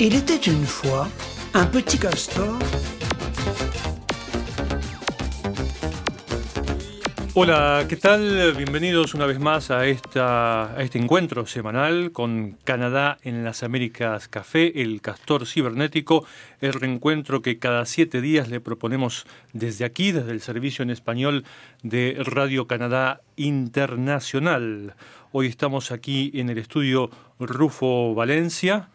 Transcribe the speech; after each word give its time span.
Il 0.00 0.16
était 0.16 0.50
une 0.50 0.66
fois 0.66 1.06
un 1.54 1.66
petit 1.66 1.98
castor. 1.98 2.58
Hola, 7.34 7.84
¿qué 7.88 7.94
tal? 7.94 8.54
Bienvenidos 8.56 9.14
una 9.14 9.26
vez 9.26 9.38
más 9.38 9.70
a, 9.70 9.86
esta, 9.86 10.76
a 10.76 10.82
este 10.82 10.98
encuentro 10.98 11.46
semanal 11.46 12.10
con 12.10 12.58
Canadá 12.64 13.18
en 13.22 13.44
las 13.44 13.62
Américas 13.62 14.26
Café, 14.26 14.82
el 14.82 15.00
castor 15.00 15.46
cibernético, 15.46 16.26
el 16.60 16.72
reencuentro 16.72 17.40
que 17.40 17.60
cada 17.60 17.86
siete 17.86 18.20
días 18.20 18.48
le 18.48 18.60
proponemos 18.60 19.26
desde 19.52 19.84
aquí, 19.84 20.10
desde 20.10 20.32
el 20.32 20.40
servicio 20.40 20.82
en 20.82 20.90
español 20.90 21.44
de 21.84 22.16
Radio 22.18 22.66
Canadá 22.66 23.20
Internacional. 23.36 24.96
Hoy 25.30 25.46
estamos 25.46 25.92
aquí 25.92 26.32
en 26.34 26.50
el 26.50 26.58
estudio 26.58 27.10
Rufo 27.38 28.14
Valencia, 28.14 28.88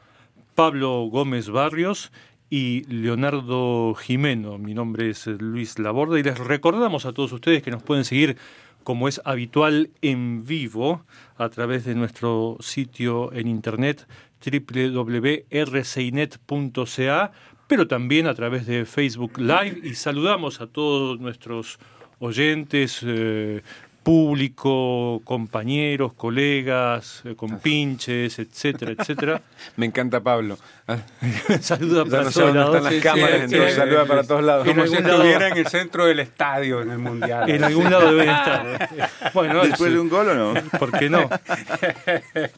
Pablo 0.59 1.05
Gómez 1.05 1.49
Barrios 1.49 2.11
y 2.49 2.83
Leonardo 2.93 3.95
Jimeno. 3.95 4.57
Mi 4.57 4.73
nombre 4.73 5.09
es 5.09 5.25
Luis 5.25 5.79
Laborda 5.79 6.19
y 6.19 6.23
les 6.23 6.37
recordamos 6.37 7.05
a 7.05 7.13
todos 7.13 7.31
ustedes 7.31 7.63
que 7.63 7.71
nos 7.71 7.81
pueden 7.81 8.03
seguir 8.03 8.35
como 8.83 9.07
es 9.07 9.21
habitual 9.23 9.91
en 10.01 10.45
vivo 10.45 11.05
a 11.37 11.47
través 11.47 11.85
de 11.85 11.95
nuestro 11.95 12.57
sitio 12.59 13.31
en 13.31 13.47
internet 13.47 14.05
www.rcinet.ca, 14.45 17.31
pero 17.67 17.87
también 17.87 18.27
a 18.27 18.33
través 18.33 18.65
de 18.65 18.83
Facebook 18.83 19.39
Live 19.39 19.79
y 19.81 19.93
saludamos 19.93 20.59
a 20.59 20.67
todos 20.67 21.21
nuestros 21.21 21.79
oyentes, 22.19 22.99
eh, 23.07 23.61
público, 24.03 25.21
compañeros, 25.23 26.13
colegas, 26.13 27.21
eh, 27.25 27.35
compinches, 27.35 28.39
etcétera, 28.39 28.93
etcétera. 28.97 29.41
Me 29.77 29.85
encanta 29.85 30.19
Pablo. 30.21 30.57
saluda 31.61 32.03
para 32.05 32.23
no 32.23 32.31
todos 32.31 32.33
sé 32.33 32.41
dónde 32.41 32.59
lados. 32.59 32.75
están 32.77 32.93
las 32.93 33.03
cámaras, 33.03 33.41
entonces 33.43 33.75
saluda 33.75 34.05
para 34.05 34.23
todos 34.23 34.43
lados. 34.43 34.67
Como 34.67 34.87
si 34.87 34.95
estuviera 34.95 35.47
en 35.49 35.57
el 35.57 35.67
centro 35.67 36.05
del 36.05 36.19
estadio 36.19 36.81
en 36.81 36.91
el 36.91 36.97
mundial. 36.97 37.49
En 37.49 37.63
algún 37.63 37.83
lado 37.91 38.09
deben 38.11 38.29
estar. 38.29 38.89
Bueno, 39.33 39.61
Después 39.63 39.89
sí, 39.89 39.93
de 39.95 39.99
un 39.99 40.09
gol 40.09 40.27
o 40.29 40.33
no? 40.33 40.53
¿por 40.79 40.97
qué 40.97 41.09
no? 41.09 41.29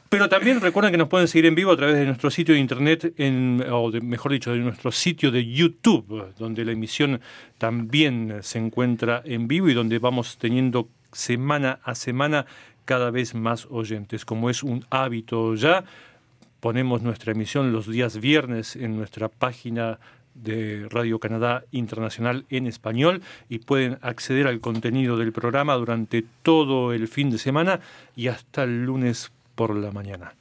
Pero 0.09 0.29
también 0.29 0.61
recuerden 0.61 0.91
que 0.91 0.97
nos 0.97 1.09
pueden 1.09 1.27
seguir 1.27 1.45
en 1.47 1.55
vivo 1.55 1.71
a 1.71 1.77
través 1.77 1.95
de 1.95 2.05
nuestro 2.05 2.29
sitio 2.31 2.53
de 2.55 2.61
internet, 2.61 3.13
en, 3.17 3.63
o 3.69 3.91
de- 3.91 3.99
mejor 4.01 4.31
dicho, 4.31 4.51
de 4.51 4.59
nuestro 4.59 4.91
sitio 4.91 5.31
de 5.31 5.45
YouTube, 5.45 6.33
donde 6.37 6.63
la 6.63 6.71
emisión 6.71 7.19
también 7.57 8.37
se 8.41 8.59
encuentra 8.59 9.21
en 9.25 9.47
vivo 9.47 9.69
y 9.69 9.73
donde 9.73 9.99
vamos 9.99 10.37
teniendo 10.37 10.87
semana 11.11 11.79
a 11.83 11.95
semana 11.95 12.45
cada 12.85 13.11
vez 13.11 13.35
más 13.35 13.67
oyentes. 13.69 14.25
Como 14.25 14.49
es 14.49 14.63
un 14.63 14.85
hábito 14.89 15.55
ya, 15.55 15.83
ponemos 16.59 17.01
nuestra 17.01 17.31
emisión 17.31 17.71
los 17.71 17.87
días 17.87 18.19
viernes 18.19 18.75
en 18.75 18.95
nuestra 18.95 19.27
página 19.29 19.99
de 20.33 20.87
Radio 20.89 21.19
Canadá 21.19 21.65
Internacional 21.71 22.45
en 22.49 22.67
español 22.67 23.21
y 23.49 23.59
pueden 23.59 23.97
acceder 24.01 24.47
al 24.47 24.61
contenido 24.61 25.17
del 25.17 25.33
programa 25.33 25.75
durante 25.75 26.23
todo 26.43 26.93
el 26.93 27.07
fin 27.07 27.29
de 27.29 27.37
semana 27.37 27.81
y 28.15 28.27
hasta 28.27 28.63
el 28.63 28.85
lunes 28.85 29.31
por 29.55 29.75
la 29.75 29.91
mañana. 29.91 30.33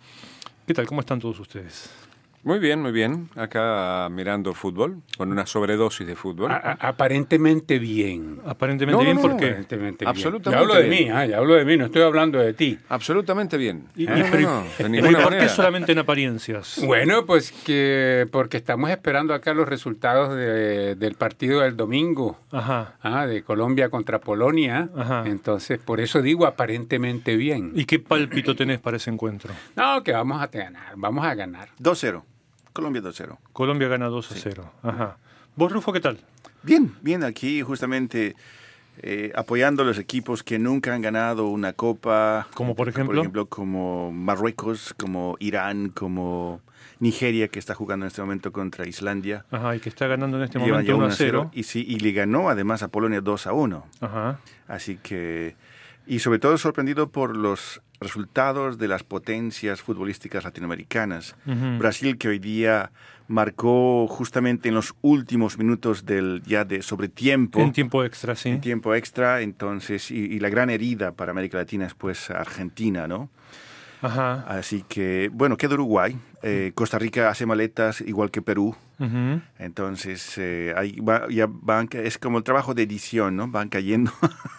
¿Qué 0.66 0.74
tal? 0.74 0.86
¿Cómo 0.86 1.00
están 1.00 1.18
todos 1.18 1.40
ustedes? 1.40 1.99
Muy 2.42 2.58
bien, 2.58 2.80
muy 2.80 2.90
bien. 2.92 3.28
Acá 3.36 4.08
mirando 4.10 4.54
fútbol, 4.54 5.02
con 5.18 5.30
una 5.30 5.44
sobredosis 5.46 6.06
de 6.06 6.16
fútbol. 6.16 6.50
A- 6.50 6.56
a- 6.80 6.88
aparentemente 6.88 7.78
bien. 7.78 8.40
Aparentemente 8.46 8.96
No, 8.96 9.04
bien 9.04 9.16
no, 9.16 9.22
porque... 9.22 9.44
Aparentemente 9.46 10.04
bien. 10.06 10.08
Absolutamente 10.16 10.50
Ya 10.50 10.58
hablo 10.60 10.74
de 10.74 10.88
bien. 10.88 11.04
mí, 11.04 11.10
ah, 11.10 11.26
ya 11.26 11.36
hablo 11.36 11.54
de 11.54 11.64
mí, 11.66 11.76
no 11.76 11.84
estoy 11.86 12.00
hablando 12.02 12.38
de 12.38 12.54
ti. 12.54 12.78
Absolutamente 12.88 13.58
bien. 13.58 13.84
Y- 13.94 14.06
No, 14.06 14.16
no, 14.16 14.22
no, 14.40 14.62
de 14.62 14.68
pero 14.78 14.88
¿y 14.88 14.92
ninguna 14.92 15.22
por 15.22 15.36
qué 15.38 15.48
solamente 15.50 15.92
en 15.92 15.98
apariencias? 15.98 16.80
Bueno, 16.84 17.26
pues 17.26 17.52
que 17.52 18.26
porque 18.32 18.56
estamos 18.56 18.88
esperando 18.90 19.34
acá 19.34 19.52
los 19.52 19.68
resultados 19.68 20.34
de- 20.34 20.94
del 20.94 21.14
partido 21.16 21.60
del 21.60 21.76
domingo. 21.76 22.38
Ajá. 22.52 22.94
ah, 23.02 23.26
de 23.26 23.42
Colombia 23.42 23.90
contra 23.90 24.18
Polonia. 24.20 24.88
Ajá. 24.96 25.24
Entonces, 25.26 25.78
por 25.78 26.00
eso 26.00 26.22
digo 26.22 26.46
aparentemente 26.46 27.36
bien. 27.36 27.72
¿Y 27.74 27.84
qué 27.84 27.98
pálpito 27.98 28.56
tenés 28.56 28.78
para 28.80 28.96
ese 28.96 29.10
encuentro? 29.10 29.52
No, 29.76 30.02
que 30.02 30.12
vamos 30.12 30.40
a 30.42 30.46
ganar, 30.46 30.94
vamos 30.96 31.24
a 31.24 31.34
ganar. 31.34 31.68
2-0. 31.78 32.22
Colombia 32.72 33.02
2-0. 33.02 33.38
Colombia 33.52 33.88
gana 33.88 34.06
2 34.06 34.32
a 34.32 34.34
0. 34.34 34.72
Ajá. 34.82 35.16
¿Vos, 35.56 35.72
Rufo, 35.72 35.92
qué 35.92 36.00
tal? 36.00 36.18
Bien, 36.62 36.94
bien, 37.02 37.24
aquí 37.24 37.62
justamente 37.62 38.36
eh, 39.02 39.32
apoyando 39.34 39.82
a 39.82 39.86
los 39.86 39.98
equipos 39.98 40.42
que 40.42 40.58
nunca 40.58 40.94
han 40.94 41.02
ganado 41.02 41.48
una 41.48 41.72
copa. 41.72 42.48
¿Como 42.54 42.74
por 42.74 42.88
ejemplo? 42.88 43.14
Por 43.14 43.18
ejemplo, 43.18 43.46
como 43.46 44.12
Marruecos, 44.12 44.94
como 44.98 45.36
Irán, 45.40 45.88
como 45.88 46.60
Nigeria, 46.98 47.48
que 47.48 47.58
está 47.58 47.74
jugando 47.74 48.04
en 48.04 48.08
este 48.08 48.20
momento 48.20 48.52
contra 48.52 48.86
Islandia. 48.86 49.46
Ajá, 49.50 49.74
y 49.74 49.80
que 49.80 49.88
está 49.88 50.06
ganando 50.06 50.36
en 50.36 50.44
este 50.44 50.58
Llevan 50.58 50.84
momento 50.84 50.92
ya 50.92 50.96
1 50.96 51.04
a 51.04 51.06
1 51.08 51.14
0. 51.16 51.50
Y, 51.54 51.62
sí, 51.62 51.84
y 51.86 51.98
le 51.98 52.12
ganó 52.12 52.50
además 52.50 52.82
a 52.82 52.88
Polonia 52.88 53.20
2 53.20 53.46
a 53.46 53.52
1. 53.54 53.86
Ajá. 54.00 54.40
Así 54.68 54.98
que, 55.02 55.56
y 56.10 56.18
sobre 56.18 56.40
todo 56.40 56.58
sorprendido 56.58 57.10
por 57.10 57.36
los 57.36 57.80
resultados 58.00 58.78
de 58.78 58.88
las 58.88 59.04
potencias 59.04 59.80
futbolísticas 59.80 60.42
latinoamericanas. 60.42 61.36
Ujú. 61.46 61.78
Brasil 61.78 62.18
que 62.18 62.26
hoy 62.28 62.40
día 62.40 62.90
marcó 63.28 64.08
justamente 64.08 64.68
en 64.68 64.74
los 64.74 64.94
últimos 65.02 65.56
minutos 65.56 66.04
del 66.04 66.42
ya 66.44 66.64
de 66.64 66.82
sobretiempo. 66.82 67.60
En 67.60 67.72
tiempo 67.72 68.02
extra, 68.02 68.34
sí. 68.34 68.48
en 68.48 68.60
tiempo 68.60 68.92
extra, 68.96 69.40
entonces, 69.40 70.10
y, 70.10 70.16
y 70.16 70.40
la 70.40 70.48
gran 70.48 70.68
herida 70.68 71.12
para 71.12 71.30
América 71.30 71.58
Latina 71.58 71.86
es 71.86 71.94
pues 71.94 72.28
Argentina, 72.30 73.06
¿no? 73.06 73.30
Ajá. 74.02 74.46
Así 74.48 74.82
que, 74.88 75.30
bueno, 75.32 75.56
queda 75.56 75.74
Uruguay. 75.74 76.18
Eh, 76.42 76.72
Costa 76.74 76.98
Rica 76.98 77.28
hace 77.28 77.46
maletas 77.46 78.00
igual 78.00 78.32
que 78.32 78.42
Perú. 78.42 78.74
Ujú. 78.98 79.42
Entonces, 79.58 80.36
eh, 80.38 80.74
ahí 80.76 80.98
va- 81.00 81.28
ya 81.30 81.46
van, 81.48 81.88
es 81.92 82.18
como 82.18 82.38
el 82.38 82.44
trabajo 82.44 82.74
de 82.74 82.82
edición, 82.82 83.36
¿no? 83.36 83.46
Van 83.46 83.68
cayendo. 83.68 84.10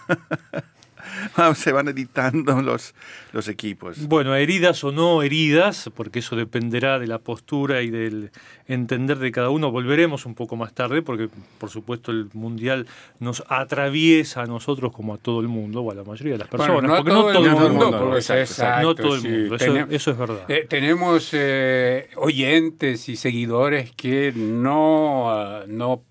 Se 1.55 1.71
van 1.71 1.87
editando 1.87 2.61
los, 2.61 2.93
los 3.33 3.47
equipos. 3.47 4.07
Bueno, 4.07 4.35
heridas 4.35 4.83
o 4.83 4.91
no 4.91 5.21
heridas, 5.23 5.89
porque 5.95 6.19
eso 6.19 6.35
dependerá 6.35 6.99
de 6.99 7.07
la 7.07 7.19
postura 7.19 7.81
y 7.81 7.89
del 7.89 8.31
entender 8.67 9.17
de 9.19 9.31
cada 9.31 9.49
uno. 9.49 9.71
Volveremos 9.71 10.25
un 10.25 10.35
poco 10.35 10.55
más 10.55 10.73
tarde, 10.73 11.01
porque 11.01 11.29
por 11.57 11.69
supuesto 11.69 12.11
el 12.11 12.29
Mundial 12.33 12.87
nos 13.19 13.43
atraviesa 13.47 14.43
a 14.43 14.45
nosotros 14.45 14.91
como 14.93 15.13
a 15.13 15.17
todo 15.17 15.41
el 15.41 15.47
mundo, 15.47 15.81
o 15.81 15.91
a 15.91 15.95
la 15.95 16.03
mayoría 16.03 16.33
de 16.33 16.39
las 16.39 16.47
personas. 16.47 16.73
Bueno, 16.75 16.87
no 16.89 16.95
porque 16.97 17.11
todo, 17.11 17.29
el 17.45 17.51
mundo, 17.51 17.69
mundo, 17.69 17.99
porque- 17.99 18.17
exacto, 18.17 18.41
exacto, 18.41 18.81
no 18.87 18.95
todo 18.95 19.15
el 19.15 19.21
sí. 19.21 19.27
mundo, 19.27 19.55
eso 19.89 20.11
es 20.11 20.17
verdad. 20.17 20.45
eh, 20.47 20.65
tenemos 20.69 21.29
eh, 21.33 22.09
oyentes 22.15 23.09
y 23.09 23.15
seguidores 23.15 23.91
que 23.91 24.31
no, 24.35 25.29
ah, 25.31 25.63
no 25.67 26.03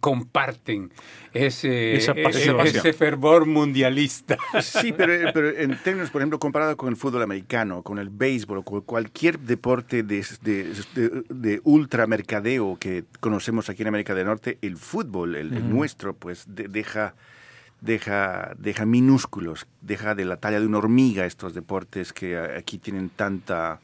comparten 0.00 0.90
ese, 1.32 1.94
Esa 1.96 2.12
ese- 2.12 2.22
pasión. 2.22 2.60
ese 2.60 2.92
fervor 2.92 3.46
mundialista. 3.46 4.36
Sí, 4.62 4.92
pero, 4.92 5.12
pero 5.32 5.50
en 5.56 5.76
términos, 5.82 6.10
por 6.10 6.20
ejemplo, 6.20 6.38
comparado 6.38 6.76
con 6.76 6.88
el 6.88 6.96
fútbol 6.96 7.22
americano, 7.22 7.82
con 7.82 7.98
el 7.98 8.08
béisbol 8.10 8.64
con 8.64 8.80
cualquier 8.82 9.38
deporte 9.38 10.02
de, 10.02 10.24
de, 10.42 10.72
de- 10.94 11.22
de 11.28 11.60
ultramercadeo 11.64 12.76
que 12.80 13.04
conocemos 13.20 13.68
aquí 13.68 13.82
en 13.82 13.88
América 13.88 14.14
del 14.14 14.26
Norte, 14.26 14.58
el 14.62 14.76
fútbol, 14.76 15.36
el, 15.36 15.52
el 15.52 15.68
nuestro, 15.70 16.14
pues 16.14 16.44
de- 16.48 16.68
deja, 16.68 17.14
deja, 17.80 18.54
deja 18.58 18.86
minúsculos, 18.86 19.66
deja 19.80 20.14
de 20.14 20.24
la 20.24 20.36
talla 20.36 20.60
de 20.60 20.66
una 20.66 20.78
hormiga 20.78 21.26
estos 21.26 21.54
deportes 21.54 22.12
que 22.12 22.36
aquí 22.38 22.78
tienen 22.78 23.08
tanta, 23.10 23.80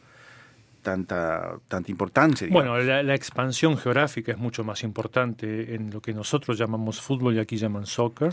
tanta, 0.85 1.59
tanta 1.67 1.91
importancia. 1.91 2.47
digamos. 2.47 2.69
Bueno, 2.69 2.85
la, 2.85 3.03
la 3.03 3.15
expansión 3.17 3.77
geográfica 3.77 4.31
es 4.31 4.39
mucho 4.39 4.63
más 4.63 4.85
importante 4.85 5.75
en 5.75 5.91
lo 5.91 6.01
que 6.01 6.15
nosotros 6.15 6.57
llamamos 6.57 7.01
fútbol 7.01 7.35
y 7.35 7.41
aquí 7.41 7.57
llaman 7.57 7.87
soccer 7.87 8.33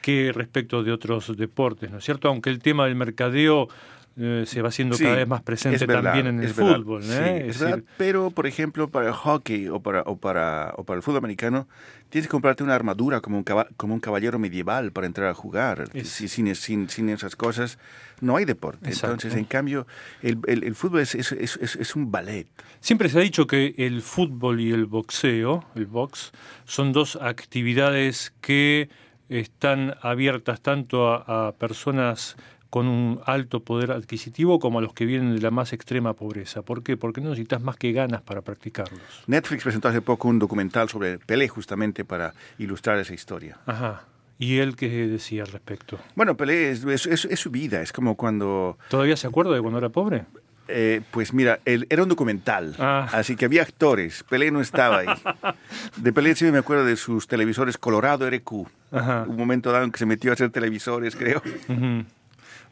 que 0.00 0.32
respecto 0.34 0.82
de 0.82 0.90
otros 0.90 1.36
deportes, 1.36 1.90
¿no 1.92 1.98
es 1.98 2.04
cierto? 2.04 2.28
Aunque 2.28 2.50
el 2.50 2.58
tema 2.58 2.86
del 2.86 2.96
mercadeo 2.96 3.68
eh, 4.16 4.44
se 4.46 4.60
va 4.62 4.68
haciendo 4.68 4.96
Sí, 4.96 5.04
cada 5.04 5.16
vez 5.16 5.28
más 5.28 5.42
presente 5.42 5.86
verdad, 5.86 6.02
también 6.12 6.26
en 6.26 6.40
el 6.42 6.52
verdad, 6.52 6.76
fútbol, 6.76 7.02
sí, 7.02 7.12
¿eh? 7.12 7.44
es 7.48 7.56
Es 7.56 7.60
verdad, 7.60 7.76
decir, 7.78 7.90
pero, 7.96 8.30
por 8.30 8.46
ejemplo, 8.46 8.88
para 8.88 9.06
el 9.08 9.12
hockey 9.14 9.68
o 9.68 9.80
para, 9.80 10.02
o, 10.02 10.16
para, 10.16 10.74
o 10.76 10.84
para 10.84 10.96
el 10.98 11.02
fútbol 11.02 11.18
americano, 11.18 11.66
tienes 12.10 12.26
que 12.26 12.30
comprarte 12.32 12.62
una 12.62 12.74
armadura 12.74 13.20
como 13.20 13.38
un, 13.38 13.44
caba- 13.44 13.68
como 13.76 13.94
un 13.94 14.00
caballero 14.00 14.38
medieval 14.38 14.92
para 14.92 15.06
entrar 15.06 15.28
a 15.28 15.34
jugar. 15.34 15.84
Es- 15.94 16.08
Si- 16.08 16.28
sin, 16.28 16.54
sin, 16.54 16.88
sin 16.90 17.08
esas 17.08 17.36
cosas, 17.36 17.78
no 18.20 18.36
hay 18.36 18.44
deporte. 18.44 18.88
Exacto. 18.90 19.14
Entonces, 19.14 19.34
en 19.38 19.44
cambio, 19.46 19.86
el, 20.22 20.38
el- 20.46 20.64
el 20.64 20.74
fútbol 20.74 21.00
es, 21.00 21.14
es, 21.14 21.32
es- 21.32 21.56
es- 21.62 21.76
es 21.76 21.96
un 21.96 22.10
ballet. 22.12 22.46
Siempre 22.80 23.08
se 23.08 23.18
ha 23.18 23.22
dicho 23.22 23.46
que 23.46 23.74
el 23.78 24.02
fútbol 24.02 24.60
y 24.60 24.72
el 24.72 24.86
boxeo, 24.86 25.64
el 25.74 25.86
box, 25.86 26.32
son 26.64 26.92
dos 26.92 27.16
actividades 27.20 28.32
que 28.40 28.88
están 29.28 29.94
abiertas 30.02 30.60
tanto 30.60 31.08
a, 31.12 31.48
a 31.48 31.52
personas 31.52 32.36
con 32.72 32.88
un 32.88 33.20
alto 33.26 33.60
poder 33.62 33.90
adquisitivo 33.92 34.58
como 34.58 34.78
a 34.78 34.82
los 34.82 34.94
que 34.94 35.04
vienen 35.04 35.34
de 35.36 35.42
la 35.42 35.50
más 35.50 35.74
extrema 35.74 36.14
pobreza. 36.14 36.62
¿Por 36.62 36.82
qué? 36.82 36.96
Porque 36.96 37.20
no 37.20 37.28
necesitas 37.28 37.60
más 37.60 37.76
que 37.76 37.92
ganas 37.92 38.22
para 38.22 38.40
practicarlos. 38.40 38.98
Netflix 39.26 39.62
presentó 39.62 39.88
hace 39.88 40.00
poco 40.00 40.28
un 40.28 40.38
documental 40.38 40.88
sobre 40.88 41.18
Pelé 41.18 41.48
justamente 41.48 42.02
para 42.06 42.32
ilustrar 42.56 42.98
esa 42.98 43.12
historia. 43.12 43.58
Ajá. 43.66 44.04
¿Y 44.38 44.56
él 44.60 44.74
qué 44.74 44.88
decía 45.06 45.42
al 45.42 45.52
respecto? 45.52 45.98
Bueno, 46.16 46.34
Pelé 46.34 46.70
es, 46.70 46.82
es- 46.84 47.04
es- 47.04 47.26
es 47.26 47.38
su 47.40 47.50
vida, 47.50 47.82
es 47.82 47.92
como 47.92 48.16
cuando... 48.16 48.78
¿Todavía 48.88 49.18
se 49.18 49.26
acuerda 49.26 49.52
de 49.54 49.60
cuando 49.60 49.78
era 49.78 49.90
pobre? 49.90 50.24
Eh, 50.68 51.02
pues 51.10 51.34
mira, 51.34 51.60
el- 51.66 51.86
era 51.90 52.02
un 52.04 52.08
documental, 52.08 52.74
Ah. 52.78 53.06
así 53.12 53.36
que 53.36 53.44
había 53.44 53.60
actores. 53.60 54.24
Pelé 54.30 54.50
no 54.50 54.62
estaba 54.62 55.00
ahí. 55.00 55.06
De 55.98 56.10
Pelé 56.14 56.34
sí 56.36 56.46
me 56.46 56.56
acuerdo 56.56 56.86
de 56.86 56.96
sus 56.96 57.26
televisores 57.28 57.76
Colorado 57.76 58.26
RQ. 58.30 58.66
Ajá. 58.92 59.26
Un 59.28 59.36
momento 59.36 59.70
dado 59.72 59.84
en 59.84 59.92
que 59.92 59.98
se 59.98 60.06
metió 60.06 60.30
a 60.30 60.34
hacer 60.34 60.48
televisores, 60.50 61.14
creo. 61.16 61.42
Ujú. 61.68 62.04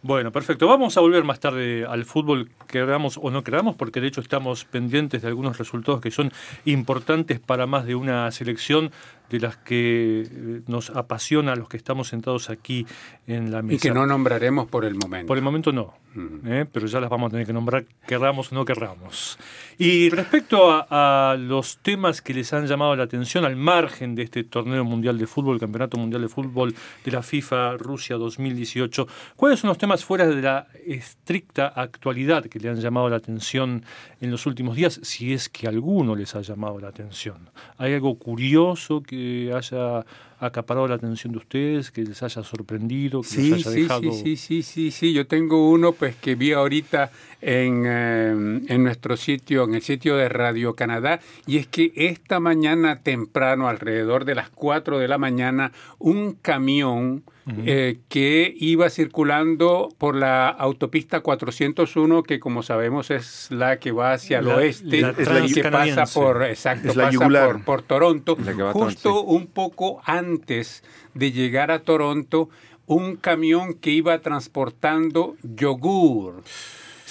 Bueno, 0.03 0.33
perfecto. 0.33 0.67
Vamos 0.67 0.97
a 0.97 1.03
volver 1.03 1.25
más 1.25 1.41
tarde 1.41 1.85
al 1.85 2.07
fútbol, 2.07 2.49
queramos 2.67 3.19
o 3.21 3.31
no 3.31 3.45
queramos, 3.45 3.77
porque 3.77 4.01
de 4.01 4.07
hecho 4.07 4.23
estamos 4.23 4.65
pendientes 4.65 5.21
de 5.21 5.29
algunos 5.29 5.59
resultados 5.59 6.01
que 6.01 6.11
son 6.11 6.33
importantes 6.65 7.39
para 7.39 7.67
más 7.67 7.85
de 7.85 7.95
una 7.95 8.31
selección 8.31 8.93
de 9.31 9.41
las 9.41 9.57
que 9.57 10.23
eh, 10.23 10.63
nos 10.67 10.91
apasiona 10.91 11.53
a 11.53 11.57
los 11.57 11.69
que 11.69 11.77
estamos 11.77 12.09
sentados 12.09 12.51
aquí 12.51 12.87
en 13.27 13.51
la 13.51 13.63
mesa. 13.63 13.77
Y 13.77 13.79
que 13.79 13.95
no 13.95 14.07
nombraremos 14.07 14.69
por 14.69 14.85
el 14.85 14.95
momento. 14.95 15.27
Por 15.29 15.39
el 15.39 15.45
momento 15.45 15.73
no, 15.73 15.95
Ujú. 16.15 16.41
¿eh? 16.47 16.67
pero 16.71 16.87
ya 16.87 17.01
las 17.01 17.09
vamos 17.09 17.29
a 17.29 17.31
tener 17.31 17.47
que 17.47 17.53
nombrar, 17.53 17.85
querramos 18.07 18.51
o 18.51 18.55
no 18.55 18.65
querramos. 18.65 19.39
Y 19.79 20.11
respecto 20.11 20.71
a, 20.71 21.31
a 21.31 21.37
los 21.37 21.79
temas 21.79 22.21
que 22.21 22.35
les 22.35 22.53
han 22.53 22.67
llamado 22.67 22.97
la 22.97 23.05
atención 23.05 23.45
al 23.45 23.57
margen 23.57 24.15
de 24.15 24.25
este 24.25 24.45
torneo 24.45 24.85
mundial 24.85 25.17
de 25.19 25.27
fútbol, 25.27 25.55
el 25.55 25.61
Campeonato 25.61 25.97
Mundial 25.97 26.23
de 26.23 26.29
Fútbol 26.29 26.75
de 27.05 27.11
la 27.11 27.23
FIFA 27.23 27.77
Rusia 27.77 28.17
2018, 28.17 29.07
¿cuáles 29.37 29.61
son 29.61 29.69
los 29.69 29.79
temas 29.79 30.05
fuera 30.05 30.27
de 30.27 30.43
la 30.43 30.67
estricta 30.87 31.69
actualidad 31.69 32.47
que 32.47 32.59
le 32.59 32.69
han 32.69 32.81
llamado 32.81 33.09
la 33.09 33.17
atención 33.17 33.85
en 34.21 34.31
los 34.31 34.47
últimos 34.47 34.77
días, 34.77 35.01
si 35.03 35.33
es 35.33 35.49
que 35.49 35.69
alguno 35.69 36.17
les 36.17 36.35
ha 36.35 36.41
llamado 36.41 36.81
la 36.81 36.89
atención? 36.89 37.51
¿Hay 37.79 37.95
algo 37.95 38.19
curioso 38.19 39.03
que 39.03 39.20
haya 39.53 40.05
acaparado 40.41 40.89
la 40.89 40.95
atención 40.97 41.33
de 41.33 41.39
ustedes, 41.39 41.91
que 41.91 42.03
les 42.03 42.23
haya 42.23 42.43
sorprendido, 42.43 43.21
que 43.23 43.29
Sí, 43.29 43.51
les 43.51 43.67
haya 43.67 43.71
sí, 43.77 43.83
dejado... 43.83 44.03
sí, 44.03 44.13
sí, 44.13 44.37
sí, 44.37 44.63
sí, 44.63 44.91
sí. 44.91 45.13
Yo 45.13 45.27
tengo 45.27 45.69
uno 45.71 45.93
pues 45.93 46.17
que 46.17 46.35
vi 46.35 46.53
ahorita 46.53 47.11
en, 47.43 47.85
eh, 47.87 48.31
en 48.69 48.83
nuestro 48.83 49.17
sitio, 49.17 49.65
en 49.65 49.75
el 49.75 49.83
sitio 49.83 50.17
de 50.17 50.29
Radio 50.29 50.75
Canadá, 50.75 51.21
y 51.47 51.57
es 51.59 51.67
que 51.67 51.93
esta 51.95 52.41
mañana 52.41 53.01
temprano, 53.03 53.69
alrededor 53.69 54.25
de 54.25 54.35
las 54.35 54.51
4 54.51 54.99
de 54.99 55.09
la 55.09 55.19
mañana, 55.19 55.73
un 55.99 56.33
camión 56.33 57.23
eh, 57.67 57.99
que 58.09 58.55
iba 58.61 58.89
circulando 58.91 59.89
por 59.99 60.15
la 60.15 60.49
autopista 60.51 61.19
401, 61.21 62.23
que 62.23 62.39
como 62.39 62.63
sabemos 62.63 63.11
es 63.11 63.49
la 63.51 63.79
que 63.81 63.91
va 63.91 64.13
hacia 64.13 64.39
el 64.39 64.47
La- 64.47 64.57
oeste, 64.57 65.01
la 65.01 65.15
que 65.15 65.65
pasa 65.69 66.05
por, 66.07 66.45
exacto, 66.45 66.89
Es 66.91 66.97
la 66.97 67.05
pasa 67.11 67.19
por, 67.29 67.65
por 67.65 67.83
Toronto, 67.83 68.37
La 68.39 68.53
justo 68.73 69.03
Toronto, 69.11 69.23
un 69.23 69.47
poco 69.49 70.01
antes 70.05 70.30
de 70.39 71.33
llegar 71.33 71.71
a 71.71 71.81
Toronto, 71.81 72.49
un 72.87 73.17
camión 73.17 73.75
que 73.75 73.91
iba 73.91 74.21
transportando 74.21 75.37
yogur 75.43 76.43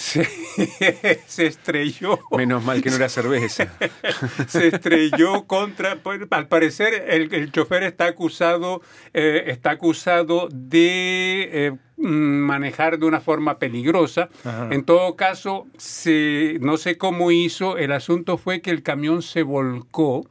se, 0.00 0.24
se 1.26 1.46
estrelló. 1.46 2.18
Menos 2.30 2.64
mal 2.64 2.82
que 2.82 2.88
no 2.88 2.96
era 2.96 3.10
cerveza. 3.10 3.70
se 4.48 4.68
estrelló 4.68 5.44
contra. 5.46 5.96
pues, 5.96 6.20
Al 6.30 6.48
parecer, 6.48 7.04
el, 7.08 7.32
el 7.34 7.52
chofer 7.52 7.82
está 7.82 8.06
acusado, 8.06 8.80
eh, 9.12 9.44
está 9.48 9.72
acusado 9.72 10.48
de 10.50 11.50
eh, 11.52 11.72
manejar 12.00 12.98
de 12.98 13.06
una 13.06 13.20
forma 13.20 13.58
peligrosa. 13.58 14.28
Ajá. 14.44 14.68
En 14.70 14.84
todo 14.84 15.16
caso, 15.16 15.66
se, 15.76 16.58
no 16.60 16.76
sé 16.76 16.96
cómo 16.98 17.30
hizo. 17.30 17.76
El 17.78 17.92
asunto 17.92 18.38
fue 18.38 18.60
que 18.60 18.70
el 18.70 18.82
camión 18.82 19.22
se 19.22 19.42
volcó 19.42 20.26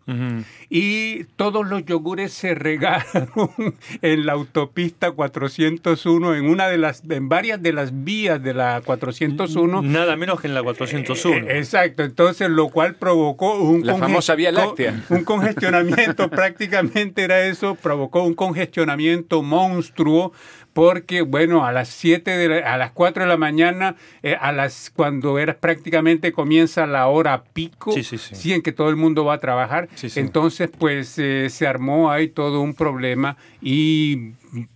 y 0.69 1.24
todos 1.36 1.68
los 1.68 1.86
yogures 1.86 2.33
se 2.33 2.56
regaron 2.56 3.39
en 4.01 4.25
la 4.25 4.33
autopista 4.33 5.12
401 5.12 6.36
en 6.36 6.45
una 6.50 6.68
de 6.68 6.77
las 6.77 7.04
en 7.10 7.30
varias 7.30 7.62
de 7.62 7.74
las 7.74 8.04
vías 8.04 8.42
de 8.42 8.54
la 8.54 8.81
401 8.83 9.81
Nada 9.81 10.15
menos 10.15 10.42
que 10.42 10.48
en 10.48 10.54
la 10.54 10.63
401. 10.63 11.48
Eh, 11.50 11.57
exacto 11.60 12.04
entonces 12.04 12.50
lo 12.50 12.69
cual 12.69 12.95
provocó 12.95 13.56
un 13.57 13.86
La 13.86 13.94
conge- 13.95 14.00
famosa 14.00 14.36
Vía 14.36 14.51
Láctea. 14.51 15.04
un 15.10 15.24
congestionamiento 15.24 16.30
prácticamente 16.30 17.24
era 17.24 17.45
eso 17.48 17.75
provocó 17.75 18.24
un 18.24 18.33
congestionamiento 18.36 19.42
monstruo 19.44 20.33
porque 20.79 21.21
bueno 21.21 21.65
a 21.65 21.71
las 21.73 21.89
7 21.89 22.31
de 22.37 22.47
la- 22.47 22.73
a 22.73 22.77
las 22.77 22.91
4 22.91 23.23
de 23.23 23.27
la 23.29 23.35
mañana 23.37 23.95
eh, 24.23 24.37
a 24.39 24.51
las 24.53 24.89
cuando 24.95 25.37
era 25.37 25.57
prácticamente 25.57 26.31
comienza 26.31 26.85
la 26.87 27.07
hora 27.07 27.43
pico 27.53 27.91
Sí, 27.91 28.03
sí, 28.03 28.17
sí. 28.17 28.53
en 28.53 28.61
que 28.61 28.71
todo 28.71 28.89
el 28.89 28.95
mundo 28.95 29.25
va 29.25 29.33
a 29.33 29.39
trabajar 29.39 29.89
Sí, 29.95 30.09
sí. 30.09 30.19
entonces 30.21 30.69
pues 30.77 31.19
eh, 31.19 31.49
se 31.49 31.67
armó 31.67 32.11
ahí 32.11 32.29
todo 32.29 32.61
un 32.61 32.73
problema 32.73 33.35
y 33.61 34.31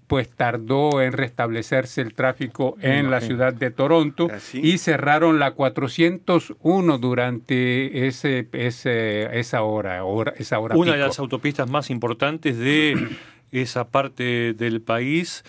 pues 0.07 0.29
tardó 0.29 1.01
en 1.01 1.13
restablecerse 1.13 2.01
el 2.01 2.13
tráfico 2.13 2.75
en 2.81 3.09
la 3.09 3.21
ciudad 3.21 3.53
de 3.53 3.71
Toronto 3.71 4.27
Así. 4.31 4.59
y 4.61 4.77
cerraron 4.79 5.39
la 5.39 5.51
401 5.51 6.97
durante 6.97 8.07
ese, 8.07 8.47
ese 8.51 9.39
esa 9.39 9.63
hora, 9.63 10.03
hora 10.03 10.33
esa 10.38 10.59
hora 10.59 10.75
Una 10.75 10.91
de 10.91 10.97
las 11.00 11.17
autopistas 11.19 11.69
más 11.69 11.89
importantes 11.89 12.57
de 12.57 13.07
esa 13.51 13.88
parte 13.89 14.53
del 14.53 14.81
país. 14.81 15.44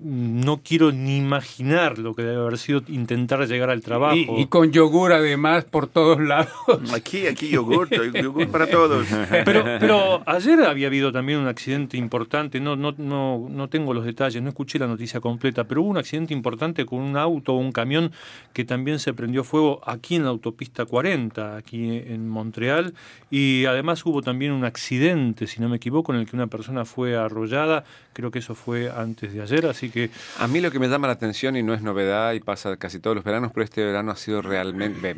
No 0.00 0.60
quiero 0.62 0.92
ni 0.92 1.16
imaginar 1.16 1.98
lo 1.98 2.14
que 2.14 2.22
debe 2.22 2.40
haber 2.40 2.58
sido 2.58 2.82
intentar 2.86 3.46
llegar 3.48 3.70
al 3.70 3.82
trabajo. 3.82 4.14
y, 4.14 4.42
y 4.42 4.46
con 4.46 4.70
yogur 4.70 5.12
además 5.12 5.64
por 5.64 5.88
todos 5.88 6.20
lados. 6.20 6.48
Aquí, 6.94 7.26
aquí 7.26 7.48
yogur, 7.48 7.88
yogur 8.12 8.48
para 8.48 8.68
todos. 8.68 9.06
Pero, 9.44 9.64
pero 9.80 10.22
ayer 10.26 10.62
había 10.62 10.86
habido 10.86 11.10
también 11.10 11.38
un 11.40 11.48
accidente 11.48 11.96
importante, 11.96 12.60
no, 12.60 12.76
no, 12.76 12.94
no, 12.96 13.48
no 13.50 13.68
tengo 13.68 13.92
los 13.92 14.04
detalles, 14.04 14.42
no 14.42 14.50
escuché 14.50 14.78
la 14.78 14.86
noticia 14.86 15.20
completa, 15.20 15.64
pero 15.64 15.82
hubo 15.82 15.90
un 15.90 15.98
accidente 15.98 16.32
importante 16.32 16.86
con 16.86 17.00
un 17.00 17.16
auto 17.16 17.54
o 17.54 17.58
un 17.58 17.72
camión 17.72 18.12
que 18.52 18.64
también 18.64 18.98
se 18.98 19.14
prendió 19.14 19.42
fuego 19.42 19.80
aquí 19.84 20.16
en 20.16 20.24
la 20.24 20.30
autopista 20.30 20.84
40, 20.84 21.56
aquí 21.56 22.02
en 22.06 22.28
Montreal, 22.28 22.94
y 23.30 23.64
además 23.64 24.04
hubo 24.06 24.22
también 24.22 24.52
un 24.52 24.64
accidente, 24.64 25.46
si 25.46 25.60
no 25.60 25.68
me 25.68 25.76
equivoco, 25.76 26.12
en 26.12 26.20
el 26.20 26.26
que 26.28 26.36
una 26.36 26.46
persona 26.46 26.84
fue 26.84 27.16
arrollada, 27.16 27.84
creo 28.12 28.30
que 28.30 28.40
eso 28.40 28.54
fue 28.54 28.90
antes 28.90 29.32
de 29.32 29.42
ayer, 29.42 29.66
así 29.72 29.90
que 29.90 30.10
A 30.38 30.46
mí 30.46 30.60
lo 30.60 30.70
que 30.70 30.78
me 30.78 30.88
llama 30.88 31.08
la 31.08 31.14
atención 31.14 31.56
y 31.56 31.62
no 31.62 31.74
es 31.74 31.82
novedad 31.82 32.32
y 32.32 32.40
pasa 32.40 32.76
casi 32.76 33.00
todos 33.00 33.16
los 33.16 33.24
veranos, 33.24 33.50
pero 33.52 33.64
este 33.64 33.84
verano 33.84 34.12
ha 34.12 34.16
sido 34.16 34.40
realmente 34.40 35.14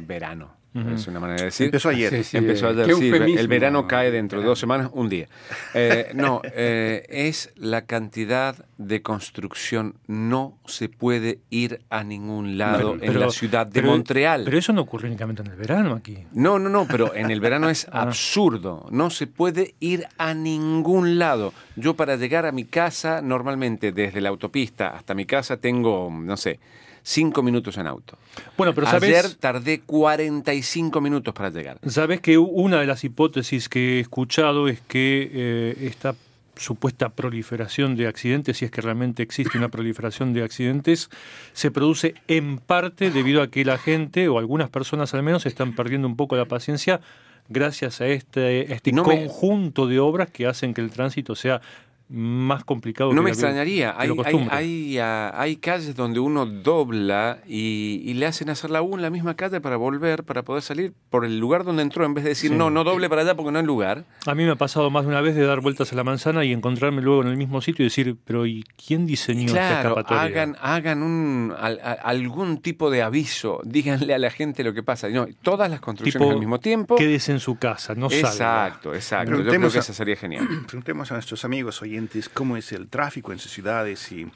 Es 0.74 1.06
una 1.06 1.20
manera 1.20 1.38
de 1.38 1.44
decir. 1.46 1.66
Empezó 1.66 1.88
ayer. 1.88 2.10
Sí, 2.10 2.24
sí, 2.24 2.36
Empezó 2.36 2.66
ayer, 2.68 2.92
sí, 2.96 3.08
el 3.08 3.46
verano 3.46 3.86
cae 3.86 4.10
dentro 4.10 4.40
de 4.40 4.46
dos 4.46 4.58
semanas, 4.58 4.90
un 4.92 5.08
día. 5.08 5.28
Eh, 5.72 6.10
no, 6.14 6.42
eh, 6.44 7.06
es 7.08 7.52
la 7.54 7.86
cantidad 7.86 8.56
de 8.76 9.00
construcción. 9.00 9.94
No 10.08 10.58
se 10.66 10.88
puede 10.88 11.38
ir 11.48 11.80
a 11.90 12.02
ningún 12.02 12.58
lado 12.58 12.96
en 13.00 13.20
la 13.20 13.31
ciudad 13.31 13.66
de 13.69 13.72
pero- 13.81 13.93
Montreal. 13.93 14.43
Pero 14.44 14.58
eso 14.58 14.72
no 14.72 14.82
ocurre 14.82 15.06
únicamente 15.06 15.43
en 15.43 15.48
el 15.52 15.56
verano 15.56 15.94
aquí. 15.94 16.19
No, 16.32 16.58
no, 16.58 16.69
no, 16.69 16.86
pero 16.88 17.14
en 17.14 17.31
el 17.31 17.40
verano 17.40 17.69
es 17.70 17.86
Ah. 17.93 18.02
absurdo. 18.02 18.88
No 18.90 19.10
se 19.10 19.28
puede 19.28 19.74
ir 19.78 20.08
a 20.19 20.34
ningún 20.34 21.19
lado. 21.20 21.52
Yo 21.76 21.94
para 21.94 22.16
llegar 22.16 22.46
a 22.46 22.52
mi 22.52 22.64
casa, 22.64 23.22
normalmente 23.22 23.93
desde 23.93 24.20
la 24.20 24.31
autopista 24.31 24.88
hasta 24.88 25.14
mi 25.14 25.24
casa 25.24 25.56
tengo, 25.56 26.10
no 26.12 26.36
sé, 26.36 26.58
cinco 27.05 27.43
minutos 27.43 27.77
en 27.79 27.87
auto. 27.87 28.19
Bueno, 28.56 28.75
pero 28.75 28.87
sabes... 28.89 29.11
Ayer 29.11 29.34
tardé 29.34 29.81
45 29.82 31.01
minutos 31.01 31.32
para 31.34 31.51
llegar. 31.51 31.79
Sabes 31.87 32.20
que 32.20 32.39
una 32.39 32.81
de 32.81 32.87
las 32.87 33.05
hipótesis 33.05 33.69
que 33.69 33.99
he 33.99 34.01
escuchado 34.01 34.67
es 34.69 34.81
que 34.81 35.31
eh, 35.32 35.77
esta 35.82 36.17
supuesta 36.56 37.08
proliferación 37.11 37.94
de 37.96 38.06
accidentes, 38.06 38.56
si 38.58 38.65
es 38.65 38.70
que 38.70 38.81
realmente 38.81 39.23
existe 39.23 39.58
una 39.58 39.69
proliferación 39.69 40.32
de 40.32 40.43
accidentes, 40.44 41.11
se 41.53 41.70
produce 41.70 42.15
en 42.29 42.58
parte 42.58 43.11
debido 43.11 43.43
a 43.43 43.49
que 43.49 43.65
la 43.65 43.77
gente, 43.77 44.29
o 44.29 44.39
algunas 44.39 44.70
personas 44.70 45.13
al 45.15 45.23
menos, 45.23 45.46
están 45.46 45.75
perdiendo 45.75 46.06
un 46.08 46.17
poco 46.17 46.37
la 46.37 46.44
paciencia 46.46 47.01
gracias 47.49 48.01
a 48.01 48.06
este, 48.06 48.73
este 48.73 48.93
No 48.93 49.05
me- 49.05 49.17
conjunto 49.27 49.87
de 49.87 49.99
obras 49.99 50.31
que 50.31 50.46
hacen 50.46 50.73
que 50.75 50.81
el 50.81 50.91
tránsito 50.91 51.34
sea 51.34 51.61
más 52.08 52.65
complicado. 52.65 53.11
No 53.13 53.17
que 53.20 53.25
me 53.25 53.31
extrañaría. 53.31 53.93
que 53.99 54.03
Hay, 54.03 54.11
hay, 54.25 54.49
hay, 54.51 54.99
ah, 54.99 55.32
hay 55.34 55.56
calles 55.56 55.94
donde 55.96 56.20
uno 56.20 56.44
dobla 56.46 57.39
y, 57.46 58.03
y 58.05 58.15
le 58.15 58.27
hacen 58.27 58.51
hacer 58.51 58.70
la 58.70 58.82
U 58.82 58.94
en 58.94 59.03
la 59.03 59.11
misma 59.11 59.34
calle 59.34 59.61
para 59.61 59.77
volver, 59.77 60.23
para 60.25 60.43
poder 60.43 60.63
salir 60.63 60.93
por 61.11 61.25
el 61.25 61.39
lugar 61.39 61.65
donde 61.65 61.82
entró, 61.82 62.05
en 62.05 62.15
vez 62.15 62.25
de 62.25 62.31
decir, 62.31 62.51
Sí. 62.51 62.56
no, 62.56 62.69
no 62.70 62.84
doble 62.84 63.08
para 63.08 63.23
allá 63.23 63.34
porque 63.34 63.53
no 63.53 63.58
hay 63.58 63.65
lugar. 63.65 64.05
A 64.27 64.34
mí 64.34 64.44
me 64.44 64.51
ha 64.51 64.56
pasado 64.56 64.91
más 64.91 65.05
de 65.05 65.11
una 65.11 65.20
vez 65.23 65.34
de 65.34 65.44
dar 65.44 65.61
vueltas 65.61 65.93
a 65.93 65.96
la 65.96 66.05
manzana 66.05 66.44
y 66.44 66.53
encontrarme 66.53 67.01
luego 67.03 67.23
en 67.23 67.29
el 67.29 67.37
mismo 67.37 67.61
sitio 67.63 67.82
y 67.84 67.87
decir, 67.89 68.17
pero 68.25 68.46
¿y 68.46 68.65
quién 68.87 69.06
diseñó 69.06 69.46
esta 69.46 69.53
Claro, 69.58 69.89
escapatoria? 70.01 70.23
hagan, 70.25 70.56
hagan 70.61 71.03
un, 71.03 71.55
al- 71.58 71.81
a- 71.82 71.93
algún 71.93 72.58
tipo 72.61 72.91
de 72.91 73.03
aviso, 73.03 73.61
díganle 73.65 74.15
a 74.15 74.19
la 74.19 74.31
gente 74.31 74.63
lo 74.63 74.75
que 74.75 74.82
pasa. 74.82 75.08
No, 75.08 75.27
todas 75.43 75.70
las 75.70 75.81
construcciones 75.81 76.27
Tipo, 76.27 76.32
al 76.34 76.39
mismo 76.41 76.61
tiempo. 76.61 76.96
Quédese 76.96 77.32
en 77.32 77.41
su 77.41 77.56
casa, 77.56 77.94
no 77.94 78.11
salga. 78.11 78.29
exacto, 78.29 78.94
exacto. 78.94 79.31
Yo 79.37 79.44
creo 79.51 79.70
que 79.70 79.79
a- 79.79 79.81
esa 79.81 79.93
sería 79.94 80.17
genial. 80.17 80.46
Preguntemos 80.67 81.11
a 81.11 81.15
nuestros 81.15 81.44
amigos 81.44 81.81
oyentes 81.94 82.29
cómo 82.29 82.56
es 82.56 82.72
el 82.72 82.89
tráfico 82.89 83.32
en 83.32 83.39
sus 83.39 83.53
ciudades, 83.53 84.01
si 84.01 84.27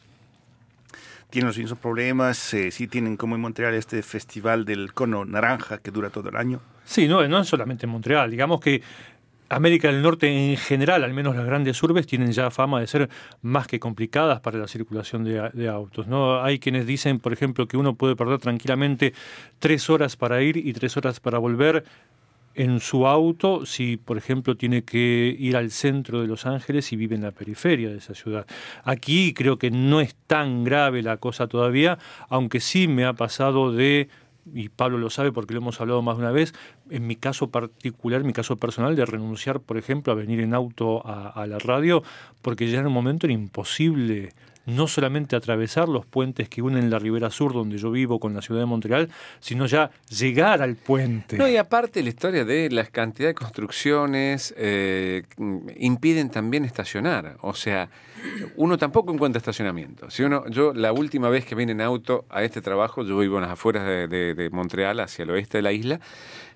tienen 1.31 1.49
los 1.49 1.59
mismos 1.59 1.79
problemas, 1.79 2.55
eh, 2.55 2.71
si 2.71 2.87
tienen 2.87 3.17
como 3.17 3.35
en 3.35 3.41
Montreal 3.41 3.75
este 3.75 4.03
festival 4.03 4.65
del 4.65 4.95
cono 4.95 5.25
naranja 5.25 5.79
que 5.79 5.91
dura 5.91 6.11
todo 6.11 6.29
el 6.29 6.37
año. 6.37 6.61
Sí, 6.85 7.09
no, 7.09 7.27
no 7.27 7.41
es 7.41 7.49
solamente 7.49 7.87
en 7.87 7.91
Montreal. 7.91 8.31
Digamos 8.31 8.61
que 8.61 8.81
América 9.50 9.88
del 9.88 10.03
Norte 10.03 10.29
en 10.29 10.57
general, 10.57 11.03
al 11.03 11.12
menos 11.12 11.35
las 11.35 11.45
grandes 11.45 11.83
urbes, 11.83 12.07
tienen 12.07 12.33
ya 12.33 12.50
fama 12.50 12.81
de 12.81 12.87
ser 12.87 13.11
más 13.43 13.67
que 13.67 13.81
complicadas 13.81 14.41
para 14.41 14.59
la 14.59 14.69
circulación 14.69 15.25
de, 15.25 15.69
autos. 15.69 16.07
¿no? 16.07 16.43
Hay 16.43 16.59
quienes 16.59 16.87
dicen, 16.87 17.19
por 17.19 17.33
ejemplo, 17.33 17.67
que 17.67 17.77
uno 17.77 17.95
puede 17.95 18.15
perder 18.15 18.38
tranquilamente 18.38 19.15
tres 19.59 19.91
horas 19.91 20.17
para 20.17 20.43
ir 20.43 20.57
y 20.57 20.73
tres 20.75 20.97
horas 20.97 21.19
para 21.19 21.38
volver 21.38 21.85
en 22.55 22.81
su 22.81 23.07
auto 23.07 23.67
si, 23.67 23.97
por 23.97 24.19
ejemplo, 24.19 24.57
tiene 24.57 24.83
que 24.83 25.35
ir 25.38 25.57
al 25.57 25.71
centro 25.71 26.21
de 26.21 26.26
Los 26.26 26.47
Ángeles 26.47 26.93
y 26.93 26.97
vive 26.97 27.14
en 27.14 27.23
la 27.23 27.31
periferia 27.31 27.88
de 27.88 27.99
esa 27.99 28.14
ciudad. 28.14 28.47
Aquí 28.85 29.33
creo 29.35 29.59
que 29.59 29.71
no 29.71 30.00
es 30.00 30.14
tan 30.26 30.64
grave 30.64 31.02
la 31.02 31.19
cosa 31.19 31.47
todavía, 31.47 31.99
aunque 32.28 32.61
sí 32.61 32.88
me 32.88 33.05
ha 33.05 33.12
pasado 33.12 33.73
de 33.73 34.09
y 34.55 34.69
Pablo 34.69 34.99
lo 34.99 35.11
sabe 35.11 35.33
porque 35.33 35.55
lo 35.55 35.61
hemos 35.61 35.81
hablado 35.81 36.02
más 36.02 36.17
de 36.17 36.23
una 36.23 36.33
vez, 36.33 36.55
en 36.90 37.07
mi 37.07 37.17
caso 37.17 37.50
particular, 37.50 38.21
en 38.21 38.26
mi 38.26 38.33
caso 38.33 38.57
personal, 38.57 38.97
de 38.97 39.05
renunciar, 39.05 39.61
por 39.61 39.78
ejemplo, 39.78 40.12
a 40.12 40.17
venir 40.17 40.40
en 40.40 40.55
auto 40.55 41.02
a, 41.07 41.47
la 41.47 41.59
radio, 41.59 42.02
porque 42.43 42.71
ya 42.71 42.81
en 42.81 42.87
un 42.87 42.93
momento 42.93 43.26
era 43.26 43.35
imposible 43.35 44.31
no 44.69 44.87
solamente 44.87 45.35
atravesar 45.35 45.89
los 45.89 46.05
puentes 46.05 46.49
que 46.49 46.61
unen 46.61 46.91
la 46.91 46.99
Ribera 46.99 47.31
Sur, 47.31 47.55
donde 47.55 47.79
yo 47.79 47.91
vivo, 47.91 48.21
con 48.21 48.35
la 48.35 48.43
ciudad 48.43 48.61
de 48.61 48.67
Montreal, 48.67 49.09
sino 49.41 49.65
ya 49.67 49.91
llegar 50.11 50.61
al 50.61 50.77
puente. 50.77 51.39
No, 51.39 51.49
y 51.49 51.57
aparte 51.57 52.03
la 52.03 52.11
historia 52.11 52.45
de 52.45 52.69
la 52.71 52.85
cantidad 52.85 53.29
de 53.29 53.35
construcciones 53.35 54.55
eh, 54.59 55.23
impiden 55.79 56.29
también 56.29 56.67
estacionar. 56.67 57.39
O 57.41 57.55
sea, 57.55 57.89
uno 58.57 58.77
tampoco 58.77 59.11
encuentra 59.13 59.39
estacionamiento. 59.39 60.11
Si 60.11 60.23
uno, 60.23 60.47
yo 60.49 60.75
la 60.75 60.93
última 60.93 61.31
vez 61.31 61.47
que 61.47 61.55
vine 61.55 61.73
en 61.73 61.81
auto 61.81 62.27
a 62.29 62.43
este 62.43 62.61
trabajo, 62.61 63.05
yo 63.05 63.19
vivo 63.19 63.37
en 63.37 63.43
las 63.43 63.53
afueras 63.53 63.87
de, 63.87 64.51
Montreal, 64.53 65.01
hacia 65.01 65.23
el 65.23 65.31
oeste 65.31 65.59
de 65.59 65.63
la 65.63 65.73
isla, 65.73 66.01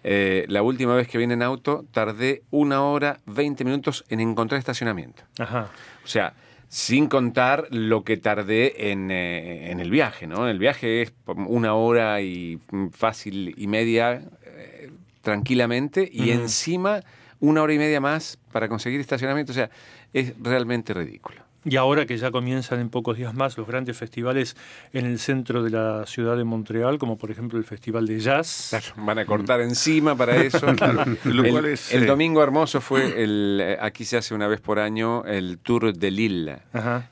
eh, 0.04 0.45
la 0.49 0.62
última 0.62 0.95
vez 0.95 1.09
que 1.09 1.16
vine 1.16 1.33
en 1.33 1.42
auto 1.42 1.87
tardé 1.92 2.42
una 2.50 2.83
hora, 2.83 3.21
20 3.25 3.64
minutos 3.64 4.04
en 4.11 4.21
encontrar 4.21 4.59
estacionamiento. 4.59 5.23
Ajá. 5.38 5.71
O 6.04 6.09
sea, 6.09 6.35
sin 6.72 7.06
contar 7.08 7.68
lo 7.68 8.02
que 8.02 8.16
tardé 8.16 8.90
en, 8.90 9.10
eh, 9.10 9.70
en, 9.70 9.78
el 9.78 9.90
viaje, 9.90 10.26
¿no? 10.26 10.48
El 10.48 10.58
viaje 10.58 11.02
es 11.02 11.12
una 11.26 11.74
hora 11.74 12.22
y 12.22 12.60
fácil 12.92 13.52
y 13.58 13.66
media 13.66 14.22
eh, 14.46 14.90
tranquilamente 15.20 16.08
y 16.10 16.30
encima 16.30 17.02
una 17.40 17.60
hora 17.60 17.74
y 17.74 17.78
media 17.78 18.00
más 18.00 18.38
para 18.52 18.70
conseguir 18.70 19.02
estacionamiento, 19.02 19.52
o 19.52 19.54
sea, 19.54 19.68
es 20.14 20.32
realmente 20.40 20.94
ridículo. 20.94 21.41
Y 21.64 21.76
ahora 21.76 22.07
que 22.07 22.16
ya 22.16 22.31
comienzan 22.31 22.81
en 22.81 22.90
pocos 22.90 23.16
días 23.16 23.35
más 23.35 23.57
los 23.57 23.66
grandes 23.66 23.97
festivales 23.97 24.57
en 24.92 25.07
el 25.07 25.19
centro 25.19 25.62
de 25.62 25.71
la 25.71 26.04
ciudad 26.07 26.37
de 26.37 26.42
Montreal, 26.42 26.99
como 26.99 27.16
por 27.16 27.31
ejemplo 27.31 27.59
el 27.59 27.64
Festival 27.64 28.07
de 28.07 28.19
Jazz. 28.19 28.76
van 28.97 29.19
a 29.19 29.25
cortar 29.25 29.61
encima 29.61 30.16
para 30.16 30.37
eso. 30.42 30.66
el, 30.69 31.66
eh, 31.66 32.07
domingo 32.07 32.42
hermoso 32.42 32.81
fue 32.81 33.23
el. 33.23 33.61
Eh, 33.62 33.78
aquí 33.81 34.04
se 34.04 34.16
hace 34.16 34.35
una 34.35 34.49
vez 34.49 34.61
por 34.61 34.81
año 34.81 35.25
el 35.25 35.59
Tour 35.59 35.92
de 35.95 36.11
Lille. 36.11 36.59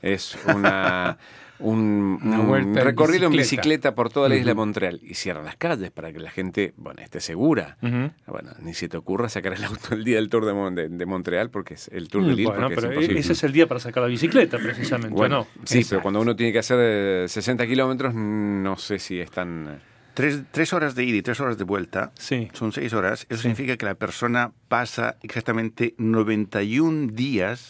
Es 0.01 0.37
una 0.53 1.17
un, 1.61 2.19
recorrido 2.75 3.27
en 3.27 3.33
bicicleta 3.33 3.95
por 3.95 4.09
toda 4.09 4.29
la 4.29 4.35
isla 4.35 4.51
de 4.51 4.55
Montreal 4.55 4.99
y 5.03 5.13
cierran 5.13 5.45
las 5.45 5.55
calles 5.55 5.91
para 5.91 6.11
que 6.11 6.19
la 6.19 6.31
gente 6.31 6.73
bueno, 6.77 7.01
esté 7.01 7.21
segura. 7.21 7.77
Bueno, 7.81 8.51
ni 8.59 8.73
se 8.73 8.89
te 8.89 8.97
ocurra 8.97 9.29
sacar 9.29 9.53
el 9.53 9.63
auto 9.63 9.93
el 9.93 10.03
día 10.03 10.17
del 10.17 10.29
Tour 10.29 10.45
de, 10.45 10.89
de, 10.89 11.05
Montreal 11.05 11.49
porque 11.49 11.75
es 11.75 11.87
el 11.89 12.09
Tour 12.09 12.25
de 12.25 12.33
Lille. 12.33 12.49
Bueno, 12.49 12.69
pero 12.69 12.91
ese 12.91 13.33
es 13.33 13.43
el 13.43 13.51
día 13.51 13.67
para 13.67 13.79
sacar 13.79 14.03
la 14.03 14.09
bicicleta, 14.09 14.57
precisamente. 14.57 15.15
Bueno, 15.15 15.47
sí, 15.63 15.85
pero 15.87 16.01
cuando 16.01 16.21
uno 16.21 16.35
tiene 16.35 16.51
que 16.51 16.59
hacer 16.59 17.29
60 17.29 17.65
kilómetros, 17.67 18.13
no 18.13 18.77
sé 18.77 18.99
si 18.99 19.19
es 19.19 19.31
tan... 19.31 19.79
Tres, 20.13 20.41
tres, 20.51 20.73
horas 20.73 20.93
de 20.93 21.05
ida 21.05 21.17
y 21.17 21.21
tres 21.21 21.39
horas 21.39 21.57
de 21.57 21.63
vuelta, 21.63 22.11
sí. 22.15 22.49
son 22.51 22.73
seis 22.73 22.91
horas, 22.91 23.25
eso 23.29 23.43
significa 23.43 23.77
que 23.77 23.85
la 23.85 23.95
persona 23.95 24.51
pasa 24.67 25.15
exactamente 25.21 25.95
91 25.97 27.13
días, 27.13 27.69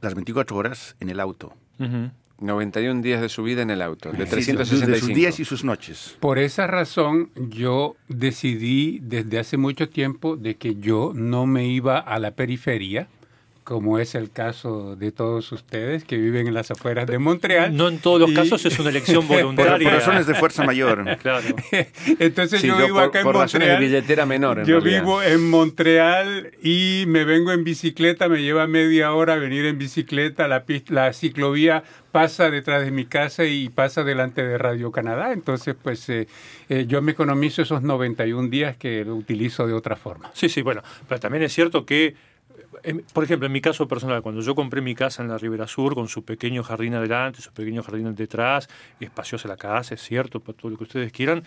las 0.00 0.14
24 0.14 0.56
horas, 0.56 0.94
en 1.00 1.10
el 1.10 1.18
auto. 1.18 1.52
91 2.40 3.02
días 3.02 3.20
de 3.20 3.28
su 3.28 3.42
vida 3.42 3.62
en 3.62 3.70
el 3.70 3.82
auto, 3.82 4.10
de 4.10 4.26
365. 4.26 4.90
De 4.90 4.98
sus 4.98 5.08
días 5.08 5.40
y 5.40 5.44
sus 5.44 5.64
noches. 5.64 6.16
Por 6.20 6.38
esa 6.38 6.66
razón 6.66 7.30
yo 7.36 7.96
decidí 8.08 8.98
desde 9.02 9.38
hace 9.38 9.56
mucho 9.56 9.88
tiempo 9.88 10.36
de 10.36 10.56
que 10.56 10.76
yo 10.76 11.12
no 11.14 11.46
me 11.46 11.66
iba 11.66 11.98
a 11.98 12.18
la 12.18 12.32
periferia, 12.32 13.08
como 13.64 13.98
es 13.98 14.14
el 14.14 14.30
caso 14.30 14.96
de 14.96 15.12
todos 15.12 15.52
ustedes 15.52 16.04
que 16.04 16.16
viven 16.16 16.46
en 16.46 16.54
las 16.54 16.70
afueras 16.70 17.06
de 17.06 17.18
Montreal. 17.18 17.76
No 17.76 17.88
en 17.88 17.98
todos 17.98 18.20
los 18.20 18.32
casos 18.32 18.64
es 18.64 18.78
una 18.78 18.90
elección 18.90 19.26
voluntaria. 19.28 19.88
por, 19.90 19.98
razones 19.98 20.26
de 20.26 20.34
fuerza 20.34 20.64
mayor. 20.64 21.04
claro. 21.18 21.46
Entonces 22.18 22.62
yo 22.62 22.76
vivo 22.76 23.00
acá 23.00 23.20
en 23.20 23.24
Montreal. 23.26 23.46
Razones 23.46 23.68
de 23.68 23.76
billetera 23.78 24.26
menor. 24.26 24.64
yo 24.64 24.80
vivo 24.80 25.22
en 25.22 25.48
Montreal 25.48 26.52
y 26.62 27.04
me 27.06 27.24
vengo 27.24 27.52
en 27.52 27.64
bicicleta, 27.64 28.28
me 28.28 28.42
lleva 28.42 28.66
media 28.66 29.12
hora 29.12 29.36
venir 29.36 29.64
en 29.66 29.78
bicicleta, 29.78 30.48
la, 30.48 30.64
la 30.88 31.12
ciclovía 31.12 31.84
pasa 32.10 32.50
detrás 32.50 32.84
de 32.84 32.90
mi 32.90 33.04
casa 33.06 33.44
y 33.44 33.68
pasa 33.68 34.04
delante 34.04 34.44
de 34.44 34.58
Radio 34.58 34.90
Canadá. 34.90 35.32
Entonces, 35.32 35.76
pues 35.80 36.08
eh, 36.08 36.26
eh, 36.68 36.84
yo 36.86 37.02
me 37.02 37.12
economizo 37.12 37.62
esos 37.62 37.82
91 37.82 38.48
días 38.48 38.76
que 38.76 39.04
lo 39.04 39.14
utilizo 39.14 39.66
de 39.66 39.74
otra 39.74 39.96
forma. 39.96 40.30
Sí, 40.34 40.48
sí, 40.48 40.62
bueno, 40.62 40.82
pero 41.08 41.20
también 41.20 41.44
es 41.44 41.52
cierto 41.52 41.86
que 41.86 42.14
por 43.12 43.24
ejemplo, 43.24 43.46
en 43.46 43.52
mi 43.52 43.60
caso 43.60 43.86
personal, 43.88 44.22
cuando 44.22 44.40
yo 44.40 44.54
compré 44.54 44.80
mi 44.80 44.94
casa 44.94 45.22
en 45.22 45.28
la 45.28 45.38
Ribera 45.38 45.66
Sur, 45.66 45.94
con 45.94 46.08
su 46.08 46.24
pequeño 46.24 46.62
jardín 46.62 46.94
adelante, 46.94 47.42
su 47.42 47.52
pequeño 47.52 47.82
jardín 47.82 48.14
detrás, 48.14 48.68
espaciosa 49.00 49.48
la 49.48 49.56
casa, 49.56 49.94
es 49.94 50.02
cierto, 50.02 50.40
para 50.40 50.56
todo 50.56 50.70
lo 50.70 50.78
que 50.78 50.84
ustedes 50.84 51.12
quieran, 51.12 51.44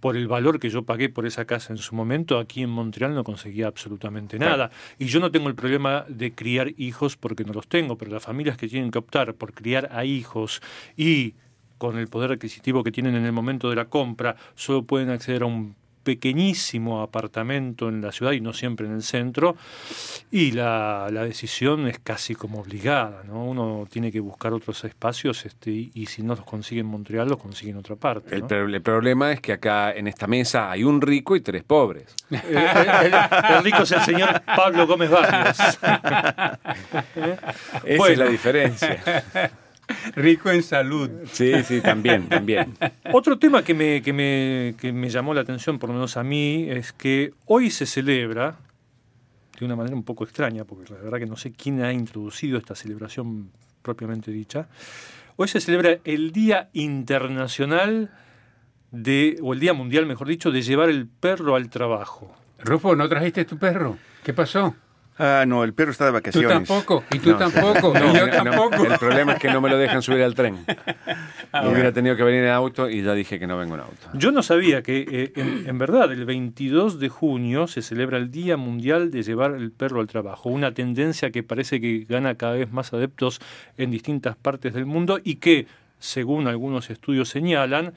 por 0.00 0.18
el 0.18 0.28
valor 0.28 0.60
que 0.60 0.68
yo 0.68 0.82
pagué 0.82 1.08
por 1.08 1.24
esa 1.24 1.46
casa 1.46 1.72
en 1.72 1.78
su 1.78 1.94
momento, 1.94 2.38
aquí 2.38 2.62
en 2.62 2.68
Montreal 2.68 3.14
no 3.14 3.24
conseguía 3.24 3.68
absolutamente 3.68 4.38
nada. 4.38 4.70
Y 4.98 5.06
yo 5.06 5.18
no 5.18 5.30
tengo 5.30 5.48
el 5.48 5.54
problema 5.54 6.04
de 6.08 6.34
criar 6.34 6.74
hijos 6.76 7.16
porque 7.16 7.44
no 7.44 7.54
los 7.54 7.68
tengo, 7.68 7.96
pero 7.96 8.10
las 8.10 8.22
familias 8.22 8.58
que 8.58 8.68
tienen 8.68 8.90
que 8.90 8.98
optar 8.98 9.32
por 9.32 9.54
criar 9.54 9.88
a 9.92 10.04
hijos 10.04 10.60
y 10.94 11.36
con 11.78 11.96
el 11.96 12.08
poder 12.08 12.32
adquisitivo 12.32 12.84
que 12.84 12.92
tienen 12.92 13.14
en 13.14 13.24
el 13.24 13.32
momento 13.32 13.70
de 13.70 13.76
la 13.76 13.86
compra, 13.86 14.36
solo 14.54 14.82
pueden 14.82 15.08
acceder 15.08 15.42
a 15.42 15.46
un 15.46 15.74
pequeñísimo 16.04 17.02
apartamento 17.02 17.88
en 17.88 18.00
la 18.00 18.12
ciudad 18.12 18.32
y 18.32 18.40
no 18.40 18.52
siempre 18.52 18.86
en 18.86 18.92
el 18.92 19.02
centro, 19.02 19.56
y 20.30 20.52
la, 20.52 21.10
decisión 21.10 21.88
es 21.88 21.98
casi 21.98 22.34
como 22.34 22.60
obligada, 22.60 23.22
¿no? 23.24 23.44
Uno 23.44 23.86
tiene 23.90 24.12
que 24.12 24.20
buscar 24.20 24.52
otros 24.52 24.84
espacios 24.84 25.46
este, 25.46 25.70
y, 25.70 26.06
si 26.06 26.22
no 26.22 26.34
los 26.34 26.44
consigue 26.44 26.82
en 26.82 26.86
Montreal, 26.86 27.28
los 27.28 27.38
consigue 27.38 27.70
en 27.70 27.78
otra 27.78 27.96
parte. 27.96 28.36
El, 28.36 28.82
problema 28.82 29.32
es 29.32 29.40
que 29.40 29.52
acá 29.52 29.92
en 29.92 30.06
esta 30.06 30.26
mesa 30.26 30.70
hay 30.70 30.84
un 30.84 31.00
rico 31.00 31.34
y 31.34 31.40
tres 31.40 31.64
pobres. 31.64 32.14
El, 32.30 33.64
rico 33.64 33.82
es 33.82 33.92
el 33.92 34.00
señor 34.02 34.42
Pablo 34.44 34.86
Gómez 34.86 35.10
Barrios. 35.10 35.56
Esa 37.84 38.08
es 38.08 38.18
la 38.18 38.26
diferencia. 38.26 39.24
Rico 40.16 40.50
en 40.50 40.62
salud. 40.62 41.10
Sí, 41.32 41.52
sí, 41.64 41.80
también, 41.80 42.28
también. 42.28 42.74
Otro 43.12 43.38
tema 43.38 43.62
que 43.62 43.74
me, 43.74 44.02
que, 44.02 44.12
me, 44.12 44.74
que 44.78 44.92
me 44.92 45.08
llamó 45.08 45.34
la 45.34 45.42
atención, 45.42 45.78
por 45.78 45.90
lo 45.90 45.94
menos 45.94 46.16
a 46.16 46.24
mí, 46.24 46.66
es 46.68 46.92
que 46.92 47.32
hoy 47.46 47.70
se 47.70 47.86
celebra, 47.86 48.56
de 49.58 49.64
una 49.64 49.76
manera 49.76 49.94
un 49.94 50.04
poco 50.04 50.24
extraña, 50.24 50.64
porque 50.64 50.92
la 50.92 51.00
verdad 51.00 51.18
que 51.18 51.26
no 51.26 51.36
sé 51.36 51.52
quién 51.52 51.82
ha 51.82 51.92
introducido 51.92 52.58
esta 52.58 52.74
celebración 52.74 53.50
propiamente 53.82 54.30
dicha, 54.30 54.68
hoy 55.36 55.48
se 55.48 55.60
celebra 55.60 55.98
el 56.04 56.32
Día 56.32 56.70
Internacional 56.72 58.10
de, 58.90 59.38
o 59.42 59.52
el 59.52 59.60
Día 59.60 59.74
Mundial, 59.74 60.06
mejor 60.06 60.28
dicho, 60.28 60.50
de 60.50 60.62
llevar 60.62 60.88
el 60.88 61.06
perro 61.06 61.56
al 61.56 61.68
trabajo. 61.68 62.34
Rufo, 62.58 62.96
¿no 62.96 63.08
trajiste 63.08 63.44
tu 63.44 63.58
perro? 63.58 63.98
¿Qué 64.22 64.32
pasó? 64.32 64.74
Ah, 65.16 65.44
no, 65.46 65.62
el 65.62 65.74
perro 65.74 65.92
está 65.92 66.06
de 66.06 66.10
vacaciones. 66.10 66.48
Tú 66.48 66.74
tampoco, 66.74 67.04
y 67.12 67.18
tú 67.20 67.34
tampoco, 67.34 67.92
y 67.96 68.18
yo 68.18 68.28
tampoco. 68.30 68.84
el 68.84 68.98
problema 68.98 69.34
es 69.34 69.38
que 69.38 69.48
no 69.48 69.60
me 69.60 69.68
lo 69.68 69.78
dejan 69.78 70.02
subir 70.02 70.22
al 70.22 70.34
tren. 70.34 70.58
Ah, 71.56 71.68
hubiera 71.68 71.92
tenido 71.92 72.16
que 72.16 72.24
venir 72.24 72.42
en 72.42 72.50
auto 72.50 72.90
y 72.90 73.04
ya 73.04 73.14
dije 73.14 73.38
que 73.38 73.46
no 73.46 73.56
vengo 73.56 73.76
en 73.76 73.82
auto. 73.82 74.08
Yo 74.14 74.32
no 74.32 74.42
sabía 74.42 74.82
que, 74.82 75.06
eh, 75.08 75.32
en, 75.66 75.78
verdad, 75.78 76.10
el 76.10 76.24
22 76.24 76.98
de 76.98 77.08
junio 77.08 77.68
se 77.68 77.80
celebra 77.80 78.18
el 78.18 78.32
Día 78.32 78.56
Mundial 78.56 79.12
de 79.12 79.22
Llevar 79.22 79.52
el 79.52 79.70
Perro 79.70 80.00
al 80.00 80.08
Trabajo. 80.08 80.48
Una 80.48 80.74
tendencia 80.74 81.30
que 81.30 81.44
parece 81.44 81.80
que 81.80 82.06
gana 82.08 82.34
cada 82.34 82.54
vez 82.54 82.72
más 82.72 82.92
adeptos 82.92 83.40
en 83.78 83.92
distintas 83.92 84.34
partes 84.34 84.74
del 84.74 84.84
mundo 84.84 85.20
y 85.22 85.36
que, 85.36 85.68
según 86.00 86.48
algunos 86.48 86.90
estudios 86.90 87.28
señalan, 87.28 87.94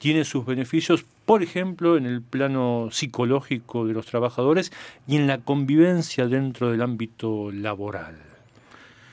tiene 0.00 0.24
sus 0.24 0.44
beneficios, 0.44 1.04
por 1.26 1.42
ejemplo, 1.42 1.96
en 1.96 2.06
el 2.06 2.22
plano 2.22 2.88
psicológico 2.90 3.84
de 3.86 3.92
los 3.92 4.06
trabajadores 4.06 4.72
y 5.06 5.16
en 5.16 5.26
la 5.26 5.38
convivencia 5.38 6.28
dentro 6.28 6.70
del 6.70 6.82
ámbito 6.82 7.50
laboral. 7.52 8.35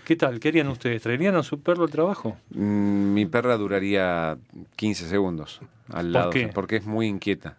¿Qué 0.06 0.18
tal? 0.18 0.40
¿Qué 0.40 0.50
harían 0.50 0.68
ustedes? 0.68 1.02
¿Traerían 1.02 1.36
a 1.36 1.44
su 1.44 1.62
perro 1.62 1.84
al 1.86 1.90
trabajo? 1.90 2.38
Mm, 2.50 3.14
mi 3.14 3.26
perra 3.26 3.56
duraría 3.58 4.38
15 4.76 5.08
segundos 5.08 5.62
al 5.90 6.12
lado, 6.12 6.32
porque 6.54 6.78
es 6.78 6.86
muy 6.86 7.08
inquieta. 7.08 7.58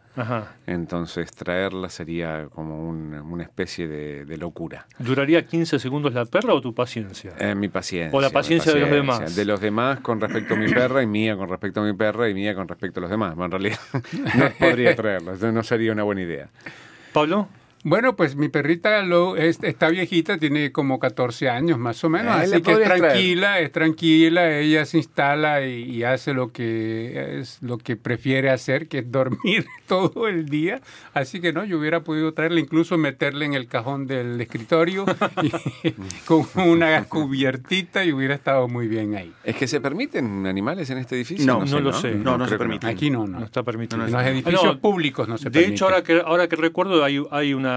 Entonces 0.67 1.33
traerla 1.33 1.89
sería 1.89 2.49
como 2.55 2.89
una 2.89 3.43
especie 3.43 3.89
de, 3.89 4.37
locura. 4.37 4.87
¿Duraría 4.99 5.47
15 5.47 5.79
segundos 5.79 6.13
la 6.13 6.27
perra 6.27 6.53
o 6.53 6.61
tu 6.61 6.75
paciencia? 6.75 7.33
Eh, 7.39 7.55
mi 7.55 7.69
paciencia. 7.69 8.17
¿O 8.17 8.21
la 8.21 8.31
paciencia, 8.31 8.73
de 8.73 8.81
los 8.81 8.91
demás? 8.91 9.35
De 9.35 9.45
los 9.45 9.61
demás 9.61 10.01
con 10.01 10.21
respecto 10.21 10.55
a 10.55 10.57
mi 10.57 10.69
perra 10.69 11.03
y 11.03 11.07
mía 11.07 11.37
con 11.37 11.49
respecto 11.49 11.81
a 11.81 11.85
mi 11.85 11.95
perra 11.95 12.29
y 12.29 12.35
mía 12.35 12.55
con 12.55 12.69
respecto 12.69 13.01
a 13.01 13.03
los 13.03 13.11
demás. 13.11 13.35
Bueno, 13.35 13.57
en 13.57 13.63
realidad 13.63 13.81
no 14.37 14.51
podría 14.59 14.95
traerla, 14.95 15.35
no 15.51 15.63
sería 15.63 15.93
una 15.93 16.03
buena 16.03 16.23
idea. 16.23 16.49
¿Pablo? 17.13 17.49
Bueno, 17.87 18.17
pues 18.17 18.35
mi 18.35 18.49
perrita 18.49 19.03
lo, 19.03 19.37
está 19.37 19.91
viejita, 19.91 20.39
tiene 20.39 20.73
como 20.73 20.99
14 20.99 21.51
años 21.51 21.79
más 21.79 22.03
o 22.03 22.09
menos, 22.09 22.35
así 22.35 22.63
que 22.63 22.73
es 22.73 22.83
tranquila, 22.83 23.61
es 23.61 23.73
tranquila, 23.73 24.59
ella 24.59 24.87
se 24.87 24.97
instala 24.97 25.67
y, 25.67 26.03
hace 26.03 26.33
lo 26.33 26.51
que 26.51 27.41
es 27.41 27.63
lo 27.63 27.77
que 27.77 27.97
prefiere 27.97 28.49
hacer, 28.49 28.89
que 28.89 29.01
es 29.01 29.13
dormir 29.13 29.67
todo 29.87 30.29
el 30.29 30.49
día. 30.49 30.81
Así 31.13 31.43
que 31.43 31.53
no, 31.53 31.63
yo 31.67 31.79
hubiera 31.79 32.01
podido 32.01 32.33
traerla, 32.33 32.59
incluso 32.61 32.97
meterle 32.97 33.45
en 33.45 33.53
el 33.53 33.67
cajón 33.67 34.07
del 34.07 34.41
escritorio 34.41 35.05
con 36.25 36.47
una 36.55 37.05
cubiertita 37.05 38.03
y 38.03 38.15
hubiera 38.15 38.35
estado 38.35 38.67
muy 38.67 38.89
bien 38.89 39.15
ahí. 39.15 39.31
¿Es 39.45 39.57
que 39.57 39.67
se 39.67 39.83
permiten 39.83 40.47
animales 40.47 40.89
en 40.89 40.97
este 40.97 41.17
edificio? 41.17 41.45
No, 41.45 41.67
no, 41.67 41.81
lo 41.81 41.93
sé. 41.93 42.15
No, 42.15 42.39
no, 42.39 42.49
se 42.49 42.57
permite. 42.57 42.87
Aquí 42.87 43.11
no, 43.11 43.27
no. 43.27 43.45
está 43.45 43.63
permitido. 43.63 44.07
En 44.07 44.11
los 44.11 44.23
edificios 44.25 44.79
públicos 44.79 45.29
no 45.29 45.37
se 45.37 45.51
permite. 45.51 45.69
De 45.69 45.75
hecho, 45.75 45.85
ahora 45.85 46.03
que, 46.03 46.23
ahora 46.25 46.49
que 46.49 46.57
recuerdo, 46.57 47.05
hay, 47.05 47.23
hay 47.31 47.53
una 47.53 47.74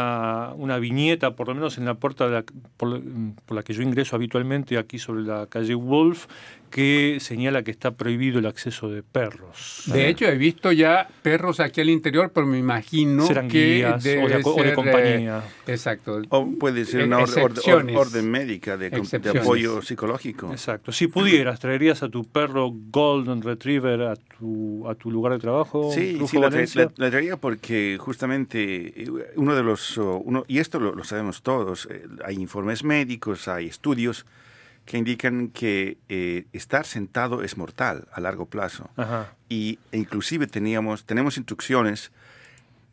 una, 0.56 0.78
viñeta, 0.80 1.36
por 1.36 1.48
lo 1.48 1.56
menos 1.56 1.78
en 1.78 1.86
la 1.86 1.96
puerta 1.96 2.44
por, 2.78 3.02
la 3.50 3.64
que 3.64 3.74
yo 3.74 3.82
ingreso 3.82 4.16
habitualmente, 4.16 4.78
aquí 4.78 5.00
sobre 5.00 5.24
la 5.24 5.48
calle 5.48 5.76
Wolf, 5.76 6.28
que 6.70 7.18
señala 7.20 7.64
que 7.64 7.72
está 7.72 7.92
prohibido 7.92 8.40
el 8.40 8.46
acceso 8.46 8.90
de 8.90 9.04
perros. 9.04 9.84
De 9.88 10.10
hecho, 10.10 10.26
he 10.26 10.38
visto 10.38 10.72
ya 10.72 11.08
perros 11.22 11.60
aquí 11.60 11.82
al 11.82 11.90
interior, 11.90 12.32
pero 12.34 12.46
me 12.46 12.58
imagino 12.58 13.28
que 13.50 13.86
o, 13.86 13.98
de, 13.98 14.74
compañía. 14.74 15.44
Eh, 15.66 15.72
exacto. 15.72 16.22
O 16.30 16.48
puede 16.60 16.86
ser 16.86 17.06
una 17.06 17.20
orden, 17.20 18.30
médica 18.30 18.78
de, 18.78 18.88
apoyo 19.40 19.82
psicológico. 19.82 20.52
Exacto. 20.52 20.92
Si 20.92 21.08
pudieras, 21.08 21.60
¿traerías 21.60 22.04
a 22.04 22.10
tu 22.10 22.24
perro 22.26 22.72
Golden 22.92 23.42
Retriever 23.42 24.02
a 24.04 24.16
tu, 24.16 24.88
a 24.88 24.96
tu 24.96 25.12
lugar 25.12 25.34
de 25.34 25.40
trabajo? 25.40 25.92
Sí, 25.94 26.20
sí 26.28 26.38
la, 26.38 26.50
traería 26.50 27.38
porque 27.38 27.98
justamente 28.00 29.04
eh, 29.04 29.10
uno 29.36 29.56
de 29.56 29.64
los... 29.64 29.98
Uno, 29.98 30.44
y 30.48 30.60
esto 30.60 30.80
lo, 30.80 30.94
lo 30.94 31.04
sabemos 31.04 31.42
todos, 31.42 31.88
eh, 31.90 32.04
hay 32.26 32.36
informes 32.36 32.84
médicos, 32.84 33.48
hay 33.48 33.68
estudios 33.68 34.26
que 34.88 34.98
indican 34.98 35.50
que 35.50 35.98
eh, 36.08 36.46
estar 36.54 36.86
sentado 36.86 37.44
es 37.44 37.58
mortal 37.58 38.08
a 38.14 38.22
largo 38.22 38.46
plazo. 38.46 38.90
Y 39.50 39.80
e 39.92 39.98
inclusive 39.98 40.48
teníamos, 40.48 41.06
tenemos 41.06 41.38
instrucciones 41.38 42.12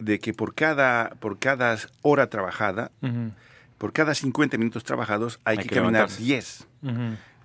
de 0.01 0.19
que 0.19 0.35
por 0.35 0.55
cada, 0.55 1.11
por 1.21 1.39
cada 1.39 1.79
hora 2.03 2.29
trabajada, 2.29 2.91
por 3.79 3.93
cada 3.93 4.15
50 4.15 4.59
minutos 4.59 4.83
trabajados, 4.83 5.39
hay, 5.45 5.57
que, 5.57 5.69
caminar 5.69 6.11
10. 6.11 6.67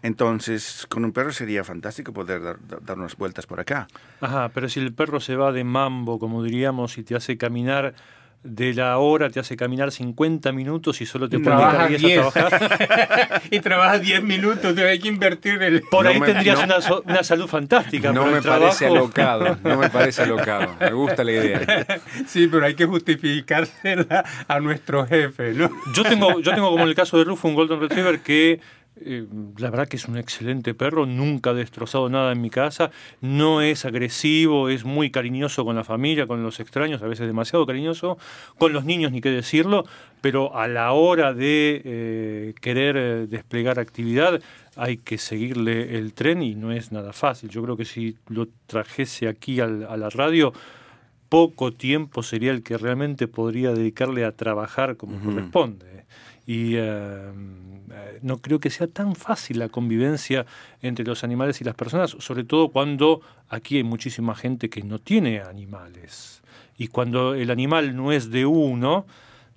Entonces, 0.02 0.88
con 0.90 1.06
un 1.06 1.12
perro 1.12 1.32
sería 1.32 1.64
fantástico 1.64 2.12
poder 2.12 2.42
dar, 2.42 2.58
dar, 2.82 2.98
unas 2.98 3.16
vueltas 3.18 3.46
por 3.46 3.60
acá. 3.60 3.88
Ajá, 4.20 4.50
pero 4.50 4.68
si 4.68 4.80
el 4.80 4.94
perro 4.94 5.20
se 5.20 5.36
va 5.36 5.52
de 5.52 5.64
mambo, 5.64 6.18
como 6.18 6.42
diríamos, 6.42 6.98
y 6.98 7.04
te 7.04 7.16
hace 7.16 7.38
caminar 7.38 7.94
de 8.44 8.74
la 8.74 8.98
hora 9.00 9.30
te 9.30 9.40
hace 9.40 9.58
caminar 9.58 9.92
50 9.92 10.54
minutos 10.54 11.02
y 11.02 11.06
solo 11.06 11.28
te 11.28 11.40
pones 11.40 11.60
a 11.60 11.88
trabajar. 11.88 13.42
y 13.52 13.60
trabajas 13.60 14.02
10 14.02 14.24
minutos, 14.24 14.74
te 14.74 14.88
hay 14.88 15.00
que 15.00 15.10
invertir 15.10 15.62
el... 15.62 15.82
Por 15.82 16.08
ahí 16.08 16.20
tendrías 16.22 16.60
una, 16.64 17.24
salud 17.24 17.48
fantástica. 17.48 18.14
No 18.14 18.26
me 18.26 18.42
parece 18.42 18.88
alocado, 18.88 19.58
no 19.64 19.78
me 19.78 19.90
parece 19.90 20.24
alocado. 20.24 20.74
Me 20.80 20.92
gusta 20.92 21.24
la 21.24 21.32
idea. 21.32 21.60
Sí, 22.28 22.48
pero 22.48 22.66
hay 22.66 22.76
que 22.76 22.86
justificársela 22.86 24.24
a 24.48 24.60
nuestro 24.60 25.06
jefe, 25.06 25.54
¿no? 25.54 25.70
Yo 25.94 26.04
tengo, 26.04 26.40
yo 26.40 26.54
tengo 26.54 26.70
como 26.70 26.84
en 26.84 26.90
el 26.90 26.96
caso 26.96 27.18
de 27.18 27.24
Rufo 27.24 27.48
un 27.48 27.56
Golden 27.56 27.80
Retriever 27.80 28.20
que 28.20 28.60
eh, 29.02 29.26
la 29.58 29.70
verdad 29.70 29.88
que 29.88 29.98
es 29.98 30.08
un 30.08 30.18
excelente 30.18 30.74
perro, 30.74 31.06
nunca 31.06 31.52
ha 31.52 31.54
destrozado 31.54 32.10
nada 32.10 32.32
en 32.32 32.42
mi 32.42 32.50
casa, 32.50 32.92
no 33.22 33.62
es 33.62 33.86
agresivo, 33.86 34.70
es 34.70 34.84
muy 34.84 35.12
cariñoso 35.12 35.66
con 35.66 35.76
la 35.76 35.84
familia, 35.84 36.28
con 36.28 36.44
los 36.44 36.60
extraños, 36.60 37.02
a 37.02 37.08
veces 37.08 37.28
demasiado 37.28 37.66
cariñoso, 37.66 38.18
con 38.58 38.74
los 38.74 38.86
niños 38.86 39.12
ni 39.12 39.22
qué 39.22 39.32
decirlo, 39.32 39.86
pero 40.22 40.56
a 40.58 40.68
la 40.68 40.92
hora 40.92 41.34
de 41.34 41.82
eh, 41.84 42.54
querer 42.62 42.98
eh, 42.98 43.28
desplegar 43.28 43.80
actividad 43.80 44.42
hay 44.76 44.98
que 44.98 45.18
seguirle 45.18 45.98
el 45.98 46.14
tren 46.14 46.42
y 46.42 46.56
no 46.56 46.72
es 46.72 46.92
nada 46.92 47.12
fácil. 47.12 47.50
Yo 47.50 47.62
creo 47.64 47.76
que 47.76 47.86
si 47.86 48.18
lo 48.30 48.48
trajese 48.68 49.28
aquí 49.28 49.60
a 49.60 49.68
la 49.68 50.10
radio, 50.10 50.54
poco 51.30 51.72
tiempo 51.72 52.24
sería 52.24 52.52
el 52.52 52.64
que 52.64 52.78
realmente 52.78 53.28
podría 53.28 53.72
dedicarle 53.72 54.26
a 54.26 54.32
trabajar 54.32 54.98
como 54.98 55.20
corresponde. 55.20 56.06
Y 56.50 56.78
eh, 56.78 57.32
no 58.24 58.40
creo 58.40 58.60
que 58.60 58.72
sea 58.72 58.88
tan 58.88 59.16
fácil 59.16 59.60
la 59.60 59.70
convivencia 59.70 60.48
entre 60.82 61.06
los 61.06 61.24
animales 61.24 61.62
y 61.62 61.64
las 61.64 61.76
personas, 61.76 62.16
sobre 62.18 62.44
todo 62.44 62.70
cuando 62.70 63.22
aquí 63.50 63.78
hay 63.78 63.84
muchísima 63.84 64.34
gente 64.34 64.68
que 64.68 64.82
no 64.82 64.98
tiene 64.98 65.42
animales. 65.42 66.42
Y 66.76 66.88
cuando 66.88 67.36
el 67.36 67.52
animal 67.52 67.96
no 67.96 68.12
es 68.12 68.32
de 68.32 68.48
uno, 68.48 69.06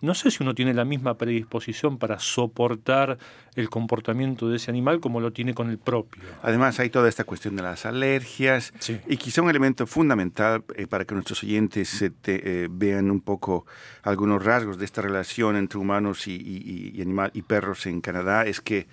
no 0.03 0.15
sé 0.15 0.33
si 0.33 0.43
uno 0.43 0.53
tiene 0.55 0.75
la 0.75 0.85
misma 0.85 1.17
predisposición 1.17 1.97
para 1.97 2.19
soportar 2.19 3.19
el 3.55 3.71
comportamiento 3.71 4.49
de 4.49 4.57
ese 4.57 4.69
animal 4.69 4.99
como 4.99 5.21
lo 5.21 5.33
tiene 5.33 5.55
con 5.55 5.71
el 5.71 5.79
propio. 5.79 6.23
Además 6.43 6.81
hay 6.81 6.91
toda 6.91 7.09
esta 7.09 7.23
cuestión 7.23 7.55
de 7.55 7.63
las 7.63 7.87
alergias 7.87 8.73
y 9.07 9.17
quizá 9.17 9.43
un 9.43 9.51
elemento 9.51 9.87
fundamental 9.87 10.65
eh, 10.75 10.89
para 10.89 11.05
que 11.05 11.15
nuestros 11.15 11.45
oyentes 11.45 12.03
eh, 12.03 12.69
vean 12.69 13.13
un 13.13 13.21
poco 13.21 13.65
algunos 14.03 14.45
rasgos 14.45 14.77
de 14.77 14.85
esta 14.85 15.03
relación 15.03 15.55
entre 15.55 15.79
humanos 15.79 16.27
y, 16.27 16.99
animal, 17.01 17.31
y 17.33 17.43
perros 17.43 17.87
en 17.87 18.01
Canadá 18.01 18.45
es 18.45 18.61
que 18.61 18.89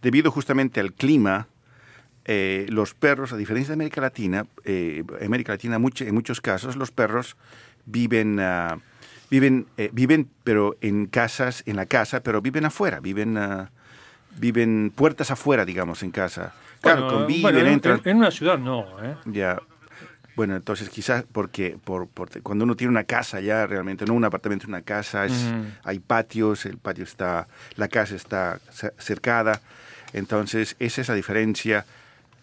debido 0.00 0.30
justamente 0.30 0.80
al 0.80 0.94
clima, 0.94 1.48
eh, 2.24 2.64
los 2.70 2.94
perros, 2.94 3.30
a 3.34 3.36
diferencia 3.36 3.72
de 3.72 3.74
América 3.74 4.00
Latina, 4.00 4.46
América 5.22 5.52
Latina 5.52 5.76
en 5.76 6.14
muchos 6.14 6.40
casos 6.40 6.76
los 6.76 6.90
perros 6.90 7.36
viven... 7.84 8.38
Uh, 8.38 8.80
viven, 9.30 9.66
eh, 9.76 9.90
viven 9.92 10.28
pero 10.44 10.76
en 10.80 11.06
casas, 11.06 11.62
en 11.66 11.76
la 11.76 11.86
casa, 11.86 12.20
pero 12.20 12.40
viven 12.40 12.64
afuera, 12.64 13.00
viven, 13.00 13.36
uh, 13.36 13.66
viven 14.38 14.92
puertas 14.94 15.30
afuera, 15.30 15.64
digamos, 15.64 16.02
en 16.02 16.10
casa. 16.10 16.52
Claro, 16.80 17.08
conviven, 17.08 17.56
en, 17.56 17.66
entran. 17.66 18.00
En, 18.04 18.18
una 18.18 18.30
ciudad 18.30 18.58
no, 18.58 18.86
¿eh? 19.02 19.16
Ya. 19.26 19.60
Bueno, 20.36 20.54
entonces 20.54 20.90
quizás 20.90 21.24
porque 21.32 21.78
por, 21.82 22.08
cuando 22.42 22.64
uno 22.64 22.76
tiene 22.76 22.90
una 22.90 23.04
casa 23.04 23.40
ya 23.40 23.66
realmente, 23.66 24.04
no 24.04 24.12
un 24.12 24.24
apartamento, 24.24 24.66
una 24.68 24.82
casa, 24.82 25.24
es, 25.24 25.50
hay 25.82 25.98
patios, 25.98 26.66
el 26.66 26.76
patio 26.76 27.04
está, 27.04 27.48
la 27.76 27.88
casa 27.88 28.14
está 28.14 28.60
cercada, 28.98 29.62
entonces 30.12 30.76
esa 30.78 31.00
es 31.00 31.08
la 31.08 31.14
diferencia 31.14 31.86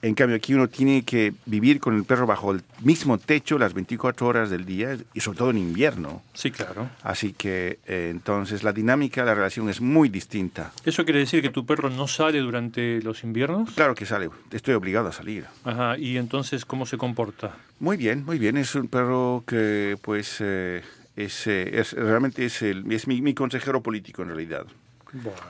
en 0.03 0.15
cambio, 0.15 0.35
aquí 0.35 0.53
uno 0.53 0.67
tiene 0.67 1.03
que 1.03 1.33
vivir 1.45 1.79
con 1.79 1.95
el 1.95 2.03
perro 2.03 2.27
bajo 2.27 2.51
el 2.51 2.61
mismo 2.81 3.17
techo 3.17 3.57
las 3.57 3.73
24 3.73 4.27
horas 4.27 4.49
del 4.49 4.65
día 4.65 4.97
y 5.13 5.21
sobre 5.21 5.37
todo 5.37 5.49
en 5.51 5.57
invierno. 5.57 6.21
Sí, 6.33 6.51
claro. 6.51 6.89
Así 7.03 7.31
que 7.31 7.79
eh, 7.87 8.09
entonces 8.11 8.63
la 8.63 8.73
dinámica, 8.73 9.23
la 9.23 9.33
relación 9.33 9.69
es 9.69 9.79
muy 9.79 10.09
distinta. 10.09 10.73
¿Eso 10.83 11.05
quiere 11.05 11.19
decir 11.19 11.41
que 11.41 11.49
tu 11.49 11.65
perro 11.65 11.89
no 11.89 12.09
sale 12.09 12.39
durante 12.39 13.01
los 13.01 13.23
inviernos? 13.23 13.71
Claro 13.71 13.95
que 13.95 14.05
sale, 14.05 14.29
estoy 14.51 14.73
obligado 14.73 15.07
a 15.07 15.13
salir. 15.13 15.45
Ajá, 15.63 15.97
¿y 15.97 16.17
entonces 16.17 16.65
cómo 16.65 16.85
se 16.85 16.97
comporta? 16.97 17.55
Muy 17.79 17.95
bien, 17.95 18.25
muy 18.25 18.37
bien. 18.37 18.57
Es 18.57 18.75
un 18.75 18.89
perro 18.89 19.45
que 19.47 19.97
pues 20.01 20.35
eh, 20.41 20.81
es, 21.15 21.47
eh, 21.47 21.79
es, 21.79 21.93
realmente 21.93 22.43
es, 22.43 22.61
el, 22.61 22.91
es 22.91 23.07
mi 23.07 23.33
consejero 23.33 23.81
político 23.81 24.21
en 24.23 24.27
realidad. 24.27 24.65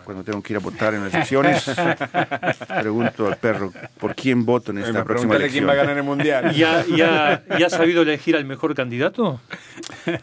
Cuando 0.03 0.23
tengo 0.23 0.41
que 0.41 0.53
ir 0.53 0.57
a 0.57 0.59
votar 0.59 0.93
en 0.93 1.05
las 1.05 1.13
elecciones, 1.13 1.63
pregunto 2.81 3.27
al 3.27 3.37
perro 3.37 3.71
por 3.97 4.13
quién 4.13 4.45
voto 4.45 4.71
en 4.71 4.79
esta 4.79 5.05
próxima 5.05 5.35
elección. 5.35 5.65
quién 5.65 5.69
va 5.69 5.73
a 5.73 5.75
ganar 5.75 5.97
el 5.97 6.03
mundial. 6.03 6.53
¿Ya, 6.53 6.85
ya, 6.85 7.43
ya 7.57 7.67
ha 7.67 7.69
sabido 7.69 8.01
elegir 8.01 8.35
al 8.35 8.43
mejor 8.45 8.75
candidato? 8.75 9.39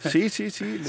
Sí, 0.01 0.29
sí, 0.29 0.51
sí. 0.51 0.81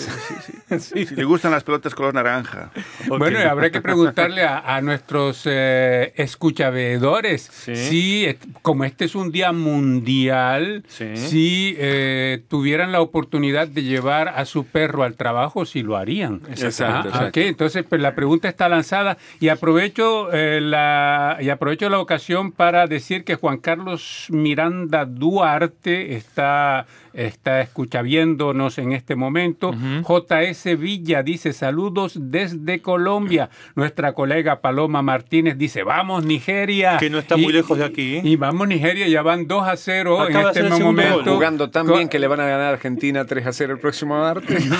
sí, 0.80 1.06
le 1.16 1.24
gustan 1.24 1.52
las 1.52 1.64
pelotas 1.64 1.96
color 1.96 2.14
naranja. 2.14 2.72
Bueno, 3.08 3.40
habrá 3.40 3.70
que 3.70 3.82
preguntarle 3.82 4.44
a, 4.44 4.82
nuestros 4.82 5.44
eh, 5.46 6.14
escuchavedores 6.16 7.50
si, 7.52 8.28
como 8.62 8.84
este 8.84 9.06
es 9.06 9.16
un 9.16 9.32
día 9.32 9.52
mundial, 9.52 10.84
si 10.88 11.76
eh, 11.78 12.44
tuvieran 12.48 12.92
la 12.92 13.02
oportunidad 13.02 13.68
de 13.68 13.84
llevar 13.84 14.30
a 14.30 14.46
su 14.46 14.66
perro 14.66 15.04
al 15.04 15.16
trabajo, 15.16 15.66
si 15.66 15.84
lo 15.84 15.98
harían. 15.98 16.42
Exacto. 16.50 17.10
Ah, 17.14 17.30
Entonces, 17.34 17.86
pues 17.88 18.02
la 18.02 18.16
pregunta 18.16 18.50
está 18.50 18.70
lanzada 18.70 19.18
y 19.40 19.50
aprovecho, 19.50 20.32
eh, 20.34 20.60
la, 20.62 21.38
y 21.42 21.50
aprovecho 21.50 21.90
la 21.90 22.00
ocasión 22.00 22.52
para 22.52 22.88
decir 22.88 23.24
que 23.24 23.36
Juan 23.36 23.58
Carlos 23.58 24.28
Miranda 24.30 25.06
Duarte 25.06 26.16
está, 26.16 26.86
está 27.14 27.62
escuchaviéndonos 27.62 28.78
en 28.78 28.92
este 28.94 29.16
momento. 29.16 29.74
JS 29.74 30.78
Villa 30.78 31.24
dice 31.24 31.54
saludos 31.54 32.18
desde 32.20 32.82
Colombia. 32.82 33.50
Nuestra 33.76 34.14
colega 34.14 34.62
Paloma 34.62 35.02
Martínez 35.02 35.58
dice 35.58 35.84
vamos 35.84 36.26
Nigeria. 36.26 36.98
Que 36.98 37.10
no 37.10 37.20
está 37.20 37.38
muy 37.38 37.54
lejos 37.54 37.78
de 37.78 37.86
aquí. 37.86 38.22
Y 38.24 38.36
vamos 38.36 38.68
Nigeria, 38.68 39.08
ya 39.08 39.22
van 39.22 39.48
2 39.48 39.68
a 39.68 39.78
0 39.78 40.30
en 40.30 40.38
este 40.38 40.64
momento. 40.64 41.34
Jugando 41.34 41.70
tan 41.70 41.88
bien 41.88 42.10
que 42.10 42.20
le 42.20 42.28
van 42.28 42.40
a 42.40 42.46
ganar 42.46 42.68
a 42.68 42.70
Argentina 42.70 43.26
3 43.26 43.48
a 43.48 43.54
0 43.54 43.74
el 43.74 43.80
próximo 43.80 44.20
martes. 44.20 44.66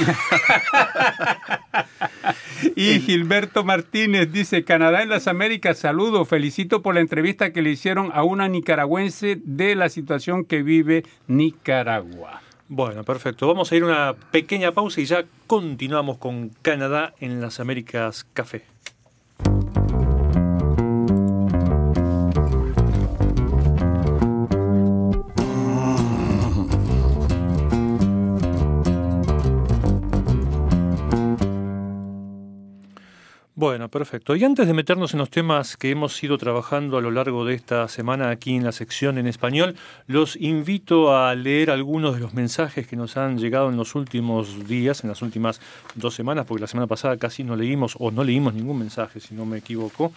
y 2.76 3.00
Gilberto 3.00 3.64
Martínez 3.64 4.32
dice, 4.32 4.64
Canadá 4.64 5.04
en 5.04 5.10
las 5.10 5.28
Américas, 5.28 5.78
saludo, 5.78 6.26
felicito 6.26 6.82
por 6.82 6.96
la 6.96 7.02
entrevista 7.02 7.52
que 7.52 7.62
le 7.62 7.72
hicieron 7.72 8.12
a 8.14 8.24
una 8.24 8.48
nicaragüense 8.48 9.40
de 9.44 9.76
la 9.76 9.90
situación 9.90 10.46
que 10.46 10.64
vive 10.64 11.04
Nicaragua. 11.28 12.42
Bueno, 12.68 13.04
perfecto. 13.04 13.48
Vamos 13.48 13.72
a 13.72 13.76
ir 13.76 13.84
a 13.84 13.86
una 13.86 14.14
pequeña 14.32 14.72
pausa 14.72 15.02
y 15.02 15.06
ya 15.06 15.26
continuamos 15.46 16.18
con 16.18 16.50
Canadá 16.62 17.14
en 17.20 17.42
las 17.42 17.60
Américas 17.60 18.26
Café. 18.34 18.64
Bueno, 33.62 33.90
perfecto. 33.90 34.36
Y 34.36 34.44
antes 34.44 34.66
de 34.66 34.74
meternos 34.74 35.14
en 35.14 35.20
los 35.20 35.30
temas 35.30 35.78
que 35.78 35.92
hemos 35.92 36.24
ido 36.24 36.40
trabajando 36.40 36.98
a 36.98 37.02
lo 37.02 37.12
largo 37.12 37.46
de 37.46 37.54
esta 37.54 37.88
semana 37.90 38.32
aquí 38.32 38.56
en 38.56 38.64
la 38.64 38.72
sección 38.72 39.20
en 39.20 39.28
español, 39.28 39.76
los 40.08 40.36
invito 40.36 41.16
a 41.16 41.36
leer 41.36 41.70
algunos 41.70 42.16
de 42.16 42.22
los 42.22 42.34
mensajes 42.34 42.88
que 42.88 42.96
nos 42.96 43.18
han 43.18 43.38
llegado 43.38 43.70
en 43.70 43.78
los 43.78 43.94
últimos 43.94 44.68
días, 44.68 45.04
en 45.04 45.10
las 45.12 45.22
últimas 45.22 45.62
dos 45.94 46.16
semanas, 46.16 46.48
porque 46.48 46.62
la 46.62 46.66
semana 46.66 46.88
pasada 46.88 47.18
casi 47.18 47.44
no 47.44 47.56
leímos 47.56 47.98
o 48.00 48.10
no 48.10 48.24
leímos 48.24 48.56
ningún 48.56 48.80
mensaje, 48.80 49.20
si 49.20 49.36
no 49.36 49.46
me 49.46 49.60
equivoco. 49.60 50.12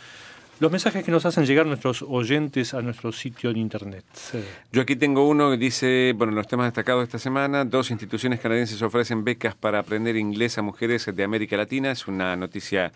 Los 0.61 0.71
mensajes 0.71 1.05
que 1.05 1.11
nos 1.11 1.27
hacen 1.27 1.47
llegar 1.47 1.67
nuestros 1.67 2.03
oyentes 2.03 2.75
a 2.75 2.81
nuestro 2.81 3.11
sitio 3.11 3.51
en 3.51 3.57
internet. 3.57 4.05
Yo 4.71 4.83
aquí 4.83 4.95
tengo 4.95 5.29
uno 5.29 5.51
que 5.51 5.57
dice, 5.57 6.15
bueno, 6.17 6.33
los 6.33 6.47
temas 6.47 6.67
destacados 6.67 7.01
de 7.01 7.05
esta 7.05 7.19
semana, 7.19 7.65
dos 7.65 7.91
instituciones 7.91 8.39
canadienses 8.39 8.81
ofrecen 8.81 9.25
becas 9.25 9.57
para 9.57 9.81
aprender 9.81 10.17
inglés 10.17 10.57
a 10.57 10.63
mujeres 10.63 11.11
de 11.13 11.25
América 11.25 11.57
Latina, 11.57 11.91
es 11.91 12.07
una 12.07 12.37
noticia 12.37 12.93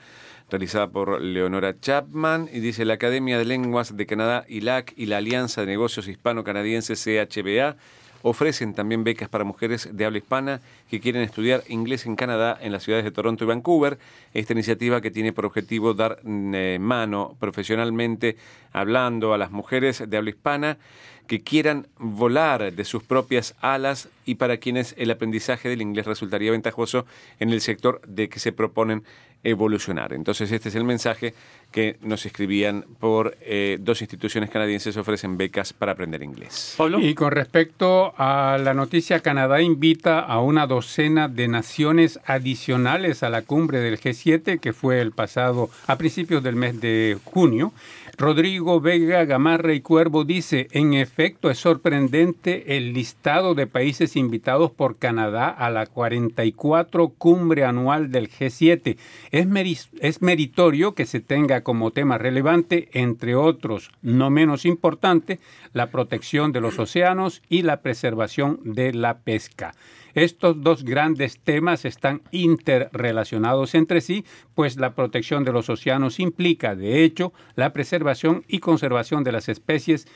realizada 0.49 0.89
por 0.89 1.21
Leonora 1.21 1.79
Chapman, 1.81 2.49
y 2.53 2.61
dice 2.61 2.85
la 2.85 2.95
Academia 2.95 3.37
de 3.39 3.45
Lenguas 3.45 3.97
de 3.97 4.07
Canadá, 4.07 4.45
ILAC, 4.49 4.95
y 4.97 5.07
la 5.07 5.17
Alianza 5.17 5.63
de 5.63 5.67
Negocios 5.67 6.07
Hispano-Canadienses, 6.07 7.03
CHBA, 7.03 7.77
ofrecen 8.23 8.75
también 8.75 9.05
becas 9.05 9.29
para 9.29 9.45
mujeres 9.45 9.89
de 9.93 10.05
habla 10.05 10.19
hispana 10.19 10.61
que 10.91 11.01
quieren 11.01 11.23
estudiar 11.23 11.63
inglés 11.69 12.07
en 12.07 12.17
Canadá 12.17 12.59
en 12.61 12.73
las 12.73 12.83
ciudades 12.83 13.05
de 13.05 13.11
Toronto 13.11 13.45
y 13.45 13.47
Vancouver. 13.47 13.99
Esta 14.35 14.53
iniciativa 14.53 15.01
que 15.01 15.11
tiene 15.11 15.33
por 15.33 15.47
objetivo 15.47 15.95
dar 15.95 16.21
eh, 16.25 16.79
mano 16.81 17.37
profesionalmente 17.39 18.37
hablando 18.73 19.35
a 19.35 19.39
las 19.39 19.51
mujeres 19.51 20.03
de 20.09 20.17
habla 20.17 20.31
hispana 20.31 20.79
que 21.27 21.43
quieran 21.43 21.87
volar 21.99 22.73
de 22.73 22.85
sus 22.85 23.03
propias 23.03 23.55
alas 23.61 24.09
y 24.25 24.37
para 24.37 24.57
quienes 24.57 24.95
el 24.97 25.11
aprendizaje 25.11 25.69
del 25.69 25.83
inglés 25.83 26.07
resultaría 26.07 26.51
ventajoso 26.51 27.05
en 27.39 27.51
el 27.51 27.61
sector 27.61 28.01
de 28.07 28.31
que 28.31 28.41
se 28.41 28.51
proponen 28.51 29.05
evolucionar. 29.45 30.13
Entonces 30.15 30.51
este 30.51 30.71
es 30.71 30.75
el 30.75 30.85
mensaje 30.85 31.35
que 31.71 31.97
nos 32.01 32.25
escribían 32.25 32.87
por 32.99 33.37
eh, 33.43 33.77
dos 33.81 34.01
instituciones 34.01 34.51
canadienses 34.51 34.97
ofrecen 34.97 35.37
becas 35.37 35.73
para 35.73 35.93
aprender 35.93 36.23
inglés. 36.23 36.77
Y 37.01 37.15
con 37.15 37.31
respecto 37.31 38.15
a 38.17 38.59
la 38.59 38.75
noticia, 38.75 39.21
Canadá 39.21 39.61
invita 39.61 40.21
a 40.21 40.41
una 40.41 40.67
docena 40.67 41.29
de 41.29 41.49
naciones 41.49 42.21
adicionales 42.25 43.23
a 43.23 43.29
la 43.29 43.43
cumbre 43.43 43.81
del 43.81 44.01
G7 44.01 44.61
que 44.61 44.73
fue 44.73 45.01
el 45.01 45.13
pasado 45.13 45.71
a 45.87 45.97
principios 45.97 46.43
del 46.43 46.57
mes 46.57 46.81
de 46.81 47.19
junio 47.25 47.73
Rodrigo 48.19 48.81
Vega 48.81 49.25
Gamarra 49.27 49.75
y 49.75 49.81
Cuervo 49.81 50.25
dice, 50.25 50.67
en 50.73 50.93
efecto 50.93 51.51
es 51.51 51.59
sorprendente 51.59 52.77
el 52.77 52.93
listado 52.93 53.55
de 53.55 53.69
países 53.69 54.17
invitados 54.17 54.73
por 54.73 54.99
Canadá 54.99 55.49
a 55.49 55.71
la 55.71 55.87
44 55.87 57.11
cumbre 57.11 57.65
anual 57.65 58.11
del 58.11 58.29
G7. 58.29 58.97
Es, 59.31 59.89
es 60.01 60.21
meritorio 60.21 60.97
que 60.97 61.07
se 61.07 61.21
tenga 61.21 61.61
como 61.61 61.93
tema 61.93 62.19
relevante, 62.19 62.89
entre 62.93 63.37
otros, 63.37 63.93
no 64.03 64.31
menos 64.31 64.67
importante, 64.67 65.39
la 65.73 65.93
protección 65.93 66.51
de 66.51 66.61
los 66.61 66.81
océanos 66.81 67.41
y 67.49 67.63
la 67.63 67.83
preservación 67.83 68.59
de 68.65 68.95
la 68.95 69.19
pesca. 69.19 69.75
Estos 70.15 70.63
dos 70.63 70.85
grandes 70.85 71.41
temas 71.41 71.85
están 71.85 72.23
interrelacionados 72.31 73.75
entre 73.75 74.01
sí, 74.01 74.25
pues 74.55 74.77
la 74.77 74.95
protección 74.95 75.45
de 75.45 75.53
los 75.53 75.69
océanos 75.71 76.21
implica, 76.21 76.75
de 76.75 77.05
hecho, 77.05 77.33
la 77.55 77.73
preservación 77.73 78.45
y 78.49 78.59
conservación 78.59 79.25
de 79.25 79.33
las 79.33 79.49
especies 79.49 80.07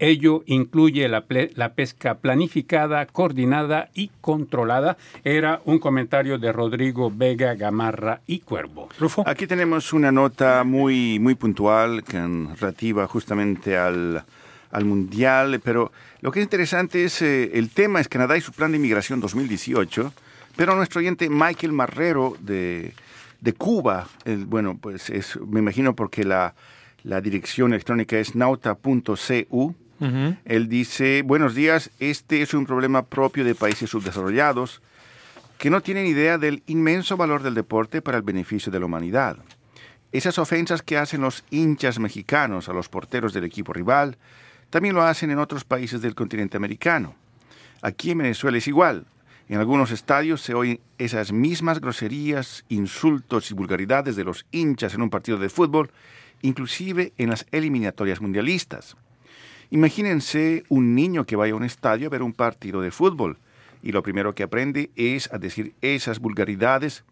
Ello 0.00 0.42
incluye 0.46 1.08
la, 1.08 1.26
pesca 1.74 2.18
planificada, 2.18 3.04
coordinada 3.06 3.90
y 3.94 4.10
controlada. 4.22 4.96
Era 5.24 5.60
un 5.66 5.78
comentario 5.78 6.38
de 6.38 6.52
Rodrigo 6.52 7.12
Vega 7.14 7.54
Gamarra 7.54 8.22
y 8.26 8.40
Cuervo. 8.40 8.88
Aquí 9.26 9.46
tenemos 9.46 9.92
una 9.92 10.10
nota 10.10 10.64
muy, 10.64 11.18
muy 11.18 11.34
puntual 11.34 12.02
que 12.02 12.18
relativa 12.18 13.06
justamente 13.06 13.76
al, 13.76 14.24
al 14.70 14.84
Mundial, 14.84 15.60
pero 15.64 15.92
lo 16.20 16.30
que 16.30 16.40
es 16.40 16.44
interesante 16.44 17.04
es 17.04 17.22
eh, 17.22 17.50
el 17.54 17.70
tema 17.70 18.00
es 18.00 18.08
Canadá 18.08 18.36
y 18.36 18.40
su 18.40 18.52
plan 18.52 18.70
de 18.70 18.78
inmigración 18.78 19.20
2018, 19.20 20.12
pero 20.56 20.76
nuestro 20.76 21.00
oyente 21.00 21.28
Michael 21.28 21.72
Marrero 21.72 22.36
de, 22.40 22.94
de 23.40 23.52
Cuba, 23.52 24.08
bueno, 24.46 24.78
pues 24.80 25.10
es, 25.10 25.38
me 25.40 25.60
imagino 25.60 25.94
porque 25.94 26.24
la, 26.24 26.54
la 27.02 27.20
dirección 27.20 27.72
electrónica 27.72 28.18
es 28.18 28.34
nauta.cu, 28.34 29.74
él 30.46 30.68
dice, 30.68 31.22
buenos 31.22 31.54
días, 31.54 31.90
este 31.98 32.40
es 32.40 32.54
un 32.54 32.64
problema 32.64 33.04
propio 33.04 33.44
de 33.44 33.54
países 33.54 33.90
subdesarrollados 33.90 34.80
que 35.58 35.68
no 35.68 35.82
tienen 35.82 36.06
idea 36.06 36.38
del 36.38 36.62
inmenso 36.66 37.18
valor 37.18 37.42
del 37.42 37.54
deporte 37.54 38.00
para 38.00 38.16
el 38.16 38.22
beneficio 38.22 38.72
de 38.72 38.80
la 38.80 38.86
humanidad. 38.86 39.36
Esas 40.10 40.38
ofensas 40.38 40.80
que 40.80 40.96
hacen 40.96 41.20
los 41.20 41.44
hinchas 41.50 41.98
mexicanos 41.98 42.70
a 42.70 42.72
los 42.72 42.88
porteros 42.88 43.34
del 43.34 43.44
equipo 43.44 43.74
rival, 43.74 44.16
también 44.70 44.94
lo 44.94 45.02
hacen 45.02 45.30
en 45.30 45.38
otros 45.38 45.64
países 45.64 46.00
del 46.00 46.14
continente 46.14 46.56
americano. 46.56 47.14
Aquí 47.82 48.12
en 48.12 48.18
Venezuela 48.18 48.58
es 48.58 48.68
igual. 48.68 49.06
En 49.48 49.58
algunos 49.58 49.90
estadios 49.90 50.40
se 50.40 50.54
oyen 50.54 50.80
esas 50.98 51.32
mismas 51.32 51.80
groserías, 51.80 52.64
insultos 52.68 53.50
y 53.50 53.54
vulgaridades 53.54 54.14
de 54.14 54.24
los 54.24 54.46
hinchas 54.52 54.94
en 54.94 55.02
un 55.02 55.10
partido 55.10 55.38
de 55.38 55.48
fútbol, 55.48 55.90
inclusive 56.40 57.12
en 57.18 57.30
las 57.30 57.46
eliminatorias 57.50 58.20
mundialistas. 58.20 58.96
Imagínense 59.70 60.64
un 60.68 60.94
niño 60.94 61.26
que 61.26 61.36
vaya 61.36 61.52
a 61.52 61.56
un 61.56 61.64
estadio 61.64 62.06
a 62.06 62.10
ver 62.10 62.22
un 62.22 62.32
partido 62.32 62.80
de 62.80 62.90
fútbol 62.90 63.38
y 63.82 63.92
lo 63.92 64.02
primero 64.02 64.34
que 64.34 64.42
aprende 64.42 64.90
es 64.96 65.32
a 65.32 65.38
decir 65.38 65.74
esas 65.80 66.18
vulgaridades. 66.18 67.04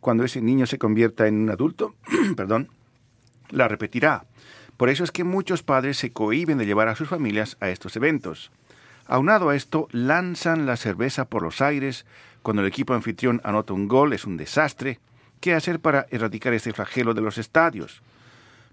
Cuando 0.00 0.24
ese 0.24 0.40
niño 0.40 0.66
se 0.66 0.78
convierta 0.78 1.26
en 1.26 1.36
un 1.36 1.50
adulto, 1.50 1.94
perdón, 2.36 2.68
la 3.50 3.68
repetirá. 3.68 4.24
Por 4.80 4.88
eso 4.88 5.04
es 5.04 5.12
que 5.12 5.24
muchos 5.24 5.62
padres 5.62 5.98
se 5.98 6.10
cohiben 6.10 6.56
de 6.56 6.64
llevar 6.64 6.88
a 6.88 6.96
sus 6.96 7.06
familias 7.06 7.58
a 7.60 7.68
estos 7.68 7.96
eventos. 7.96 8.50
Aunado 9.06 9.50
a 9.50 9.54
esto, 9.54 9.88
lanzan 9.90 10.64
la 10.64 10.78
cerveza 10.78 11.26
por 11.26 11.42
los 11.42 11.60
aires. 11.60 12.06
Cuando 12.40 12.62
el 12.62 12.68
equipo 12.68 12.94
anfitrión 12.94 13.42
anota 13.44 13.74
un 13.74 13.88
gol 13.88 14.14
es 14.14 14.24
un 14.24 14.38
desastre. 14.38 14.98
¿Qué 15.38 15.52
hacer 15.52 15.80
para 15.80 16.06
erradicar 16.08 16.54
este 16.54 16.72
flagelo 16.72 17.12
de 17.12 17.20
los 17.20 17.36
estadios? 17.36 18.00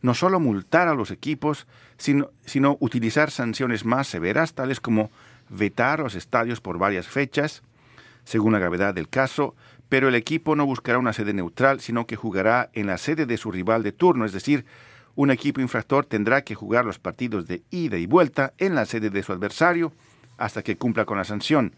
No 0.02 0.14
solo 0.14 0.40
multar 0.40 0.88
a 0.88 0.96
los 0.96 1.12
equipos, 1.12 1.68
sino, 1.98 2.32
sino 2.46 2.78
utilizar 2.80 3.30
sanciones 3.30 3.84
más 3.84 4.08
severas, 4.08 4.54
tales 4.54 4.80
como 4.80 5.12
vetar 5.50 6.00
los 6.00 6.16
estadios 6.16 6.62
por 6.62 6.78
varias 6.78 7.06
fechas, 7.10 7.64
según 8.24 8.54
la 8.54 8.60
gravedad 8.60 8.94
del 8.94 9.10
caso, 9.10 9.56
pero 9.90 10.08
el 10.08 10.16
equipo 10.16 10.56
no 10.56 10.66
buscará 10.66 11.00
una 11.00 11.12
sede 11.12 11.34
neutral, 11.34 11.82
sino 11.82 12.08
que 12.08 12.16
jugará 12.16 12.70
en 12.72 12.88
la 12.88 12.98
sede 12.98 13.26
de 13.26 13.36
su 13.36 13.52
rival 13.52 13.84
de 13.84 13.92
turno, 13.92 14.24
es 14.24 14.32
decir, 14.32 14.64
un 15.18 15.32
equipo 15.32 15.60
infractor 15.62 16.06
tendrá 16.06 16.44
que 16.44 16.54
jugar 16.54 16.86
los 16.86 17.00
partidos 17.00 17.48
de 17.48 17.64
ida 17.72 17.98
y 17.98 18.06
vuelta 18.06 18.54
en 18.60 18.76
la 18.76 18.86
sede 18.86 19.10
de 19.10 19.24
su 19.24 19.34
adversario 19.34 19.92
hasta 20.38 20.62
que 20.62 20.78
cumpla 20.78 21.06
con 21.06 21.18
la 21.18 21.24
sanción. 21.24 21.74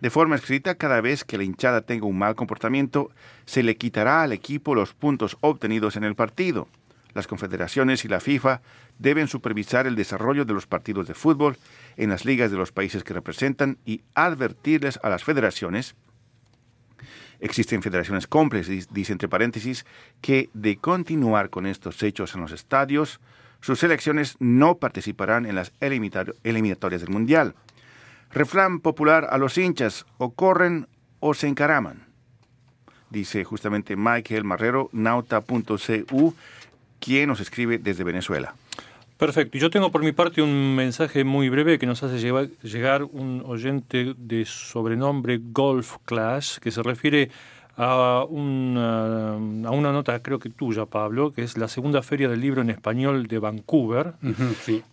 De 0.00 0.10
forma 0.10 0.36
escrita, 0.36 0.76
cada 0.76 1.00
vez 1.00 1.24
que 1.24 1.36
la 1.36 1.42
hinchada 1.42 1.80
tenga 1.80 2.06
un 2.06 2.16
mal 2.16 2.36
comportamiento, 2.36 3.10
se 3.46 3.64
le 3.64 3.76
quitará 3.76 4.22
al 4.22 4.32
equipo 4.32 4.76
los 4.76 4.94
puntos 4.94 5.36
obtenidos 5.40 5.96
en 5.96 6.04
el 6.04 6.14
partido. 6.14 6.68
Las 7.14 7.26
confederaciones 7.26 8.04
y 8.04 8.08
la 8.08 8.20
FIFA 8.20 8.60
deben 9.00 9.26
supervisar 9.26 9.88
el 9.88 9.96
desarrollo 9.96 10.44
de 10.44 10.54
los 10.54 10.68
partidos 10.68 11.08
de 11.08 11.14
fútbol 11.14 11.56
en 11.96 12.10
las 12.10 12.24
ligas 12.24 12.52
de 12.52 12.58
los 12.58 12.70
países 12.70 13.02
que 13.02 13.12
representan 13.12 13.78
y 13.84 14.02
advertirles 14.14 15.00
a 15.02 15.08
las 15.08 15.24
federaciones 15.24 15.96
Existen 17.40 17.82
federaciones 17.82 18.26
cómplices, 18.26 18.92
dice 18.92 19.12
entre 19.12 19.28
paréntesis, 19.28 19.86
que 20.20 20.50
de 20.54 20.76
continuar 20.76 21.50
con 21.50 21.66
estos 21.66 22.02
hechos 22.02 22.34
en 22.34 22.40
los 22.40 22.52
estadios, 22.52 23.20
sus 23.60 23.78
selecciones 23.78 24.36
no 24.38 24.76
participarán 24.76 25.46
en 25.46 25.54
las 25.54 25.72
eliminatorias 25.80 27.00
del 27.00 27.10
Mundial. 27.10 27.54
Refrán 28.30 28.80
popular 28.80 29.28
a 29.30 29.38
los 29.38 29.56
hinchas, 29.56 30.04
o 30.18 30.30
corren 30.30 30.86
o 31.20 31.34
se 31.34 31.48
encaraman. 31.48 32.06
Dice 33.10 33.44
justamente 33.44 33.96
Michael 33.96 34.44
Marrero, 34.44 34.90
nauta.cu, 34.92 36.34
quien 37.00 37.28
nos 37.28 37.40
escribe 37.40 37.78
desde 37.78 38.04
Venezuela. 38.04 38.54
Perfecto. 39.18 39.58
Yo 39.58 39.68
tengo 39.68 39.90
por 39.90 40.04
mi 40.04 40.12
parte 40.12 40.40
un 40.42 40.76
mensaje 40.76 41.24
muy 41.24 41.48
breve 41.48 41.78
que 41.80 41.86
nos 41.86 42.04
hace 42.04 42.18
llegar 42.20 43.02
un 43.02 43.42
oyente 43.44 44.14
de 44.16 44.44
sobrenombre 44.44 45.40
Golf 45.42 45.96
Clash, 46.04 46.58
que 46.58 46.70
se 46.70 46.84
refiere 46.84 47.28
a 47.76 48.24
una, 48.28 49.34
a 49.34 49.70
una 49.70 49.92
nota, 49.92 50.22
creo 50.22 50.38
que 50.38 50.50
tuya, 50.50 50.86
Pablo, 50.86 51.32
que 51.32 51.42
es 51.42 51.58
la 51.58 51.66
segunda 51.66 52.00
feria 52.02 52.28
del 52.28 52.40
libro 52.40 52.62
en 52.62 52.70
español 52.70 53.26
de 53.26 53.40
Vancouver. 53.40 54.14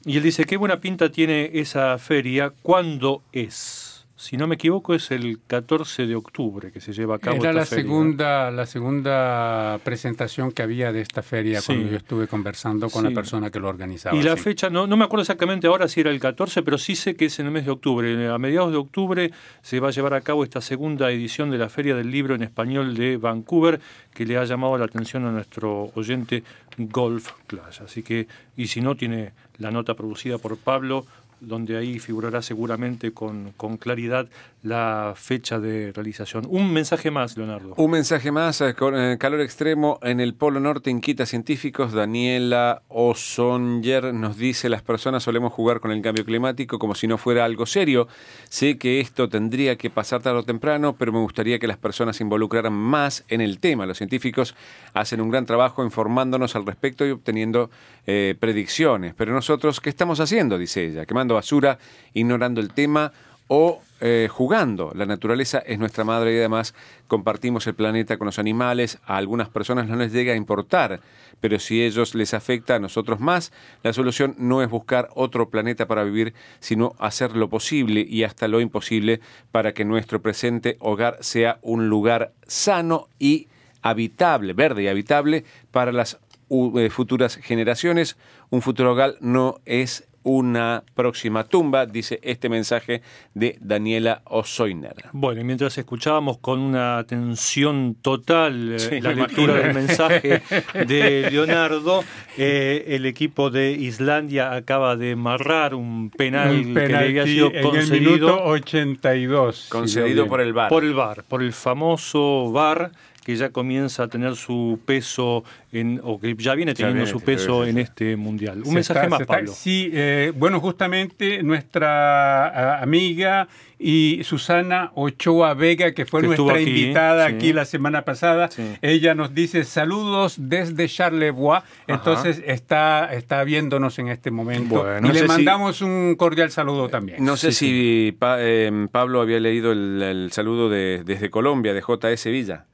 Y 0.06 0.18
él 0.18 0.24
dice, 0.24 0.46
qué 0.46 0.58
buena 0.58 0.78
pinta 0.78 1.12
tiene 1.12 1.52
esa 1.54 1.96
feria, 2.00 2.52
¿cuándo 2.64 3.22
es? 3.32 3.85
Si 4.18 4.38
no 4.38 4.48
me 4.48 4.56
equivoco, 4.56 4.94
es 4.94 5.12
el 5.12 5.40
14 5.46 6.08
de 6.08 6.16
octubre 6.16 6.72
que 6.72 6.80
se 6.80 6.94
lleva 6.94 7.16
a 7.16 7.20
cabo. 7.20 7.36
Era 7.36 7.52
la 7.52 7.66
segunda, 7.66 8.50
la 8.50 8.66
segunda 8.66 9.78
presentación 9.84 10.54
que 10.54 10.64
había 10.64 10.94
de 10.94 11.02
esta 11.02 11.22
feria 11.22 11.62
cuando 11.66 11.90
yo 11.90 11.98
estuve 11.98 12.28
conversando 12.28 12.90
con 12.90 13.04
la 13.04 13.12
persona 13.12 13.52
que 13.52 13.60
lo 13.60 13.68
organizaba. 13.68 14.16
Y 14.16 14.24
la 14.24 14.38
fecha, 14.38 14.70
no, 14.70 14.88
no 14.88 14.96
me 14.96 15.04
acuerdo 15.04 15.24
exactamente 15.24 15.68
ahora 15.68 15.90
si 15.90 16.00
era 16.00 16.12
el 16.12 16.20
14, 16.22 16.64
pero 16.64 16.78
sí 16.78 16.96
sé 16.96 17.16
que 17.16 17.26
es 17.26 17.40
en 17.40 17.48
el 17.48 17.52
mes 17.52 17.66
de 17.66 17.72
octubre. 17.72 18.30
A 18.30 18.38
mediados 18.38 18.72
de 18.72 18.78
octubre 18.78 19.32
se 19.62 19.82
va 19.82 19.90
a 19.90 19.92
llevar 19.92 20.14
a 20.14 20.22
cabo 20.22 20.46
esta 20.46 20.62
segunda 20.62 21.12
edición 21.12 21.52
de 21.52 21.58
la 21.58 21.68
Feria 21.68 21.94
del 21.94 22.10
Libro 22.10 22.36
en 22.36 22.44
Español 22.44 22.96
de 22.96 23.18
Vancouver, 23.18 23.82
que 24.14 24.26
le 24.26 24.38
ha 24.38 24.46
llamado 24.46 24.78
la 24.78 24.86
atención 24.86 25.26
a 25.26 25.32
nuestro 25.32 25.92
oyente 25.94 26.44
Golf 26.78 27.32
Clash. 27.48 27.82
Así 27.84 28.02
que, 28.02 28.30
y 28.56 28.68
si 28.68 28.80
no, 28.80 28.96
tiene 28.96 29.34
la 29.58 29.72
nota 29.72 29.94
producida 29.94 30.38
por 30.38 30.58
Pablo 30.58 31.06
donde 31.40 31.78
ahí 31.78 32.00
figurará 32.00 32.42
seguramente 32.42 33.12
con, 33.12 33.54
con, 33.58 33.78
claridad 33.78 34.28
la 34.64 35.14
fecha 35.16 35.60
de 35.60 35.92
realización. 35.92 36.46
Un 36.50 36.74
mensaje 36.74 37.12
más, 37.12 37.38
Leonardo. 37.38 37.76
Un 37.78 37.92
mensaje 37.92 38.32
más, 38.32 38.62
eh, 38.62 38.74
con 38.74 38.98
eh, 38.98 39.18
calor 39.20 39.42
extremo 39.42 40.00
en 40.02 40.20
el 40.20 40.34
Polo 40.34 40.60
Norte 40.60 40.90
inquieta 40.90 41.26
científicos. 41.26 41.94
Daniela 41.94 42.82
Osonger 42.88 44.14
nos 44.14 44.38
dice, 44.38 44.70
las 44.70 44.82
personas 44.82 45.24
solemos 45.24 45.54
jugar 45.54 45.80
con 45.80 45.92
el 45.92 46.02
cambio 46.02 46.26
climático 46.26 46.80
como 46.80 46.96
si 46.96 47.08
no 47.08 47.18
fuera 47.18 47.46
algo 47.46 47.66
serio. 47.66 48.08
Sé 48.50 48.78
que 48.78 49.00
esto 49.00 49.30
tendría 49.30 49.76
que 49.76 49.90
pasar 49.90 50.22
tarde 50.22 50.40
o 50.40 50.44
temprano, 50.44 50.96
pero 50.98 51.12
me 51.12 51.20
gustaría 51.20 51.60
que 51.60 51.68
las 51.68 51.78
personas 51.78 52.18
se 52.18 52.24
involucraran 52.24 52.74
más 52.74 53.24
en 53.28 53.42
el 53.42 53.60
tema. 53.60 53.86
Los 53.86 53.98
científicos 53.98 54.56
hacen 54.94 55.22
un 55.22 55.30
gran 55.30 55.46
trabajo 55.46 55.84
informándonos 55.84 56.56
al 56.56 56.66
respecto 56.66 57.06
y 57.06 57.12
obteniendo 57.12 57.70
eh, 58.08 58.36
predicciones. 58.40 59.14
Pero 59.16 59.34
nosotros, 59.34 59.80
¿qué 59.80 59.90
estamos 59.90 60.20
haciendo? 60.20 60.58
Dice 60.58 60.86
ella, 60.86 61.06
basura, 61.34 61.80
ignorando 62.14 62.62
el 62.62 62.72
tema 62.72 63.12
o 63.48 63.82
eh, 64.02 64.28
jugando. 64.30 64.92
La 64.94 65.06
naturaleza 65.06 65.60
es 65.60 65.80
nuestra 65.80 66.04
madre 66.04 66.34
y 66.34 66.38
además 66.38 66.74
compartimos 67.08 67.66
el 67.68 67.76
planeta 67.76 68.18
con 68.18 68.26
los 68.26 68.40
animales. 68.40 69.00
A 69.06 69.18
algunas 69.18 69.50
personas 69.50 69.88
no 69.88 69.96
les 69.96 70.12
llega 70.12 70.34
a 70.34 70.36
importar, 70.36 71.00
pero 71.40 71.60
si 71.60 71.84
ellos 71.84 72.14
les 72.14 72.34
afecta 72.34 72.76
a 72.76 72.80
nosotros 72.80 73.20
más, 73.20 73.54
la 73.84 73.94
solución 73.94 74.36
no 74.38 74.62
es 74.62 74.70
buscar 74.70 75.10
otro 75.16 75.50
planeta 75.50 75.88
para 75.88 76.04
vivir, 76.04 76.34
sino 76.60 76.94
hacer 77.00 77.36
lo 77.36 77.50
posible 77.50 78.06
y 78.08 78.24
hasta 78.24 78.48
lo 78.48 78.60
imposible 78.60 79.22
para 79.52 79.74
que 79.74 79.86
nuestro 79.86 80.22
presente 80.22 80.78
hogar 80.80 81.18
sea 81.22 81.60
un 81.62 81.88
lugar 81.88 82.34
sano 82.48 83.08
y 83.18 83.48
habitable, 83.82 84.54
verde 84.54 84.84
y 84.84 84.88
habitable 84.88 85.46
para 85.72 85.92
las 85.92 86.20
eh, 86.50 86.90
futuras 86.90 87.38
generaciones. 87.38 88.18
Un 88.50 88.62
futuro 88.62 88.92
hogar 88.92 89.16
no 89.22 89.62
es 89.66 90.06
una 90.26 90.84
próxima 90.96 91.44
tumba, 91.44 91.86
dice 91.86 92.20
este 92.24 92.50
mensaje 92.50 93.02
de 93.36 93.58
Daniela 93.62 94.24
Osoiner. 94.26 94.96
Bueno, 95.14 95.42
y 95.42 95.44
mientras 95.44 95.78
escuchábamos 95.78 96.40
con 96.40 96.60
una 96.60 96.98
atención 96.98 97.96
total 98.02 98.76
eh, 98.80 99.02
la 99.02 99.14
lectura 99.14 99.54
del 99.54 99.74
mensaje 99.76 100.42
de 100.88 101.30
Leonardo, 101.30 102.04
eh, 102.38 102.86
el 102.88 103.06
equipo 103.06 103.52
de 103.52 103.72
Islandia 103.74 104.54
acaba 104.54 104.96
de 104.96 105.16
marrar 105.16 105.76
un 105.76 106.10
penal 106.10 106.74
que 106.74 106.88
le 106.88 106.98
había 106.98 107.26
sido 107.26 107.52
concedido. 107.62 107.80
En 107.80 107.94
el 107.94 108.02
minuto 108.02 108.44
82. 108.46 109.68
Concedido 109.70 110.28
por 110.28 110.42
el 110.42 110.54
VAR. 110.54 110.70
Por 110.70 110.84
el 110.84 110.96
VAR, 110.96 111.24
por 111.24 111.44
el 111.44 111.54
famoso 111.54 112.52
VAR 112.52 112.92
que 113.26 113.36
ya 113.36 113.50
comienza 113.50 114.04
a 114.04 114.08
tener 114.08 114.36
su 114.36 114.80
peso 114.86 115.44
en, 115.72 116.00
o 116.04 116.20
que 116.20 116.36
ya 116.38 116.54
viene 116.54 116.76
teniendo 116.76 117.08
su 117.08 117.22
peso 117.22 117.66
en 117.66 117.80
este 117.80 118.16
mundial. 118.16 118.62
Un 118.64 118.76
mensaje 118.76 119.08
más, 119.10 119.24
Pablo. 119.24 119.52
sí, 119.52 119.90
eh, 119.92 120.32
bueno, 120.36 120.60
justamente 120.60 121.42
nuestra 121.42 122.80
amiga 122.80 123.48
y 123.80 124.22
Susana 124.24 124.92
Ochoa 124.94 125.56
Vega, 125.56 125.94
que 125.94 126.06
fue 126.06 126.22
nuestra 126.22 126.62
invitada 126.62 127.26
aquí 127.26 127.52
la 127.52 127.66
semana 127.66 128.04
pasada, 128.04 128.48
ella 128.84 129.16
nos 129.16 129.34
dice 129.34 129.64
saludos 129.64 130.36
desde 130.38 130.88
Charlevoix, 130.88 131.64
entonces 131.88 132.44
está, 132.46 133.12
está 133.12 133.44
viéndonos 133.44 133.98
en 133.98 134.10
este 134.10 134.30
momento 134.30 134.86
y 135.04 135.12
le 135.12 135.24
mandamos 135.24 135.82
un 135.82 136.14
cordial 136.16 136.52
saludo 136.52 136.90
también. 136.90 137.26
No 137.26 137.38
sé 137.38 137.52
si 137.52 138.16
eh, 138.22 138.88
Pablo 138.92 139.20
había 139.20 139.40
leído 139.40 139.72
el, 139.72 140.30
saludo 140.32 140.70
de, 140.70 141.02
desde 141.04 141.32
Colombia, 141.32 141.74
de 141.74 141.82
JS 141.82 142.26
Villa. 142.26 142.66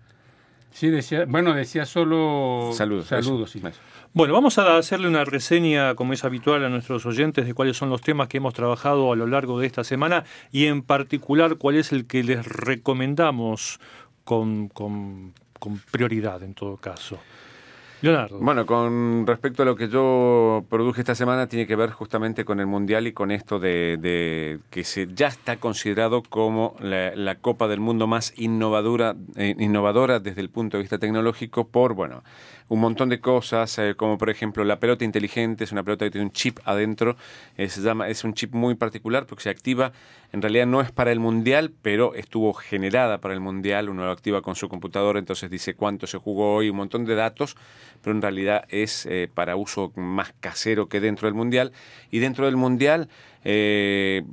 Sí, 0.71 0.89
decía, 0.89 1.25
bueno, 1.27 1.53
decía 1.53 1.85
solo 1.85 2.71
saludos. 2.73 3.07
saludos 3.07 3.55
Bueno, 4.13 4.33
vamos 4.33 4.57
a 4.57 4.77
hacerle 4.77 5.07
una 5.07 5.25
reseña, 5.25 5.95
como 5.95 6.13
es 6.13 6.23
habitual 6.23 6.63
a 6.63 6.69
nuestros 6.69 7.05
oyentes, 7.05 7.45
de 7.45 7.53
cuáles 7.53 7.77
son 7.77 7.89
los 7.89 8.01
temas 8.01 8.27
que 8.27 8.37
hemos 8.37 8.53
trabajado 8.53 9.11
a 9.11 9.15
lo 9.15 9.27
largo 9.27 9.59
de 9.59 9.67
esta 9.67 9.83
semana 9.83 10.23
y 10.51 10.65
en 10.65 10.81
particular 10.81 11.57
cuál 11.57 11.75
es 11.75 11.91
el 11.91 12.05
que 12.05 12.23
les 12.23 12.45
recomendamos 12.45 13.79
con, 14.23 14.69
con, 14.69 15.33
con 15.59 15.79
prioridad 15.91 16.41
en 16.43 16.53
todo 16.53 16.77
caso. 16.77 17.19
Bueno, 18.39 18.65
con 18.65 19.27
respecto 19.27 19.61
a 19.61 19.65
lo 19.65 19.75
que 19.75 19.87
yo 19.87 20.65
produje 20.69 21.01
esta 21.01 21.13
semana, 21.13 21.47
tiene 21.47 21.67
que 21.67 21.75
ver 21.75 21.91
justamente 21.91 22.43
con 22.45 22.59
el 22.59 22.65
Mundial 22.65 23.05
y 23.05 23.13
con 23.13 23.29
esto 23.29 23.59
de, 23.59 24.59
que 24.71 24.83
se 24.83 25.07
ya 25.13 25.27
está 25.27 25.57
considerado 25.57 26.23
como 26.23 26.75
la, 26.79 27.35
Copa 27.35 27.67
del 27.67 27.79
Mundo 27.79 28.07
más 28.07 28.33
innovadora, 28.37 29.15
eh, 29.35 29.55
innovadora 29.57 30.19
desde 30.19 30.41
el 30.41 30.49
punto 30.49 30.77
de 30.77 30.83
vista 30.83 30.97
tecnológico 30.97 31.67
por, 31.67 31.93
bueno, 31.93 32.23
un 32.71 32.79
montón 32.79 33.09
de 33.09 33.19
cosas, 33.19 33.77
eh, 33.79 33.95
como 33.97 34.17
por 34.17 34.29
ejemplo 34.29 34.63
la 34.63 34.79
pelota 34.79 35.03
inteligente, 35.03 35.65
es 35.65 35.73
una 35.73 35.83
pelota 35.83 36.05
que 36.05 36.11
tiene 36.11 36.23
un 36.23 36.31
chip 36.31 36.57
adentro, 36.63 37.17
es, 37.57 37.75
llama, 37.75 38.07
es 38.07 38.23
un 38.23 38.33
chip 38.33 38.53
muy 38.53 38.75
particular 38.75 39.25
porque 39.25 39.43
se 39.43 39.49
activa, 39.49 39.91
en 40.31 40.41
realidad 40.41 40.67
no 40.67 40.79
es 40.79 40.89
para 40.89 41.11
el 41.11 41.19
mundial, 41.19 41.73
pero 41.81 42.15
estuvo 42.15 42.53
generada 42.53 43.17
para 43.17 43.33
el 43.33 43.41
mundial, 43.41 43.89
uno 43.89 44.05
lo 44.05 44.11
activa 44.11 44.41
con 44.41 44.55
su 44.55 44.69
computadora, 44.69 45.19
entonces 45.19 45.49
dice 45.49 45.73
cuánto 45.73 46.07
se 46.07 46.17
jugó 46.17 46.55
hoy, 46.55 46.69
un 46.69 46.77
montón 46.77 47.03
de 47.03 47.15
datos, 47.15 47.57
pero 48.01 48.15
en 48.15 48.21
realidad 48.21 48.63
es 48.69 49.05
eh, 49.05 49.29
para 49.33 49.57
uso 49.57 49.91
más 49.97 50.33
casero 50.39 50.87
que 50.87 51.01
dentro 51.01 51.27
del 51.27 51.35
mundial. 51.35 51.73
Y 52.09 52.19
dentro 52.19 52.45
del 52.45 52.55
mundial, 52.55 53.09
eh, 53.43 54.23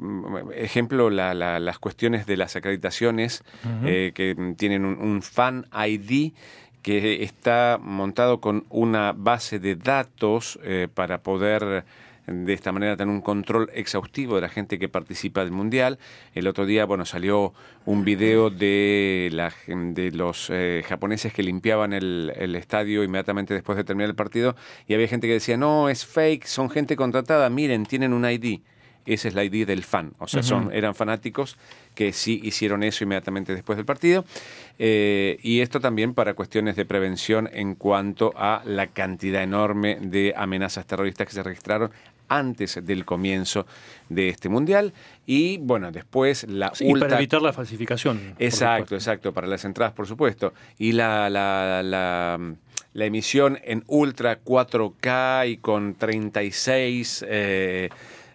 ejemplo, 0.55 1.11
las 1.11 1.79
cuestiones 1.81 2.25
de 2.25 2.37
las 2.37 2.55
acreditaciones 2.55 3.43
que 3.85 4.55
tienen 4.57 4.85
un, 4.85 4.97
un 4.97 5.23
fan 5.23 5.67
ID 5.73 6.33
que 6.83 7.23
está 7.23 7.79
montado 7.81 8.41
con 8.41 8.65
una 8.71 9.13
base 9.13 9.59
de 9.59 9.77
datos 9.77 10.59
eh, 10.63 10.89
para 10.93 11.23
poder 11.23 11.85
de 12.29 12.53
esta 12.53 12.73
manera 12.73 12.97
tener 12.97 13.13
un 13.13 13.23
control 13.23 13.71
exhaustivo 13.73 14.35
de 14.35 14.43
la 14.43 14.49
gente 14.49 14.79
que 14.79 14.89
participa 14.89 15.41
del 15.41 15.51
mundial. 15.51 15.99
El 16.35 16.47
otro 16.47 16.67
día, 16.67 16.85
bueno, 16.85 17.05
salió 17.05 17.55
un 17.87 18.05
video 18.05 18.51
de, 18.51 19.31
la, 19.33 19.53
de 19.67 20.11
los 20.13 20.51
eh, 20.51 20.85
japoneses 20.87 21.33
que 21.33 21.43
limpiaban 21.43 21.93
el, 21.93 22.33
el, 22.37 22.55
estadio 22.55 23.03
inmediatamente 23.03 23.55
después 23.55 23.77
de 23.77 23.85
terminar 23.85 24.11
el 24.11 24.17
partido 24.17 24.57
y 24.87 24.95
había 24.95 25.09
gente 25.09 25.27
que 25.27 25.35
decía, 25.35 25.57
no, 25.57 25.89
es 25.89 26.05
fake, 26.05 26.45
son 26.45 26.69
gente 26.69 26.97
contratada, 26.97 27.49
miren, 27.49 27.87
tienen 27.87 28.13
un 28.13 28.29
ID 28.29 28.61
esa 29.15 29.29
es 29.29 29.35
la 29.35 29.45
idea 29.45 29.67
del 29.67 29.85
fan. 29.85 30.13
O 30.19 30.29
sea, 30.29 30.43
son, 30.43 30.71
eran 30.73 30.95
fanáticos 30.95 31.57
que 31.95 32.13
sí 32.13 32.41
hicieron 32.45 32.83
eso 32.83 33.05
inmediatamente 33.05 33.55
después 33.55 33.77
del 33.77 33.87
partido. 33.87 34.25
Eh, 34.79 35.39
y 35.43 35.61
esto 35.61 35.81
también 35.81 36.15
para 36.15 36.35
cuestiones 36.35 36.77
de 36.77 36.85
prevención 36.85 37.49
en 37.53 37.75
cuanto 37.75 38.33
a 38.37 38.63
la 38.65 38.87
cantidad 38.89 39.43
enorme 39.43 39.99
de 40.01 40.35
amenazas 40.37 40.87
terroristas 40.87 41.27
que 41.27 41.33
se 41.33 41.43
registraron 41.43 41.91
antes 42.29 42.79
del 42.85 43.05
comienzo 43.05 43.67
de 44.09 44.29
este 44.29 44.49
mundial 44.49 44.93
y 45.27 45.59
bueno 45.59 45.91
después 45.91 46.47
la 46.47 46.75
sí, 46.75 46.93
para 46.95 47.17
evitar 47.17 47.41
la 47.41 47.55
falsificación 47.55 48.35
exacto 48.39 48.95
exacto 48.95 49.33
para 49.33 49.47
las 49.47 49.65
entradas 49.65 49.95
por 49.95 50.07
supuesto 50.07 50.53
y 50.79 50.93
la, 50.93 51.31
la, 51.31 51.83
la, 51.83 52.39
la 52.93 53.05
emisión 53.05 53.59
en 53.65 53.83
ultra 53.87 54.43
4K 54.43 55.51
y 55.51 55.57
con 55.57 55.95
36 55.95 57.25
eh, 57.29 57.89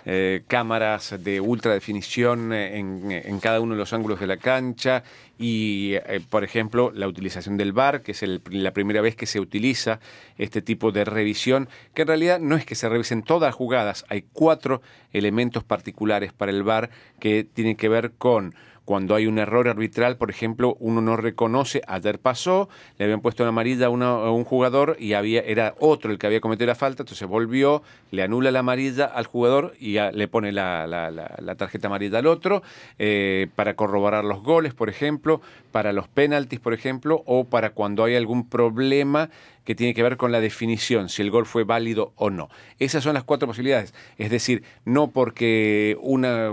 eh, 0.06 0.44
cámaras 0.48 1.16
de 1.24 1.39
ultra 1.39 1.74
definición 1.74 2.52
en, 2.52 3.12
en, 3.12 3.39
cada 3.39 3.62
uno 3.62 3.74
de 3.74 3.80
los 3.80 3.94
ángulos 3.94 4.20
de 4.20 4.28
la 4.28 4.38
cancha 4.38 5.04
y, 5.39 5.94
eh, 5.94 6.22
por 6.30 6.44
ejemplo, 6.44 6.92
la 6.94 7.08
utilización 7.08 7.58
del 7.58 7.72
VAR, 7.72 8.02
que 8.02 8.12
es 8.12 8.24
la 8.50 8.72
primera 8.72 9.02
vez 9.02 9.16
que 9.16 9.26
se 9.26 9.39
utiliza 9.39 10.00
este 10.38 10.62
tipo 10.62 10.92
de 10.92 11.06
revisión, 11.06 11.70
que 11.94 12.04
en 12.04 12.10
realidad 12.10 12.39
no 12.39 12.56
es 12.56 12.66
que 12.66 12.76
se 12.76 12.89
revisen 12.89 13.24
todas 13.24 13.50
las 13.50 13.56
jugadas, 13.56 14.06
hay 14.10 14.26
cuatro 14.34 14.82
elementos 15.12 15.63
particulares 15.63 16.34
para 16.34 16.52
el 16.52 16.63
VAR 16.63 16.89
que 17.20 17.44
tienen 17.44 17.76
que 17.76 17.89
ver 17.89 18.12
con 18.18 18.56
cuando 18.86 19.15
hay 19.15 19.28
un 19.28 19.39
error 19.39 19.67
arbitral, 19.67 20.17
por 20.17 20.30
ejemplo, 20.30 20.76
uno 20.80 21.02
no 21.02 21.15
reconoce, 21.15 21.82
ayer 21.88 22.19
pasó, 22.19 22.69
le 22.98 23.06
habían 23.06 23.22
puesto 23.22 23.43
una 23.43 23.50
amarilla 23.50 23.88
a, 23.88 23.89
un 23.89 24.43
jugador 24.43 24.98
y 25.00 25.13
había, 25.13 25.41
era 25.41 25.76
otro 25.80 26.12
el 26.12 26.17
que 26.17 26.28
había 26.28 26.41
cometido 26.41 26.67
la 26.67 26.76
falta, 26.76 27.04
entonces 27.04 27.28
volvió, 27.28 27.82
le 28.12 28.24
anula 28.24 28.52
la 28.52 28.60
amarilla 28.60 29.06
al 29.06 29.26
jugador 29.26 29.74
y 29.80 29.98
le 30.00 30.28
pone 30.28 30.52
la, 30.52 30.88
la, 30.88 31.56
tarjeta 31.56 31.88
amarilla 31.88 32.19
al 32.19 32.28
otro, 32.28 32.62
eh, 33.00 33.48
para 33.56 33.76
corroborar 33.76 34.26
los 34.26 34.43
goles, 34.43 34.74
por 34.74 34.89
ejemplo, 34.89 35.41
para 35.72 35.93
los 35.93 36.08
penaltis, 36.08 36.60
por 36.60 36.74
ejemplo, 36.74 37.24
o 37.26 37.46
para 37.46 37.72
cuando 37.72 38.04
hay 38.04 38.15
algún 38.15 38.50
problema 38.50 39.30
que 39.63 39.76
tiene 39.76 39.93
que 39.93 40.04
ver 40.04 40.17
con 40.17 40.32
la 40.32 40.41
definición, 40.41 41.10
si 41.10 41.21
el 41.21 41.32
gol 41.32 41.45
fue 41.45 41.63
válido 41.63 42.13
o 42.15 42.30
no. 42.30 42.49
Esas 42.80 43.04
son 43.04 43.13
las 43.13 43.23
cuatro 43.23 43.47
posibilidades. 43.47 43.93
Es 44.17 44.30
decir, 44.30 44.63
no 44.86 45.12
porque 45.12 45.97
una 46.02 46.52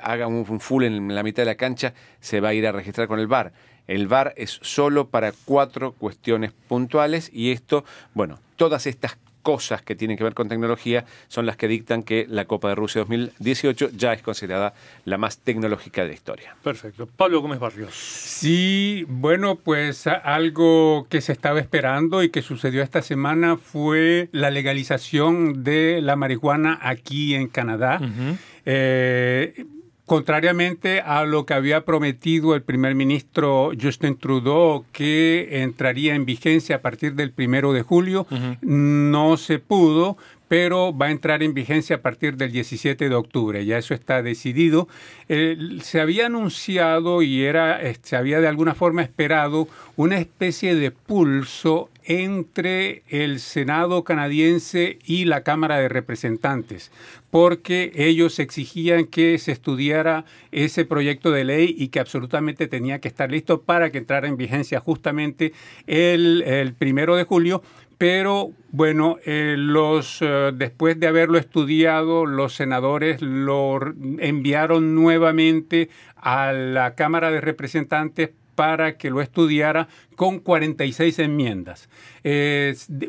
haga 0.00 0.26
un 0.26 0.60
full 0.60 0.84
en 0.84 1.14
la 1.14 1.22
mitad 1.22 1.42
de 1.42 1.46
la 1.46 1.54
cancha 1.56 1.94
se 2.20 2.40
va 2.40 2.50
a 2.50 2.54
ir 2.54 2.66
a 2.66 2.72
registrar 2.72 3.08
con 3.08 3.18
el 3.18 3.26
VAR. 3.26 3.52
El 3.86 4.06
VAR 4.06 4.32
es 4.36 4.58
solo 4.62 5.08
para 5.08 5.32
cuatro 5.44 5.92
cuestiones 5.92 6.52
puntuales 6.52 7.30
y 7.32 7.50
esto, 7.50 7.84
bueno, 8.14 8.38
todas 8.56 8.86
estas 8.86 9.18
cosas 9.42 9.82
que 9.82 9.94
tienen 9.94 10.16
que 10.16 10.24
ver 10.24 10.34
con 10.34 10.48
tecnología 10.48 11.04
son 11.28 11.46
las 11.46 11.56
que 11.56 11.68
dictan 11.68 12.02
que 12.02 12.26
la 12.28 12.46
Copa 12.46 12.68
de 12.68 12.74
Rusia 12.74 13.00
2018 13.00 13.90
ya 13.96 14.12
es 14.12 14.22
considerada 14.22 14.74
la 15.04 15.18
más 15.18 15.38
tecnológica 15.38 16.02
de 16.02 16.08
la 16.08 16.14
historia. 16.14 16.56
Perfecto. 16.62 17.08
Pablo 17.16 17.40
Gómez 17.40 17.58
Barrios. 17.58 17.94
Sí, 17.94 19.04
bueno, 19.08 19.56
pues 19.56 20.06
algo 20.06 21.06
que 21.08 21.20
se 21.20 21.32
estaba 21.32 21.60
esperando 21.60 22.22
y 22.22 22.30
que 22.30 22.42
sucedió 22.42 22.82
esta 22.82 23.02
semana 23.02 23.56
fue 23.56 24.28
la 24.32 24.50
legalización 24.50 25.64
de 25.64 26.00
la 26.02 26.16
marihuana 26.16 26.78
aquí 26.80 27.34
en 27.34 27.48
Canadá. 27.48 28.00
Contrariamente 30.04 31.00
a 31.00 31.24
lo 31.24 31.46
que 31.46 31.54
había 31.54 31.84
prometido 31.84 32.54
el 32.54 32.62
primer 32.62 32.94
ministro 32.94 33.70
Justin 33.80 34.16
Trudeau, 34.16 34.84
que 34.92 35.62
entraría 35.62 36.14
en 36.14 36.24
vigencia 36.24 36.76
a 36.76 36.80
partir 36.80 37.14
del 37.14 37.30
primero 37.30 37.72
de 37.72 37.82
julio, 37.82 38.26
no 38.60 39.36
se 39.36 39.60
pudo, 39.60 40.16
pero 40.52 40.94
va 40.94 41.06
a 41.06 41.10
entrar 41.10 41.42
en 41.42 41.54
vigencia 41.54 41.96
a 41.96 42.02
partir 42.02 42.36
del 42.36 42.52
17 42.52 43.08
de 43.08 43.14
octubre. 43.14 43.64
Ya 43.64 43.78
eso 43.78 43.94
está 43.94 44.22
decidido. 44.22 44.86
Se 45.80 45.98
había 45.98 46.26
anunciado 46.26 47.22
y 47.22 47.44
era, 47.44 47.80
eh, 47.80 47.96
se 48.02 48.16
había 48.16 48.38
de 48.38 48.48
alguna 48.48 48.74
forma 48.74 49.00
esperado 49.00 49.66
una 49.96 50.18
especie 50.18 50.74
de 50.74 50.90
pulso 50.90 51.88
entre 52.04 53.02
el 53.08 53.40
Senado 53.40 54.04
canadiense 54.04 54.98
y 55.06 55.24
la 55.24 55.42
Cámara 55.42 55.78
de 55.78 55.88
Representantes, 55.88 56.90
porque 57.30 57.92
ellos 57.94 58.38
exigían 58.38 59.06
que 59.06 59.38
se 59.38 59.52
estudiara 59.52 60.24
ese 60.50 60.84
proyecto 60.84 61.30
de 61.30 61.44
ley 61.44 61.74
y 61.78 61.88
que 61.88 62.00
absolutamente 62.00 62.66
tenía 62.66 63.00
que 63.00 63.08
estar 63.08 63.30
listo 63.30 63.62
para 63.62 63.90
que 63.90 63.98
entrara 63.98 64.28
en 64.28 64.36
vigencia 64.36 64.80
justamente 64.80 65.52
el, 65.86 66.42
el 66.42 66.74
primero 66.74 67.16
de 67.16 67.24
julio 67.24 67.62
pero 68.02 68.50
bueno, 68.72 69.18
eh, 69.24 69.54
los, 69.56 70.18
eh, 70.22 70.50
después 70.52 70.98
de 70.98 71.06
haberlo 71.06 71.38
estudiado, 71.38 72.26
los 72.26 72.52
senadores 72.52 73.22
lo 73.22 73.78
enviaron 74.18 74.96
nuevamente 74.96 75.88
a 76.16 76.50
la 76.52 76.96
Cámara 76.96 77.30
de 77.30 77.40
Representantes 77.40 78.30
para 78.56 78.98
que 78.98 79.08
lo 79.08 79.20
estudiara 79.20 79.86
con 80.16 80.40
46 80.40 81.20
enmiendas. 81.20 81.88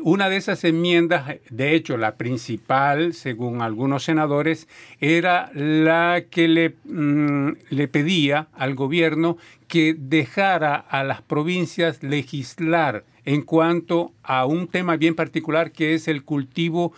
una 0.04 0.28
de 0.28 0.36
esas 0.36 0.62
enmiendas, 0.62 1.38
de 1.50 1.74
hecho 1.74 1.96
la 1.96 2.14
principal, 2.14 3.14
según 3.14 3.62
algunos 3.62 4.04
senadores, 4.04 4.68
era 5.00 5.50
la 5.54 6.22
que 6.30 6.46
le, 6.46 6.74
mm, 6.84 7.48
le 7.70 7.88
pedía 7.88 8.46
al 8.52 8.76
gobierno 8.76 9.38
que 9.66 9.96
dejara 9.98 10.76
a 10.76 11.02
las 11.02 11.20
provincias 11.20 12.04
legislar 12.04 13.04
en 13.24 13.42
cuanto 13.42 14.12
a 14.22 14.46
un 14.46 14.68
tema 14.68 14.96
bien 14.96 15.14
particular 15.14 15.72
que 15.72 15.94
es 15.94 16.08
el 16.08 16.24
cultivo 16.24 16.92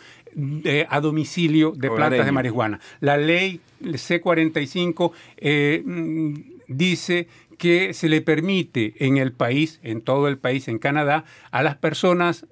a 0.89 1.01
domicilio 1.01 1.73
de 1.73 1.91
plantas 1.91 2.27
de 2.27 2.33
marihuana. 2.33 2.81
La 3.01 3.17
ley 3.17 3.61
C45 3.81 5.13
eh, 5.39 5.83
mm, 5.85 6.35
dice 6.69 7.29
que 7.57 7.95
se 7.95 8.09
le 8.09 8.21
permite 8.21 8.95
en 8.99 9.17
el 9.17 9.33
país, 9.33 9.81
en 9.83 10.03
todo 10.03 10.29
el 10.29 10.37
país, 10.37 10.69
en 10.69 10.79
Canadá, 10.79 11.25
a 11.51 11.63
las 11.63 11.77
personas 11.77 12.45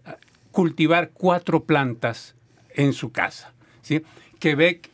cultivar 0.51 1.11
cuatro 1.13 1.65
plantas 1.65 2.35
en 2.75 2.93
su 2.93 3.13
casa. 3.13 3.53
¿sí? 3.83 4.03
Quebec 4.39 4.91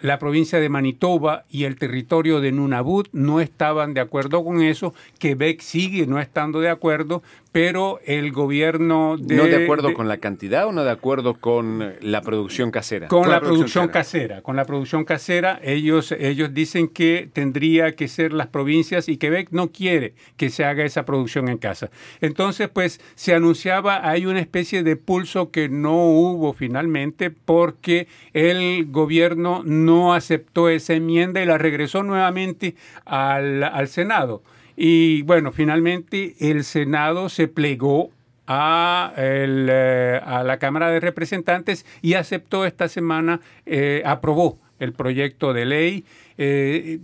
la 0.00 0.20
provincia 0.20 0.60
de 0.60 0.68
Manitoba 0.68 1.44
y 1.50 1.64
el 1.64 1.76
territorio 1.76 2.40
de 2.40 2.52
Nunavut 2.52 3.08
no 3.12 3.40
estaban 3.40 3.94
de 3.94 4.00
acuerdo 4.00 4.44
con 4.44 4.62
eso. 4.62 4.94
Quebec 5.18 5.60
sigue 5.60 6.06
no 6.06 6.20
estando 6.20 6.60
de 6.60 6.68
acuerdo, 6.68 7.22
pero 7.58 7.98
el 8.04 8.30
gobierno 8.30 9.16
de... 9.18 9.34
¿No 9.34 9.46
de 9.46 9.64
acuerdo 9.64 9.92
con 9.92 10.06
la 10.06 10.18
cantidad 10.18 10.68
o 10.68 10.70
no 10.70 10.84
de 10.84 10.92
acuerdo 10.92 11.34
con 11.34 11.96
la 12.00 12.22
producción 12.22 12.70
casera? 12.70 13.08
Con, 13.08 13.28
la, 13.28 13.40
producción, 13.40 13.88
casera. 13.88 14.42
Con 14.42 14.54
la 14.54 14.64
producción 14.64 15.04
casera, 15.04 15.58
ellos, 15.64 16.12
ellos 16.12 16.54
dicen 16.54 16.86
que 16.86 17.28
tendría 17.32 17.96
que 17.96 18.06
ser 18.06 18.32
las 18.32 18.46
provincias 18.46 19.08
y 19.08 19.16
Quebec 19.16 19.48
no 19.50 19.72
quiere 19.72 20.14
que 20.36 20.50
se 20.50 20.64
haga 20.64 20.84
esa 20.84 21.04
producción 21.04 21.48
en 21.48 21.58
casa. 21.58 21.90
Entonces, 22.20 22.68
pues 22.68 23.00
se 23.16 23.34
anunciaba, 23.34 24.08
hay 24.08 24.26
una 24.26 24.38
especie 24.38 24.84
de 24.84 24.94
pulso 24.94 25.50
que 25.50 25.68
no 25.68 25.96
hubo 26.04 26.52
finalmente 26.52 27.32
porque 27.32 28.06
el 28.34 28.86
gobierno 28.88 29.62
no 29.64 30.14
aceptó 30.14 30.68
esa 30.68 30.94
enmienda 30.94 31.42
y 31.42 31.46
la 31.46 31.58
regresó 31.58 32.04
nuevamente 32.04 32.76
al, 33.04 33.64
al 33.64 33.88
Senado. 33.88 34.44
Y 34.80 35.22
bueno, 35.22 35.50
finalmente 35.50 36.36
el 36.38 36.62
Senado 36.62 37.28
se 37.30 37.48
plegó 37.48 38.12
a, 38.46 39.12
eh, 39.16 40.20
a 40.24 40.44
la 40.44 40.58
Cámara 40.60 40.88
de 40.88 41.00
Representantes 41.00 41.84
y 42.00 42.14
aceptó 42.14 42.64
esta 42.64 42.86
semana, 42.88 43.40
eh, 43.66 44.02
aprobó 44.06 44.60
el 44.78 44.92
proyecto 44.92 45.52
de 45.52 45.64
ley. 45.64 46.04
Eh, 46.38 47.00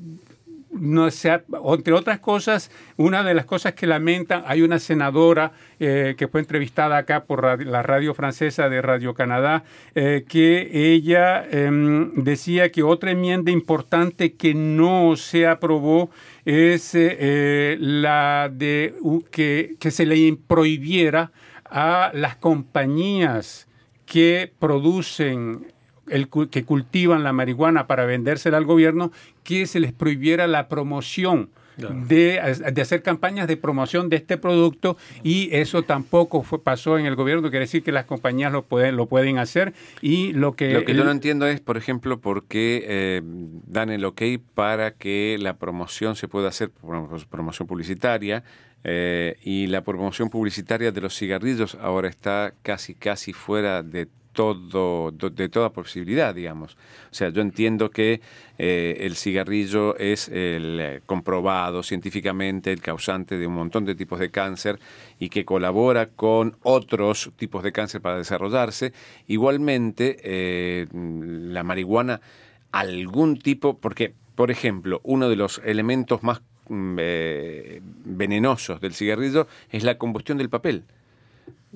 no 0.75 1.09
entre 1.75 1.93
otras 1.93 2.19
cosas, 2.19 2.71
una 2.97 3.23
de 3.23 3.35
las 3.35 3.45
cosas 3.45 3.75
que 3.75 3.87
lamentan, 3.87 4.43
hay 4.47 4.63
una 4.63 4.79
senadora 4.79 5.53
eh, 5.81 6.15
que 6.17 6.29
fue 6.29 6.41
entrevistada 6.41 6.97
acá 6.97 7.25
por 7.25 7.65
la 7.65 7.83
radio 7.83 8.15
francesa 8.15 8.69
de 8.69 8.83
Radio 8.83 9.15
Canadá, 9.15 9.65
eh, 9.95 10.25
que 10.29 10.71
ella 10.95 11.45
em, 11.51 12.13
decía 12.15 12.71
que 12.71 12.83
otra 12.83 13.13
enmienda 13.13 13.51
importante 13.51 14.35
que 14.35 14.55
no 14.55 15.17
se 15.17 15.47
aprobó 15.47 16.11
es 16.45 16.95
eh, 16.95 17.77
la 17.81 18.51
de 18.53 18.95
que, 19.31 19.77
que 19.79 19.91
se 19.91 20.07
le 20.07 20.37
prohibiera 20.47 21.33
a 21.65 22.11
las 22.15 22.37
compañías 22.37 23.69
que 24.07 24.53
producen 24.59 25.74
el, 26.09 26.29
que 26.29 26.65
cultivan 26.65 27.25
la 27.25 27.33
marihuana 27.33 27.87
para 27.87 28.05
vendérsela 28.07 28.57
al 28.57 28.65
gobierno, 28.65 29.13
que 29.43 29.67
se 29.67 29.81
les 29.81 29.93
prohibiera 29.93 30.47
la 30.47 30.69
promoción. 30.69 31.51
De, 31.77 32.39
hacer 32.39 33.03
campañas 33.03 33.49
de 33.49 33.57
promoción 33.57 34.09
de 34.09 34.15
este 34.15 34.39
producto 34.39 34.97
y 35.25 35.49
eso 35.51 35.83
tampoco 35.83 36.45
fue, 36.45 36.63
pasó 36.63 36.99
en 36.99 37.07
el 37.07 37.17
gobierno, 37.17 37.51
quiere 37.51 37.65
decir 37.65 37.83
que 37.83 37.91
las 37.91 38.05
compañías 38.05 38.53
lo 38.53 38.63
pueden, 38.63 38.95
lo 38.95 39.07
pueden 39.07 39.39
hacer 39.39 39.75
y 40.01 40.33
lo 40.35 40.53
que... 40.53 40.73
Lo 40.73 40.85
que 40.85 40.95
yo 40.95 41.03
no 41.03 41.11
entiendo 41.11 41.49
es, 41.49 41.61
por 41.61 41.77
ejemplo, 41.77 42.21
por 42.21 42.45
qué 42.45 42.85
eh, 42.87 43.23
dan 43.25 43.91
el 43.91 44.05
ok 44.05 44.23
para 44.55 44.93
que 44.93 45.37
la 45.41 45.57
promoción 45.57 46.15
se 46.15 46.29
pueda 46.29 46.47
hacer, 46.47 46.71
promoción 47.29 47.67
publicitaria, 47.67 48.45
eh, 48.87 49.37
y 49.43 49.67
la 49.67 49.83
promoción 49.83 50.29
publicitaria 50.29 50.93
de 50.93 51.01
los 51.01 51.17
cigarrillos 51.19 51.75
ahora 51.81 52.09
está 52.09 52.53
casi, 52.63 52.95
casi 52.95 53.33
fuera 53.33 53.83
de 53.83 54.09
todo, 54.35 55.11
de 55.13 55.49
toda 55.49 55.71
posibilidad, 55.71 56.35
digamos. 56.35 56.77
O 57.11 57.15
sea, 57.15 57.31
yo 57.31 57.41
entiendo 57.41 57.91
que 57.91 58.21
eh, 58.59 58.99
el 59.01 59.17
cigarrillo 59.17 59.97
es 59.97 60.29
el 60.29 60.79
eh, 60.81 61.01
comprobado 61.07 61.83
científicamente 61.83 62.73
el 62.73 62.83
causante 62.83 63.39
de 63.39 63.47
un 63.47 63.55
montón 63.55 63.85
de 63.85 63.95
tipos 63.95 64.19
de 64.19 64.31
cáncer 64.31 64.79
y 65.19 65.31
que 65.31 65.45
colabora 65.45 66.11
con 66.11 66.57
otros 66.63 67.33
tipos 67.37 67.63
de 67.63 67.73
cáncer 67.73 68.03
para 68.03 68.19
desarrollarse. 68.19 68.93
Igualmente, 69.27 70.19
eh, 70.23 70.87
la 70.93 71.63
marihuana, 71.63 72.21
algún 72.73 73.39
tipo, 73.39 73.79
porque, 73.79 74.13
por 74.35 74.51
ejemplo, 74.51 75.01
uno 75.05 75.29
de 75.29 75.37
los 75.37 75.63
elementos 75.65 76.23
más 76.23 76.43
mm, 76.69 76.97
venenosos 78.05 78.81
del 78.81 78.95
cigarrillo 78.95 79.47
es 79.71 79.85
la 79.85 79.97
combustión 79.97 80.37
del 80.37 80.51
papel. 80.51 80.85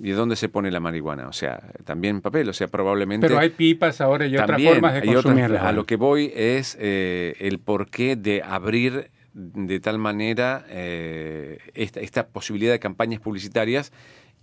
¿Y 0.00 0.11
de 0.11 0.14
dónde 0.14 0.37
se 0.37 0.48
pone 0.48 0.70
la 0.70 0.80
marihuana? 0.80 1.28
O 1.28 1.32
sea, 1.32 1.61
también 1.84 2.20
papel, 2.20 2.48
o 2.48 2.52
sea, 2.52 2.68
probablemente... 2.68 3.26
Pero 3.26 3.38
hay 3.38 3.50
pipas 3.50 4.00
ahora 4.00 4.26
y 4.26 4.37
otras 4.37 4.62
formas 4.62 4.94
de 4.94 5.02
consumirla. 5.02 5.68
a 5.68 5.72
lo 5.72 5.87
que 5.87 5.96
voy 5.96 6.32
es 6.34 6.76
eh, 6.80 7.34
el 7.40 7.58
porqué 7.58 8.16
de 8.16 8.42
abrir 8.42 9.11
de 9.32 9.80
tal 9.80 9.98
manera 9.98 10.64
eh, 10.68 11.58
esta, 11.74 12.00
esta 12.00 12.28
posibilidad 12.28 12.72
de 12.72 12.78
campañas 12.80 13.20
publicitarias 13.20 13.92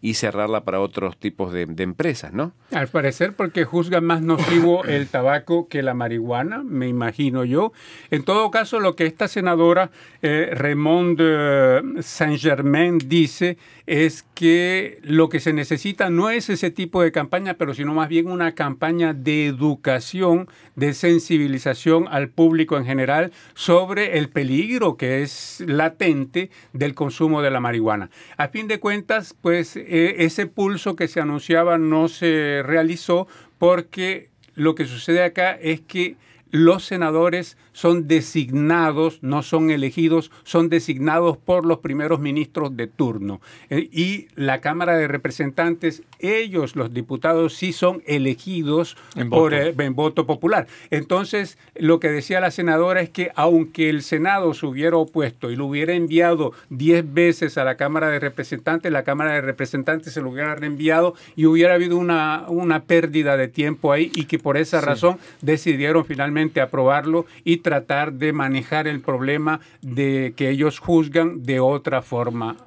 y 0.01 0.15
cerrarla 0.15 0.63
para 0.63 0.81
otros 0.81 1.17
tipos 1.17 1.51
de, 1.51 1.63
empresas, 1.77 2.31
¿no? 2.31 2.53
Al 2.71 2.87
parecer 2.87 3.33
porque 3.33 3.65
juzga 3.65 4.01
más 4.01 4.21
nocivo 4.21 4.83
el 4.85 5.07
tabaco 5.07 5.67
que 5.67 5.81
la 5.81 5.93
marihuana, 5.93 6.63
me 6.63 6.87
imagino 6.87 7.43
yo. 7.43 7.71
En 8.11 8.23
todo 8.23 8.51
caso, 8.51 8.79
lo 8.79 8.95
que 8.95 9.05
esta 9.05 9.27
senadora 9.27 9.89
eh, 10.21 10.51
Raymond 10.53 11.17
eh, 11.21 11.81
Saint-Germain 12.01 12.99
dice 12.99 13.57
es 13.87 14.23
que 14.35 14.99
lo 15.03 15.29
que 15.29 15.39
se 15.39 15.53
necesita 15.53 16.09
no 16.09 16.29
es 16.29 16.49
ese 16.49 16.71
tipo 16.71 17.01
de 17.01 17.11
campaña, 17.11 17.55
pero 17.55 17.73
sino 17.73 17.93
más 17.93 18.09
bien 18.09 18.27
una 18.27 18.53
campaña 18.53 19.13
de 19.13 19.47
educación, 19.47 20.47
de 20.75 20.93
sensibilización 20.93 22.07
al 22.09 22.29
público 22.29 22.77
en 22.77 22.85
general 22.85 23.31
sobre 23.53 24.17
el 24.17 24.29
peligro 24.29 24.97
que 24.97 25.21
es 25.21 25.63
latente 25.65 26.49
del 26.73 26.95
consumo 26.95 27.41
de 27.41 27.51
la 27.51 27.59
marihuana. 27.59 28.09
A 28.37 28.47
fin 28.49 28.67
de 28.67 28.79
cuentas, 28.79 29.35
pues 29.39 29.75
eh, 29.87 30.15
ese 30.19 30.47
pulso 30.47 30.95
que 30.95 31.07
se 31.07 31.19
anunciaba 31.19 31.77
no 31.77 32.07
se 32.07 32.61
realizó 32.63 33.27
porque 33.57 34.29
lo 34.55 34.75
que 34.75 34.85
sucede 34.85 35.23
acá 35.23 35.51
es 35.53 35.81
que 35.81 36.15
los 36.55 36.85
senadores 36.85 37.57
son 37.73 38.07
designados, 38.07 39.19
no 39.21 39.43
son 39.43 39.69
elegidos, 39.69 40.31
son 40.45 40.69
designados 40.69 41.35
por 41.35 41.65
los 41.65 41.79
primeros 41.79 42.21
ministros 42.21 42.77
de 42.77 42.87
turno. 42.87 43.41
Eh, 43.69 43.89
y 43.91 44.27
la 44.35 44.61
Cámara 44.61 44.95
de 44.95 45.09
Representantes, 45.09 46.03
ellos, 46.19 46.77
los 46.77 46.93
diputados, 46.93 47.55
sí 47.55 47.73
son 47.73 48.01
elegidos 48.07 48.95
por 49.29 49.53
eh, 49.53 49.75
en 49.77 49.95
voto 49.95 50.25
popular. 50.25 50.67
Entonces, 50.91 51.57
lo 51.75 51.99
que 51.99 52.09
decía 52.09 52.39
la 52.39 52.51
senadora 52.51 53.01
es 53.01 53.09
que 53.09 53.31
aunque 53.35 53.89
el 53.89 54.01
Senado 54.01 54.53
se 54.53 54.65
hubiera 54.65 54.95
opuesto 54.95 55.51
y 55.51 55.57
lo 55.57 55.65
hubiera 55.65 55.93
enviado 55.93 56.53
diez 56.69 57.03
veces 57.05 57.57
a 57.57 57.65
la 57.65 57.75
Cámara 57.75 58.07
de 58.07 58.19
Representantes, 58.21 58.93
la 58.93 59.03
Cámara 59.03 59.33
de 59.33 59.41
Representantes 59.41 60.13
se 60.13 60.21
lo 60.21 60.29
hubiera 60.29 60.55
reenviado 60.55 61.15
y 61.35 61.47
hubiera 61.47 61.73
habido 61.73 61.97
una, 61.97 62.45
una 62.47 62.83
pérdida 62.83 63.35
de 63.35 63.49
tiempo 63.49 63.91
ahí 63.91 64.09
y 64.15 64.23
que 64.23 64.39
por 64.39 64.55
esa 64.55 64.79
razón 64.79 65.17
decidieron 65.41 66.05
finalmente 66.05 66.44
aprobarlo 66.61 67.25
y 67.43 67.57
tratar 67.57 68.13
de 68.13 68.33
manejar 68.33 68.87
el 68.87 69.01
problema 69.01 69.59
de 69.81 70.33
que 70.35 70.49
ellos 70.49 70.79
juzgan 70.79 71.43
de 71.43 71.59
otra 71.59 72.01
forma 72.01 72.57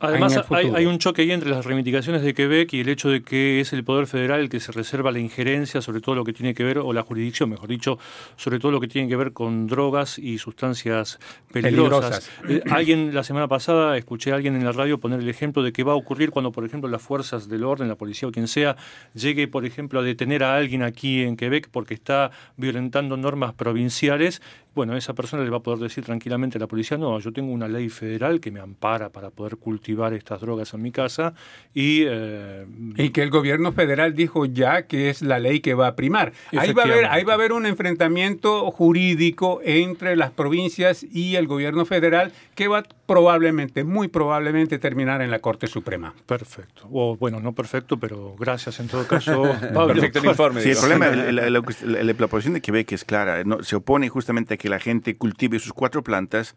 Además, 0.00 0.40
hay, 0.50 0.86
un 0.86 0.98
choque 0.98 1.22
ahí 1.22 1.30
entre 1.30 1.50
las 1.50 1.64
reivindicaciones 1.64 2.22
de 2.22 2.32
Quebec 2.32 2.72
y 2.72 2.80
el 2.80 2.88
hecho 2.88 3.10
de 3.10 3.22
que 3.22 3.60
es 3.60 3.72
el 3.74 3.84
Poder 3.84 4.06
Federal 4.06 4.40
el 4.40 4.48
que 4.48 4.58
se 4.58 4.72
reserva 4.72 5.12
la 5.12 5.18
injerencia 5.18 5.82
sobre 5.82 6.00
todo 6.00 6.14
lo 6.14 6.24
que 6.24 6.32
tiene 6.32 6.54
que 6.54 6.64
ver, 6.64 6.78
o 6.78 6.92
la 6.92 7.02
jurisdicción, 7.02 7.50
mejor 7.50 7.68
dicho, 7.68 7.98
sobre 8.36 8.58
todo 8.58 8.72
lo 8.72 8.80
que 8.80 8.88
tiene 8.88 9.08
que 9.08 9.16
ver 9.16 9.32
con 9.32 9.66
drogas 9.66 10.18
y 10.18 10.38
sustancias 10.38 11.18
peligrosas. 11.52 12.30
Eh, 12.48 12.62
alguien, 12.70 13.14
la 13.14 13.24
semana 13.24 13.46
pasada, 13.46 13.96
escuché 13.98 14.32
a 14.32 14.36
alguien 14.36 14.56
en 14.56 14.64
la 14.64 14.72
radio 14.72 14.98
poner 14.98 15.20
el 15.20 15.28
ejemplo 15.28 15.62
de 15.62 15.72
que 15.72 15.84
va 15.84 15.92
a 15.92 15.96
ocurrir 15.96 16.30
cuando, 16.30 16.50
por 16.50 16.64
ejemplo, 16.64 16.88
las 16.88 17.02
fuerzas 17.02 17.48
del 17.48 17.64
orden, 17.64 17.88
la 17.88 17.96
policía 17.96 18.28
o 18.28 18.32
quien 18.32 18.48
sea, 18.48 18.76
llegue, 19.14 19.48
por 19.48 19.66
ejemplo, 19.66 20.00
a 20.00 20.02
detener 20.02 20.44
a 20.44 20.56
alguien 20.56 20.82
aquí 20.82 21.22
en 21.22 21.36
Quebec 21.36 21.68
porque 21.70 21.92
está 21.94 22.30
violentando 22.56 23.16
normas 23.18 23.52
provinciales 23.52 24.40
bueno, 24.74 24.96
esa 24.96 25.14
persona 25.14 25.42
le 25.42 25.50
va 25.50 25.58
a 25.58 25.62
poder 25.62 25.80
decir 25.80 26.04
tranquilamente 26.04 26.58
a 26.58 26.60
la 26.60 26.66
policía, 26.66 26.96
no, 26.96 27.18
yo 27.18 27.32
tengo 27.32 27.52
una 27.52 27.68
ley 27.68 27.88
federal 27.88 28.40
que 28.40 28.50
me 28.50 28.60
ampara 28.60 29.10
para 29.10 29.30
poder 29.30 29.56
cultivar 29.56 30.12
estas 30.14 30.40
drogas 30.40 30.72
en 30.74 30.82
mi 30.82 30.92
casa 30.92 31.34
y... 31.74 32.04
Eh, 32.06 32.66
y 32.96 33.10
que 33.10 33.22
el 33.22 33.30
gobierno 33.30 33.72
federal 33.72 34.14
dijo 34.14 34.46
ya 34.46 34.82
que 34.82 35.10
es 35.10 35.22
la 35.22 35.38
ley 35.38 35.60
que 35.60 35.74
va 35.74 35.88
a 35.88 35.96
primar. 35.96 36.32
Ahí 36.56 36.72
va 36.72 36.82
a, 36.82 36.86
haber, 36.86 37.06
ahí 37.06 37.24
va 37.24 37.32
a 37.32 37.36
haber 37.36 37.52
un 37.52 37.66
enfrentamiento 37.66 38.70
jurídico 38.70 39.60
entre 39.64 40.16
las 40.16 40.30
provincias 40.30 41.04
y 41.04 41.36
el 41.36 41.46
gobierno 41.46 41.84
federal 41.84 42.32
que 42.54 42.68
va 42.68 42.84
probablemente, 43.06 43.84
muy 43.84 44.08
probablemente 44.08 44.78
terminar 44.78 45.22
en 45.22 45.30
la 45.30 45.40
Corte 45.40 45.66
Suprema. 45.66 46.14
Perfecto. 46.26 46.86
O 46.92 47.16
bueno, 47.16 47.40
no 47.40 47.54
perfecto, 47.54 47.98
pero 47.98 48.36
gracias 48.38 48.78
en 48.80 48.88
todo 48.88 49.06
caso. 49.06 49.42
perfecto 49.86 50.18
el 50.20 50.26
informe. 50.26 50.60
Sí, 50.60 50.70
el 50.70 50.76
problema, 50.76 51.06
la, 51.32 51.50
la, 51.50 52.28
posición 52.28 52.54
de 52.54 52.60
Quebec 52.60 52.92
es 52.92 53.04
clara. 53.04 53.42
No, 53.44 53.62
se 53.62 53.76
opone 53.76 54.08
justamente 54.08 54.54
a 54.54 54.56
que 54.60 54.68
la 54.68 54.78
gente 54.78 55.16
cultive 55.16 55.58
sus 55.58 55.72
cuatro 55.72 56.04
plantas 56.04 56.54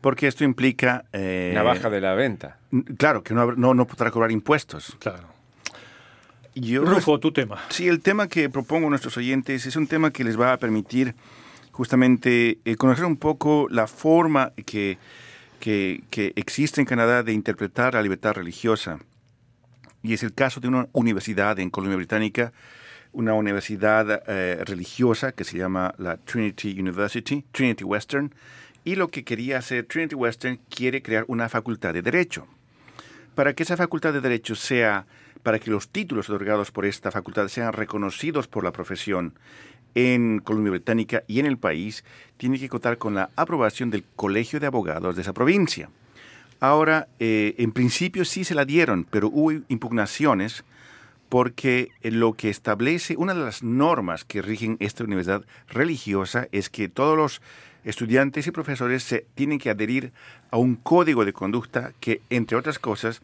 porque 0.00 0.26
esto 0.26 0.44
implica... 0.44 1.04
Eh, 1.12 1.52
la 1.54 1.62
baja 1.62 1.90
de 1.90 2.00
la 2.00 2.14
venta. 2.14 2.58
Claro, 2.96 3.22
que 3.22 3.34
no, 3.34 3.52
no, 3.54 3.86
podrá 3.86 4.10
cobrar 4.10 4.32
impuestos. 4.32 4.96
Claro. 4.98 5.28
Yo, 6.54 6.84
Rufo, 6.84 7.20
tu 7.20 7.32
tema. 7.32 7.60
Sí, 7.68 7.86
el 7.86 8.00
tema 8.00 8.28
que 8.28 8.48
propongo 8.48 8.86
a 8.86 8.90
nuestros 8.90 9.16
oyentes 9.18 9.66
es 9.66 9.76
un 9.76 9.86
tema 9.86 10.10
que 10.10 10.24
les 10.24 10.40
va 10.40 10.54
a 10.54 10.58
permitir 10.58 11.14
justamente 11.70 12.58
eh, 12.64 12.76
conocer 12.76 13.04
un 13.04 13.16
poco 13.16 13.66
la 13.70 13.86
forma 13.86 14.52
que, 14.64 14.96
que, 15.60 16.02
existe 16.36 16.80
en 16.80 16.86
Canadá 16.86 17.22
de 17.22 17.32
interpretar 17.32 17.92
la 17.92 18.02
libertad 18.02 18.32
religiosa. 18.34 19.00
Y 20.02 20.14
es 20.14 20.22
el 20.22 20.32
caso 20.32 20.60
de 20.60 20.68
una 20.68 20.88
universidad 20.92 21.58
en 21.58 21.68
Columbia 21.68 21.96
Británica 21.96 22.52
una 23.14 23.34
universidad 23.34 24.22
eh, 24.26 24.62
religiosa 24.64 25.32
que 25.32 25.44
se 25.44 25.56
llama 25.56 25.94
la 25.98 26.18
Trinity 26.18 26.78
University, 26.78 27.44
Trinity 27.52 27.84
Western, 27.84 28.34
y 28.84 28.96
lo 28.96 29.08
que 29.08 29.24
quería 29.24 29.58
hacer 29.58 29.86
Trinity 29.86 30.14
Western 30.14 30.60
quiere 30.68 31.02
crear 31.02 31.24
una 31.28 31.48
facultad 31.48 31.94
de 31.94 32.02
derecho. 32.02 32.46
Para 33.34 33.54
que 33.54 33.62
esa 33.62 33.76
facultad 33.76 34.12
de 34.12 34.20
derecho 34.20 34.54
sea, 34.54 35.06
para 35.42 35.58
que 35.58 35.70
los 35.70 35.88
títulos 35.88 36.28
otorgados 36.28 36.70
por 36.70 36.84
esta 36.84 37.10
facultad 37.10 37.48
sean 37.48 37.72
reconocidos 37.72 38.46
por 38.46 38.62
la 38.62 38.72
profesión 38.72 39.34
en 39.94 40.40
Columbia 40.40 40.72
Británica 40.72 41.22
y 41.26 41.40
en 41.40 41.46
el 41.46 41.56
país, 41.56 42.04
tiene 42.36 42.58
que 42.58 42.68
contar 42.68 42.98
con 42.98 43.14
la 43.14 43.30
aprobación 43.36 43.90
del 43.90 44.04
Colegio 44.16 44.60
de 44.60 44.66
Abogados 44.66 45.16
de 45.16 45.22
esa 45.22 45.32
provincia. 45.32 45.88
Ahora, 46.60 47.08
eh, 47.18 47.54
en 47.58 47.72
principio 47.72 48.24
sí 48.24 48.44
se 48.44 48.54
la 48.54 48.64
dieron, 48.64 49.04
pero 49.04 49.28
hubo 49.28 49.52
impugnaciones 49.68 50.64
porque 51.34 51.90
lo 52.00 52.34
que 52.34 52.48
establece, 52.48 53.16
una 53.16 53.34
de 53.34 53.40
las 53.40 53.64
normas 53.64 54.24
que 54.24 54.40
rigen 54.40 54.76
esta 54.78 55.02
universidad 55.02 55.44
religiosa 55.66 56.46
es 56.52 56.70
que 56.70 56.88
todos 56.88 57.16
los 57.16 57.42
estudiantes 57.82 58.46
y 58.46 58.52
profesores 58.52 59.02
se 59.02 59.26
tienen 59.34 59.58
que 59.58 59.68
adherir 59.68 60.12
a 60.52 60.58
un 60.58 60.76
código 60.76 61.24
de 61.24 61.32
conducta 61.32 61.92
que, 61.98 62.22
entre 62.30 62.56
otras 62.56 62.78
cosas, 62.78 63.20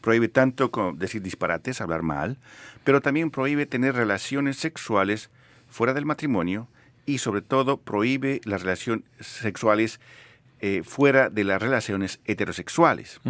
prohíbe 0.00 0.28
tanto 0.28 0.70
como 0.70 0.92
decir 0.92 1.20
disparates, 1.20 1.80
hablar 1.80 2.02
mal, 2.02 2.36
pero 2.84 3.00
también 3.00 3.32
prohíbe 3.32 3.66
tener 3.66 3.96
relaciones 3.96 4.56
sexuales 4.58 5.28
fuera 5.68 5.94
del 5.94 6.06
matrimonio 6.06 6.68
y 7.06 7.18
sobre 7.18 7.42
todo 7.42 7.78
prohíbe 7.78 8.40
las 8.44 8.62
relaciones 8.62 9.04
sexuales 9.18 9.98
eh, 10.60 10.82
fuera 10.84 11.28
de 11.28 11.42
las 11.42 11.60
relaciones 11.60 12.20
heterosexuales. 12.24 13.20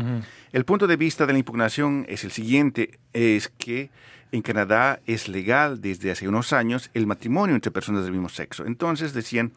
El 0.52 0.64
punto 0.66 0.86
de 0.86 0.96
vista 0.96 1.24
de 1.24 1.32
la 1.32 1.38
impugnación 1.38 2.04
es 2.10 2.24
el 2.24 2.30
siguiente, 2.30 2.98
es 3.14 3.48
que 3.48 3.90
en 4.32 4.42
Canadá 4.42 5.00
es 5.06 5.28
legal 5.28 5.80
desde 5.80 6.10
hace 6.10 6.28
unos 6.28 6.52
años 6.52 6.90
el 6.94 7.06
matrimonio 7.06 7.54
entre 7.54 7.70
personas 7.70 8.04
del 8.04 8.12
mismo 8.12 8.28
sexo. 8.28 8.66
Entonces 8.66 9.12
decían 9.12 9.52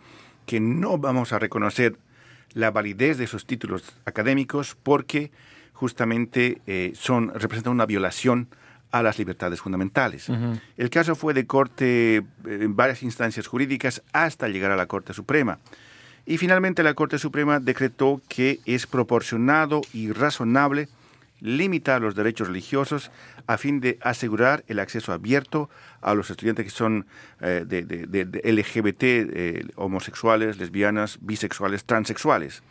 que 0.46 0.60
no 0.60 0.98
vamos 0.98 1.34
a 1.34 1.40
reconocer 1.40 1.98
la 2.54 2.72
validez 2.72 3.18
de 3.18 3.26
esos 3.26 3.46
títulos 3.46 3.84
académicos 4.06 4.78
porque 4.82 5.32
justamente 5.74 6.62
eh, 6.68 6.92
son, 6.96 7.30
representan 7.34 7.74
una 7.74 7.86
violación 7.86 8.48
a 8.92 9.02
las 9.02 9.18
libertades 9.18 9.62
fundamentales. 9.62 10.28
El 10.78 10.90
caso 10.90 11.16
fue 11.16 11.34
de 11.34 11.48
corte 11.48 12.18
eh, 12.18 12.24
en 12.46 12.76
varias 12.76 13.04
instancias 13.04 13.48
jurídicas 13.48 14.04
hasta 14.12 14.50
llegar 14.50 14.72
a 14.72 14.76
la 14.76 14.86
Corte 14.86 15.14
Suprema. 15.14 15.60
Y 16.26 16.38
finalmente 16.38 16.84
la 16.84 16.94
Corte 16.94 17.18
Suprema 17.18 17.60
decretó 17.60 18.22
que 18.28 18.60
es 18.66 18.86
proporcionado 18.86 19.82
y 19.94 20.12
razonable 20.12 20.90
limitar 21.42 22.02
los 22.02 22.16
derechos 22.16 22.48
religiosos 22.48 23.12
a 23.48 23.58
fin 23.58 23.82
de 23.82 23.98
asegurar 24.02 24.64
el 24.68 24.80
acceso 24.80 25.12
abierto 25.12 25.70
a 26.00 26.14
los 26.14 26.30
estudiantes 26.30 26.66
que 26.66 26.72
son 26.72 27.08
eh, 27.42 27.66
de, 27.68 28.42
LGBT, 28.44 29.04
eh, 29.04 29.66
homosexuales, 29.76 30.58
lesbianas, 30.58 31.18
bisexuales, 31.22 31.84
transexuales. 31.84 32.62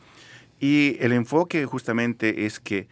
Y 0.61 0.97
el 1.01 1.13
enfoque 1.13 1.67
justamente 1.67 2.47
es 2.47 2.61
que 2.61 2.87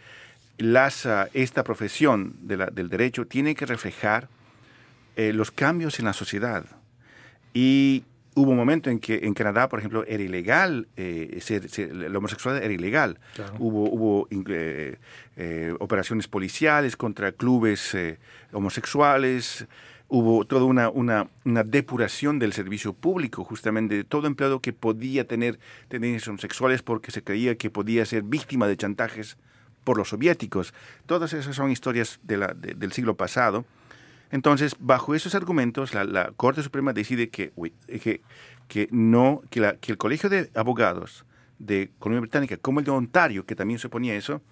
las, 0.58 1.06
ah, 1.06 1.28
esta 1.32 1.62
profesión 1.62 2.34
del 2.40 2.88
derecho 2.88 3.26
tiene 3.26 3.54
que 3.54 3.66
reflejar 3.66 4.28
eh, 5.16 5.32
los 5.32 5.50
cambios 5.50 5.98
en 5.98 6.06
la 6.06 6.12
sociedad. 6.12 6.64
Y 7.54 8.04
hubo 8.38 8.52
un 8.52 8.56
momento 8.56 8.88
en 8.88 9.00
que 9.00 9.20
en 9.24 9.34
Canadá, 9.34 9.68
por 9.68 9.80
ejemplo, 9.80 10.04
era 10.06 10.22
ilegal, 10.22 10.86
eh, 10.96 11.38
ser, 11.40 11.68
la 11.94 12.18
homosexualidad 12.18 12.64
era 12.64 12.72
ilegal. 12.72 13.18
Hubo, 13.58 13.90
hubo 13.90 14.28
eh, 14.30 14.96
eh, 15.36 15.74
operaciones 15.80 16.28
policiales 16.28 16.96
contra 16.96 17.32
clubes 17.32 17.96
homosexuales, 18.52 19.66
hubo 20.06 20.44
toda 20.44 20.64
una, 20.64 20.88
una, 20.88 21.28
una, 21.44 21.64
depuración 21.64 22.38
del 22.38 22.52
servicio 22.52 22.92
público, 22.92 23.42
justamente 23.42 23.96
de 23.96 24.04
todo 24.04 24.28
empleado 24.28 24.60
que 24.60 24.72
podía 24.72 25.26
tener 25.26 25.58
tendencias 25.88 26.28
homosexuales 26.28 26.82
porque 26.82 27.10
se 27.10 27.22
creía 27.22 27.56
que 27.56 27.70
podía 27.70 28.06
ser 28.06 28.22
víctima 28.22 28.68
de 28.68 28.76
chantajes 28.76 29.36
por 29.82 29.98
los 29.98 30.10
soviéticos. 30.10 30.72
Todas 31.06 31.32
esas 31.32 31.56
son 31.56 31.70
historias 31.70 32.20
de 32.22 32.36
la, 32.36 32.54
del 32.54 32.92
siglo 32.92 33.16
pasado 33.16 33.64
entonces, 34.30 34.76
bajo 34.78 35.14
esos 35.14 35.34
argumentos, 35.34 35.94
la, 35.94 36.32
Corte 36.36 36.62
Suprema 36.62 36.92
decide 36.92 37.30
que, 37.30 37.52
que, 38.68 38.88
no, 38.90 39.42
que, 39.50 39.60
la, 39.60 39.76
que, 39.76 39.92
el 39.92 39.98
Colegio 39.98 40.28
de 40.28 40.50
Abogados 40.54 41.24
de 41.58 41.90
Colombia 41.98 42.20
Británica, 42.20 42.56
como 42.56 42.80
el 42.80 42.84
de 42.84 42.90
Ontario, 42.90 43.46
que 43.46 43.56
también 43.56 43.78
se 43.78 43.86
oponía 43.86 44.12
a 44.12 44.16
eso, 44.16 44.42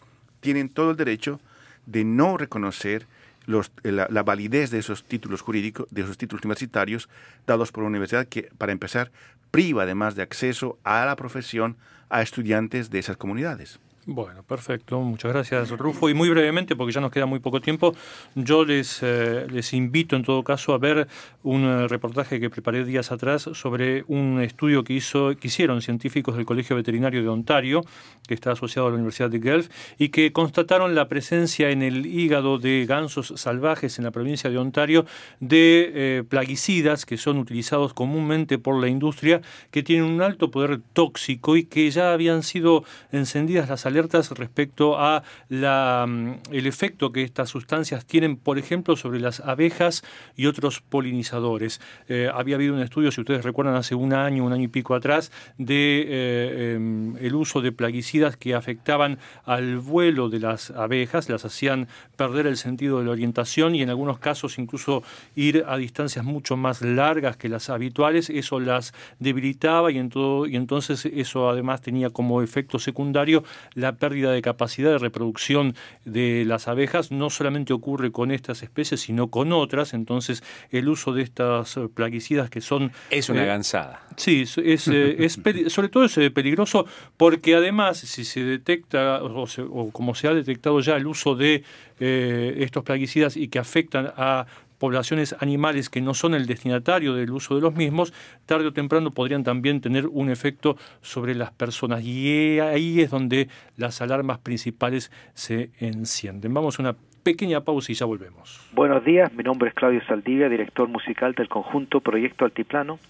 tienen 0.41 0.68
todo 0.68 0.91
el 0.91 0.97
derecho 0.97 1.41
de 1.85 2.05
no 2.05 2.37
reconocer 2.37 3.07
los, 3.45 3.70
la, 3.83 4.09
la, 4.11 4.22
validez 4.22 4.70
de 4.70 4.79
esos 4.79 5.05
títulos 5.05 5.41
jurídicos, 5.41 5.87
de 5.91 6.03
esos 6.03 6.18
títulos 6.18 6.45
universitarios 6.45 7.09
dados 7.47 7.70
por 7.70 7.85
la 7.85 7.89
universidad, 7.89 8.27
que 8.27 8.51
para 8.59 8.72
empezar 8.72 9.12
priva 9.51 9.85
además 9.85 10.16
de 10.16 10.22
acceso 10.22 10.79
a 10.83 11.05
la 11.05 11.14
profesión 11.16 11.77
a 12.09 12.22
estudiantes 12.22 12.91
de 12.91 12.99
esas 12.99 13.16
comunidades. 13.16 13.79
Bueno, 14.09 14.44
perfecto. 14.44 15.00
Muchas 15.00 15.32
gracias, 15.32 15.68
Rufo. 15.70 16.09
Y 16.09 16.14
muy 16.14 16.30
brevemente, 16.30 16.76
porque 16.76 16.92
ya 16.92 17.00
nos 17.00 17.11
queda 17.11 17.26
muy 17.26 17.40
poco 17.40 17.61
tiempo, 17.61 17.92
yo 18.36 18.64
les, 18.64 19.00
eh, 19.02 19.48
les 19.50 19.72
invito 19.72 20.14
en 20.14 20.22
todo 20.22 20.44
caso 20.44 20.74
a 20.74 20.78
ver 20.78 21.09
un 21.42 21.64
eh, 21.64 21.88
reportaje 21.88 22.38
que 22.38 22.48
preparé 22.48 22.84
días 22.84 23.11
atrás 23.11 23.50
sobre 23.54 24.04
un 24.07 24.40
estudio 24.40 24.84
que, 24.84 24.92
hizo, 24.92 25.34
que 25.36 25.48
hicieron 25.48 25.82
científicos 25.82 26.36
del 26.36 26.46
Colegio 26.46 26.76
Veterinario 26.76 27.20
de 27.20 27.28
Ontario, 27.28 27.80
que 28.28 28.34
está 28.34 28.52
asociado 28.52 28.86
a 28.86 28.90
la 28.90 28.94
Universidad 28.94 29.28
de 29.28 29.40
Guelph, 29.40 29.70
y 29.98 30.11
que 30.11 30.32
constataron 30.32 30.94
la 30.94 31.09
presencia 31.09 31.70
en 31.70 31.82
el 31.82 32.07
hígado 32.07 32.59
de 32.59 32.86
gansos 32.86 33.32
salvajes 33.34 33.98
en 33.98 34.04
la 34.04 34.12
provincia 34.12 34.48
de 34.50 34.59
Ontario 34.59 35.04
de 35.40 35.90
eh, 35.92 36.22
plaguicidas 36.22 37.07
que 37.07 37.16
son 37.16 37.38
utilizados 37.38 37.92
comúnmente 37.92 38.59
por 38.59 38.80
la 38.80 38.86
industria, 38.86 39.40
que 39.72 39.82
tienen 39.82 40.04
un 40.04 40.22
alto 40.22 40.52
poder 40.52 40.80
tóxico 40.92 41.57
y 41.57 41.64
que 41.64 41.90
ya 41.90 42.12
habían 42.12 42.44
sido 42.44 42.84
encendidas 43.11 43.68
las 43.68 43.84
alertas 43.84 43.95
respecto 44.30 44.99
a 44.99 45.22
mm, 45.49 46.32
el 46.53 46.66
efecto 46.66 47.12
que 47.12 47.22
estas 47.22 47.51
sustancias 47.51 48.05
tienen, 48.05 48.36
por 48.36 48.59
ejemplo, 48.59 48.97
sobre 48.97 49.20
las 49.20 49.40
abejas 49.40 50.05
y 50.36 50.47
otros 50.47 50.80
polinizadores. 50.80 51.80
Eh, 52.09 52.28
había 52.32 52.57
habido 52.57 52.74
un 52.74 52.80
estudio, 52.80 53.11
si 53.11 53.20
ustedes 53.20 53.44
recuerdan, 53.44 53.74
hace 53.74 53.94
un 53.94 54.12
año, 54.12 54.44
un 54.44 54.53
año 54.53 54.64
y 54.64 54.68
pico 54.68 54.94
atrás, 54.94 55.32
de 55.59 56.05
eh, 56.09 56.74
em, 56.74 57.16
el 57.18 57.34
uso 57.34 57.61
de 57.61 57.72
plaguicidas 57.72 58.36
que 58.36 58.55
afectaban 58.55 59.18
al 59.44 59.78
vuelo 59.78 60.28
de 60.28 60.40
las 60.40 60.70
abejas, 60.70 61.28
las 61.28 61.44
hacían 61.44 61.88
perder 62.16 62.47
el 62.47 62.57
sentido 62.57 62.99
de 62.99 63.07
la 63.07 63.12
orientación 63.12 63.74
y 63.74 63.82
en 63.82 63.90
algunos 63.90 64.18
casos 64.18 64.59
incluso 64.59 65.03
ir 65.34 65.64
a 65.66 65.76
distancias 65.76 66.24
mucho 66.24 66.57
más 66.57 66.82
largas 66.82 67.36
que 67.36 67.49
las 67.49 67.70
habituales. 67.70 68.30
Eso 68.30 68.61
las 68.61 68.92
debilitaba 69.18 69.90
y, 69.90 69.99
en 69.99 70.11
todo, 70.11 70.47
y 70.47 70.57
entonces 70.57 71.07
eso 71.07 71.49
además 71.49 71.80
tenía 71.80 72.11
como 72.11 72.42
efecto 72.42 72.78
secundario 72.78 73.44
la 73.74 73.86
pérdida 73.95 74.32
de 74.32 74.43
capacidad 74.43 74.91
de 74.91 74.99
reproducción 74.99 75.74
de 76.05 76.45
las 76.47 76.68
abejas 76.68 77.11
no 77.11 77.30
solamente 77.30 77.72
ocurre 77.72 78.12
con 78.12 78.30
estas 78.30 78.62
especies, 78.62 79.01
sino 79.01 79.28
con 79.28 79.53
otras. 79.53 79.95
Entonces, 79.95 80.43
el 80.70 80.89
uso 80.89 81.12
de 81.12 81.22
estas 81.22 81.76
eh, 81.76 81.89
plaguicidas 81.93 82.51
que 82.51 82.61
son... 82.61 82.93
Es 83.11 83.28
una 83.28 83.45
eh, 83.45 83.47
gansada. 83.47 84.03
Sí, 84.16 84.43
es, 84.43 84.89
eh, 84.89 85.28
sobre 85.68 85.89
todo 85.89 86.05
es 86.05 86.14
peligroso 86.30 86.87
porque 87.16 87.55
además, 87.55 87.99
si 87.99 88.24
se 88.24 88.43
detecta, 88.45 89.22
o, 89.22 89.91
como 89.93 90.14
se 90.14 90.28
ha 90.28 90.34
detectado 90.34 90.80
ya, 90.80 90.97
el 90.97 91.07
uso 91.07 91.34
de 91.34 91.64
estos 91.99 92.84
plaguicidas 92.84 93.39
y 93.39 93.49
que 93.49 93.59
afectan 93.59 94.12
a 94.16 94.47
poblaciones 94.79 95.37
animales 95.41 95.89
que 95.91 96.01
no 96.01 96.14
son 96.14 96.35
el 96.35 96.47
destinatario 96.47 97.14
del 97.14 97.31
uso 97.31 97.55
de 97.55 97.61
los 97.61 97.74
mismos, 97.74 98.12
tarde 98.47 98.66
o 98.66 98.72
temprano 98.72 99.11
podrían 99.11 99.45
también 99.45 99.81
tener 99.81 100.07
un 100.07 100.31
efecto 100.31 100.77
sobre 101.01 101.35
las 101.35 101.51
personas. 101.51 102.03
Y 102.03 102.61
ahí 102.61 103.01
es 103.01 103.11
donde 103.11 103.49
las 103.77 104.01
alarmas 104.03 104.39
principales 104.39 105.11
se 105.35 105.70
encienden. 105.79 106.55
Vamos 106.55 106.79
a 106.79 106.83
una 106.83 106.97
pequeña 107.22 107.62
pausa 107.62 107.91
y 107.91 107.97
ya 107.97 108.07
volvemos. 108.07 108.61
Buenos 108.72 109.05
días, 109.05 109.33
mi 109.33 109.43
nombre 109.43 109.68
es 109.68 109.74
Claudio 109.74 110.01
Saldivia, 110.07 110.49
director 110.49 110.89
musical 110.89 111.35
del 111.35 111.49
conjunto 111.49 112.01
Proyecto 112.01 112.45
Altiplano, 112.45 113.01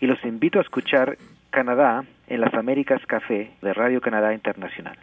y 0.00 0.06
los 0.06 0.22
invito 0.24 0.58
a 0.58 0.62
escuchar 0.62 1.18
Canadá 1.50 2.04
en 2.26 2.40
las 2.40 2.54
Américas 2.54 3.04
Café 3.06 3.50
de 3.60 3.74
Radio 3.74 4.00
Canadá 4.00 4.32
Internacional. 4.32 4.96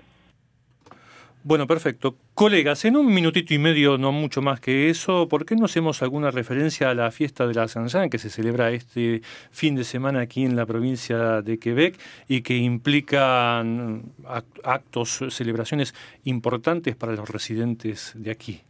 Bueno, 1.45 1.67
perfecto. 1.67 2.15
Colegas, 2.35 2.85
en 2.85 2.95
un 2.95 3.13
minutito 3.13 3.53
y 3.53 3.57
medio, 3.57 3.97
no 3.97 4.13
mucho 4.13 4.41
más 4.41 4.61
que 4.61 4.89
eso, 4.89 5.27
¿por 5.27 5.45
qué 5.45 5.57
no 5.57 5.65
hacemos 5.65 6.01
alguna 6.01 6.31
referencia 6.31 6.89
a 6.89 6.93
la 6.93 7.11
fiesta 7.11 7.45
de 7.45 7.53
la 7.53 7.67
Saint-Jean 7.67 8.09
que 8.09 8.17
se 8.17 8.29
celebra 8.29 8.71
este 8.71 9.21
fin 9.51 9.75
de 9.75 9.83
semana 9.83 10.21
aquí 10.21 10.45
en 10.45 10.55
la 10.55 10.65
provincia 10.65 11.41
de 11.41 11.59
Quebec 11.59 11.99
y 12.29 12.43
que 12.43 12.55
implica 12.55 13.61
actos, 14.63 15.19
celebraciones 15.31 15.93
importantes 16.23 16.95
para 16.95 17.11
los 17.11 17.27
residentes 17.27 18.13
de 18.15 18.31
aquí? 18.31 18.61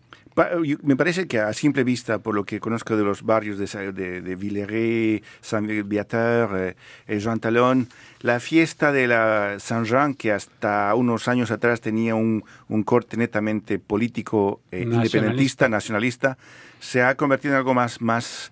Me 0.82 0.96
parece 0.96 1.28
que 1.28 1.40
a 1.40 1.54
simple 1.54 1.84
vista, 1.84 2.20
por 2.20 2.34
lo 2.34 2.44
que 2.44 2.60
conozco 2.60 2.98
de 2.98 3.04
los 3.04 3.24
barrios 3.24 3.58
de, 3.58 3.92
de, 3.92 4.22
de 4.22 4.36
Villeray, 4.36 5.24
Saint-Viateur, 5.42 6.76
eh, 7.08 7.20
Jean 7.20 7.40
Talon, 7.40 7.88
la 8.22 8.40
fiesta 8.40 8.92
de 8.92 9.08
la 9.08 9.58
Saint-Jean, 9.60 10.16
que 10.16 10.32
hasta 10.32 10.94
unos 10.96 11.28
años 11.28 11.52
atrás 11.52 11.82
tenía 11.82 12.16
un, 12.16 12.44
un 12.68 12.84
corte 12.84 13.16
netamente 13.18 13.78
político, 13.80 14.62
eh, 14.72 14.82
independentista, 14.82 15.70
nacionalista, 15.70 16.38
se 16.80 17.04
ha 17.04 17.16
convertido 17.16 17.54
en 17.54 17.60
algo 17.60 17.74
más, 17.74 18.02
más, 18.02 18.52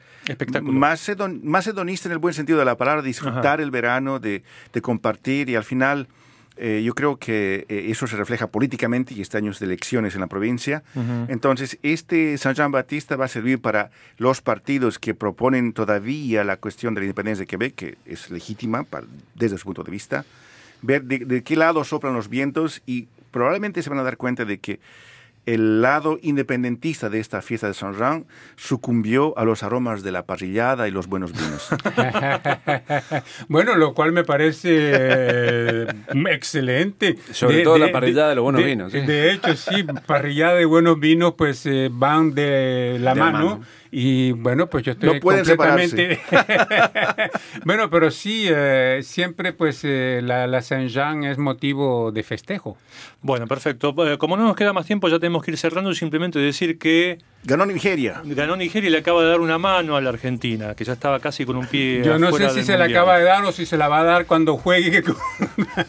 más, 0.62 1.12
más 1.44 1.68
hedonista 1.68 2.10
en 2.10 2.14
el 2.14 2.20
buen 2.20 2.34
sentido 2.34 2.60
de 2.60 2.66
la 2.66 2.78
palabra, 2.78 3.02
disfrutar 3.02 3.60
el 3.60 3.72
verano, 3.72 4.20
de, 4.20 4.44
de 4.72 4.82
compartir 4.82 5.50
y 5.50 5.56
al 5.56 5.64
final 5.64 6.08
eh, 6.64 6.84
yo 6.84 6.94
creo 6.94 7.18
que 7.18 7.66
eh, 7.70 7.88
eso 7.90 8.06
se 8.06 8.16
refleja 8.16 8.46
políticamente 8.46 9.16
y 9.16 9.22
este 9.22 9.36
año 9.36 9.50
es 9.50 9.58
de 9.58 9.66
elecciones 9.66 10.14
en 10.14 10.22
la 10.22 10.28
provincia. 10.28 10.84
Entonces, 11.28 11.80
este 11.82 12.38
San 12.38 12.54
Jean 12.54 12.72
Batista 12.72 13.16
va 13.16 13.26
a 13.26 13.28
servir 13.28 13.60
para 13.60 13.90
los 14.18 14.42
partidos 14.42 15.00
que 15.00 15.16
proponen 15.16 15.74
todavía 15.74 16.44
la 16.44 16.58
cuestión 16.58 16.94
de 16.94 17.02
la 17.02 17.06
independencia 17.06 17.42
de 17.42 17.48
Quebec, 17.48 17.74
que 17.74 17.98
es 18.06 18.30
legítima 18.30 18.86
desde 19.34 19.58
su 19.58 19.66
punto 19.66 19.84
de 19.84 19.92
vista, 19.92 20.24
ver 20.84 21.04
de 21.04 21.42
qué 21.42 21.56
lado 21.56 21.84
soplan 21.84 22.14
los 22.14 22.30
vientos 22.30 22.84
y 22.86 23.08
probablemente 23.32 23.82
se 23.82 23.90
van 23.90 23.98
a 23.98 24.04
dar 24.04 24.18
cuenta 24.18 24.46
de 24.46 24.60
que 24.60 24.80
el 25.46 25.82
lado 25.82 26.20
independentista 26.22 27.10
de 27.10 27.20
esta 27.20 27.42
fiesta 27.42 27.68
de 27.68 27.74
San 27.74 27.94
Jean 27.96 28.26
sucumbió 28.56 29.38
a 29.38 29.46
los 29.46 29.64
aromas 29.64 30.04
de 30.04 30.12
la 30.12 30.26
parrillada 30.26 30.88
y 30.88 30.92
los 30.92 31.08
buenos 31.08 31.32
vinos. 31.34 31.70
bueno, 33.48 33.76
lo 33.76 33.94
cual 33.94 34.12
me 34.12 34.24
parece 34.24 34.70
eh, 34.72 35.88
excelente. 36.30 37.18
Sobre 37.32 37.64
todo 37.64 37.78
la 37.78 37.92
parrillada 37.92 38.30
de 38.30 38.36
los 38.36 38.44
buenos 38.44 38.64
vinos. 38.64 38.92
De 38.92 39.32
hecho, 39.32 39.56
sí, 39.56 39.84
parrillada 40.06 40.62
y 40.62 40.66
buenos 40.66 41.00
vinos 41.00 41.34
pues 41.38 41.66
eh, 41.66 41.90
van 41.92 42.34
de 42.34 42.98
la 43.00 43.16
mano 43.16 43.62
y 43.94 44.32
bueno, 44.32 44.68
pues 44.68 44.86
yo 44.86 44.94
estoy 44.94 45.14
no 45.14 45.20
pueden 45.20 45.44
completamente... 45.44 46.18
bueno, 47.66 47.90
pero 47.90 48.10
sí, 48.10 48.46
eh, 48.50 49.02
siempre 49.04 49.52
pues 49.52 49.82
eh, 49.84 50.22
la, 50.24 50.48
la 50.48 50.62
Saint-Jean 50.62 51.26
es 51.26 51.38
motivo 51.38 52.14
de 52.14 52.24
festejo. 52.24 52.78
Bueno, 53.22 53.48
perfecto. 53.48 53.94
Eh, 54.08 54.18
como 54.18 54.38
no 54.38 54.46
nos 54.46 54.56
queda 54.56 54.72
más 54.72 54.86
tiempo, 54.86 55.10
ya 55.10 55.20
tenemos 55.20 55.44
que 55.44 55.52
ir 55.52 55.58
cerrando 55.58 55.92
y 55.92 55.96
simplemente 55.96 56.40
decir 56.40 56.80
que... 56.80 57.18
Ganó 57.44 57.66
Nigeria. 57.66 58.22
Ganó 58.24 58.56
Nigeria 58.56 58.88
y 58.88 58.92
le 58.92 59.00
acaba 59.00 59.24
de 59.24 59.30
dar 59.30 59.42
una 59.42 59.58
mano 59.58 59.98
a 59.98 60.02
la 60.02 60.10
Argentina, 60.10 60.74
que 60.74 60.86
ya 60.86 60.94
estaba 60.94 61.20
casi 61.20 61.44
con 61.44 61.58
un 61.58 61.68
pie. 61.68 62.02
Yo 62.02 62.18
no 62.18 62.32
sé 62.32 62.50
si 62.52 62.64
se 62.64 62.78
le 62.78 62.86
acaba 62.86 63.18
de 63.18 63.26
dar 63.26 63.44
o 63.44 63.52
si 63.52 63.66
se 63.66 63.76
la 63.76 63.90
va 63.90 64.00
a 64.00 64.04
dar 64.04 64.26
cuando 64.26 64.56
juegue. 64.56 65.04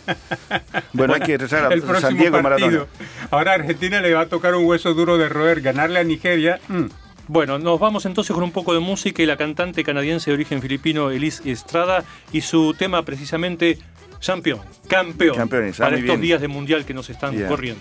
bueno, 0.92 1.14
hay 1.14 1.20
que 1.20 1.38
rezar 1.38 1.72
a 1.72 2.00
San 2.00 2.16
Diego 2.16 2.42
Maradona. 2.42 2.86
Ahora 3.30 3.52
Argentina 3.52 4.00
le 4.00 4.12
va 4.12 4.22
a 4.22 4.28
tocar 4.28 4.56
un 4.56 4.64
hueso 4.64 4.92
duro 4.94 5.18
de 5.18 5.28
roer. 5.28 5.60
Ganarle 5.60 6.00
a 6.00 6.04
Nigeria. 6.04 6.58
Mm. 6.66 6.86
Bueno, 7.32 7.58
nos 7.58 7.80
vamos 7.80 8.04
entonces 8.04 8.34
con 8.34 8.44
un 8.44 8.52
poco 8.52 8.74
de 8.74 8.80
música 8.80 9.22
y 9.22 9.26
la 9.26 9.38
cantante 9.38 9.84
canadiense 9.84 10.30
de 10.30 10.34
origen 10.34 10.60
filipino 10.60 11.10
Elise 11.10 11.50
Estrada 11.50 12.04
y 12.30 12.42
su 12.42 12.74
tema 12.74 13.06
precisamente 13.06 13.78
Champion, 14.20 14.60
campeón, 14.86 15.36
Campeones, 15.36 15.78
para 15.78 15.96
estos 15.96 16.20
días 16.20 16.42
de 16.42 16.48
mundial 16.48 16.84
que 16.84 16.92
nos 16.92 17.08
están 17.08 17.42
corriendo. 17.44 17.80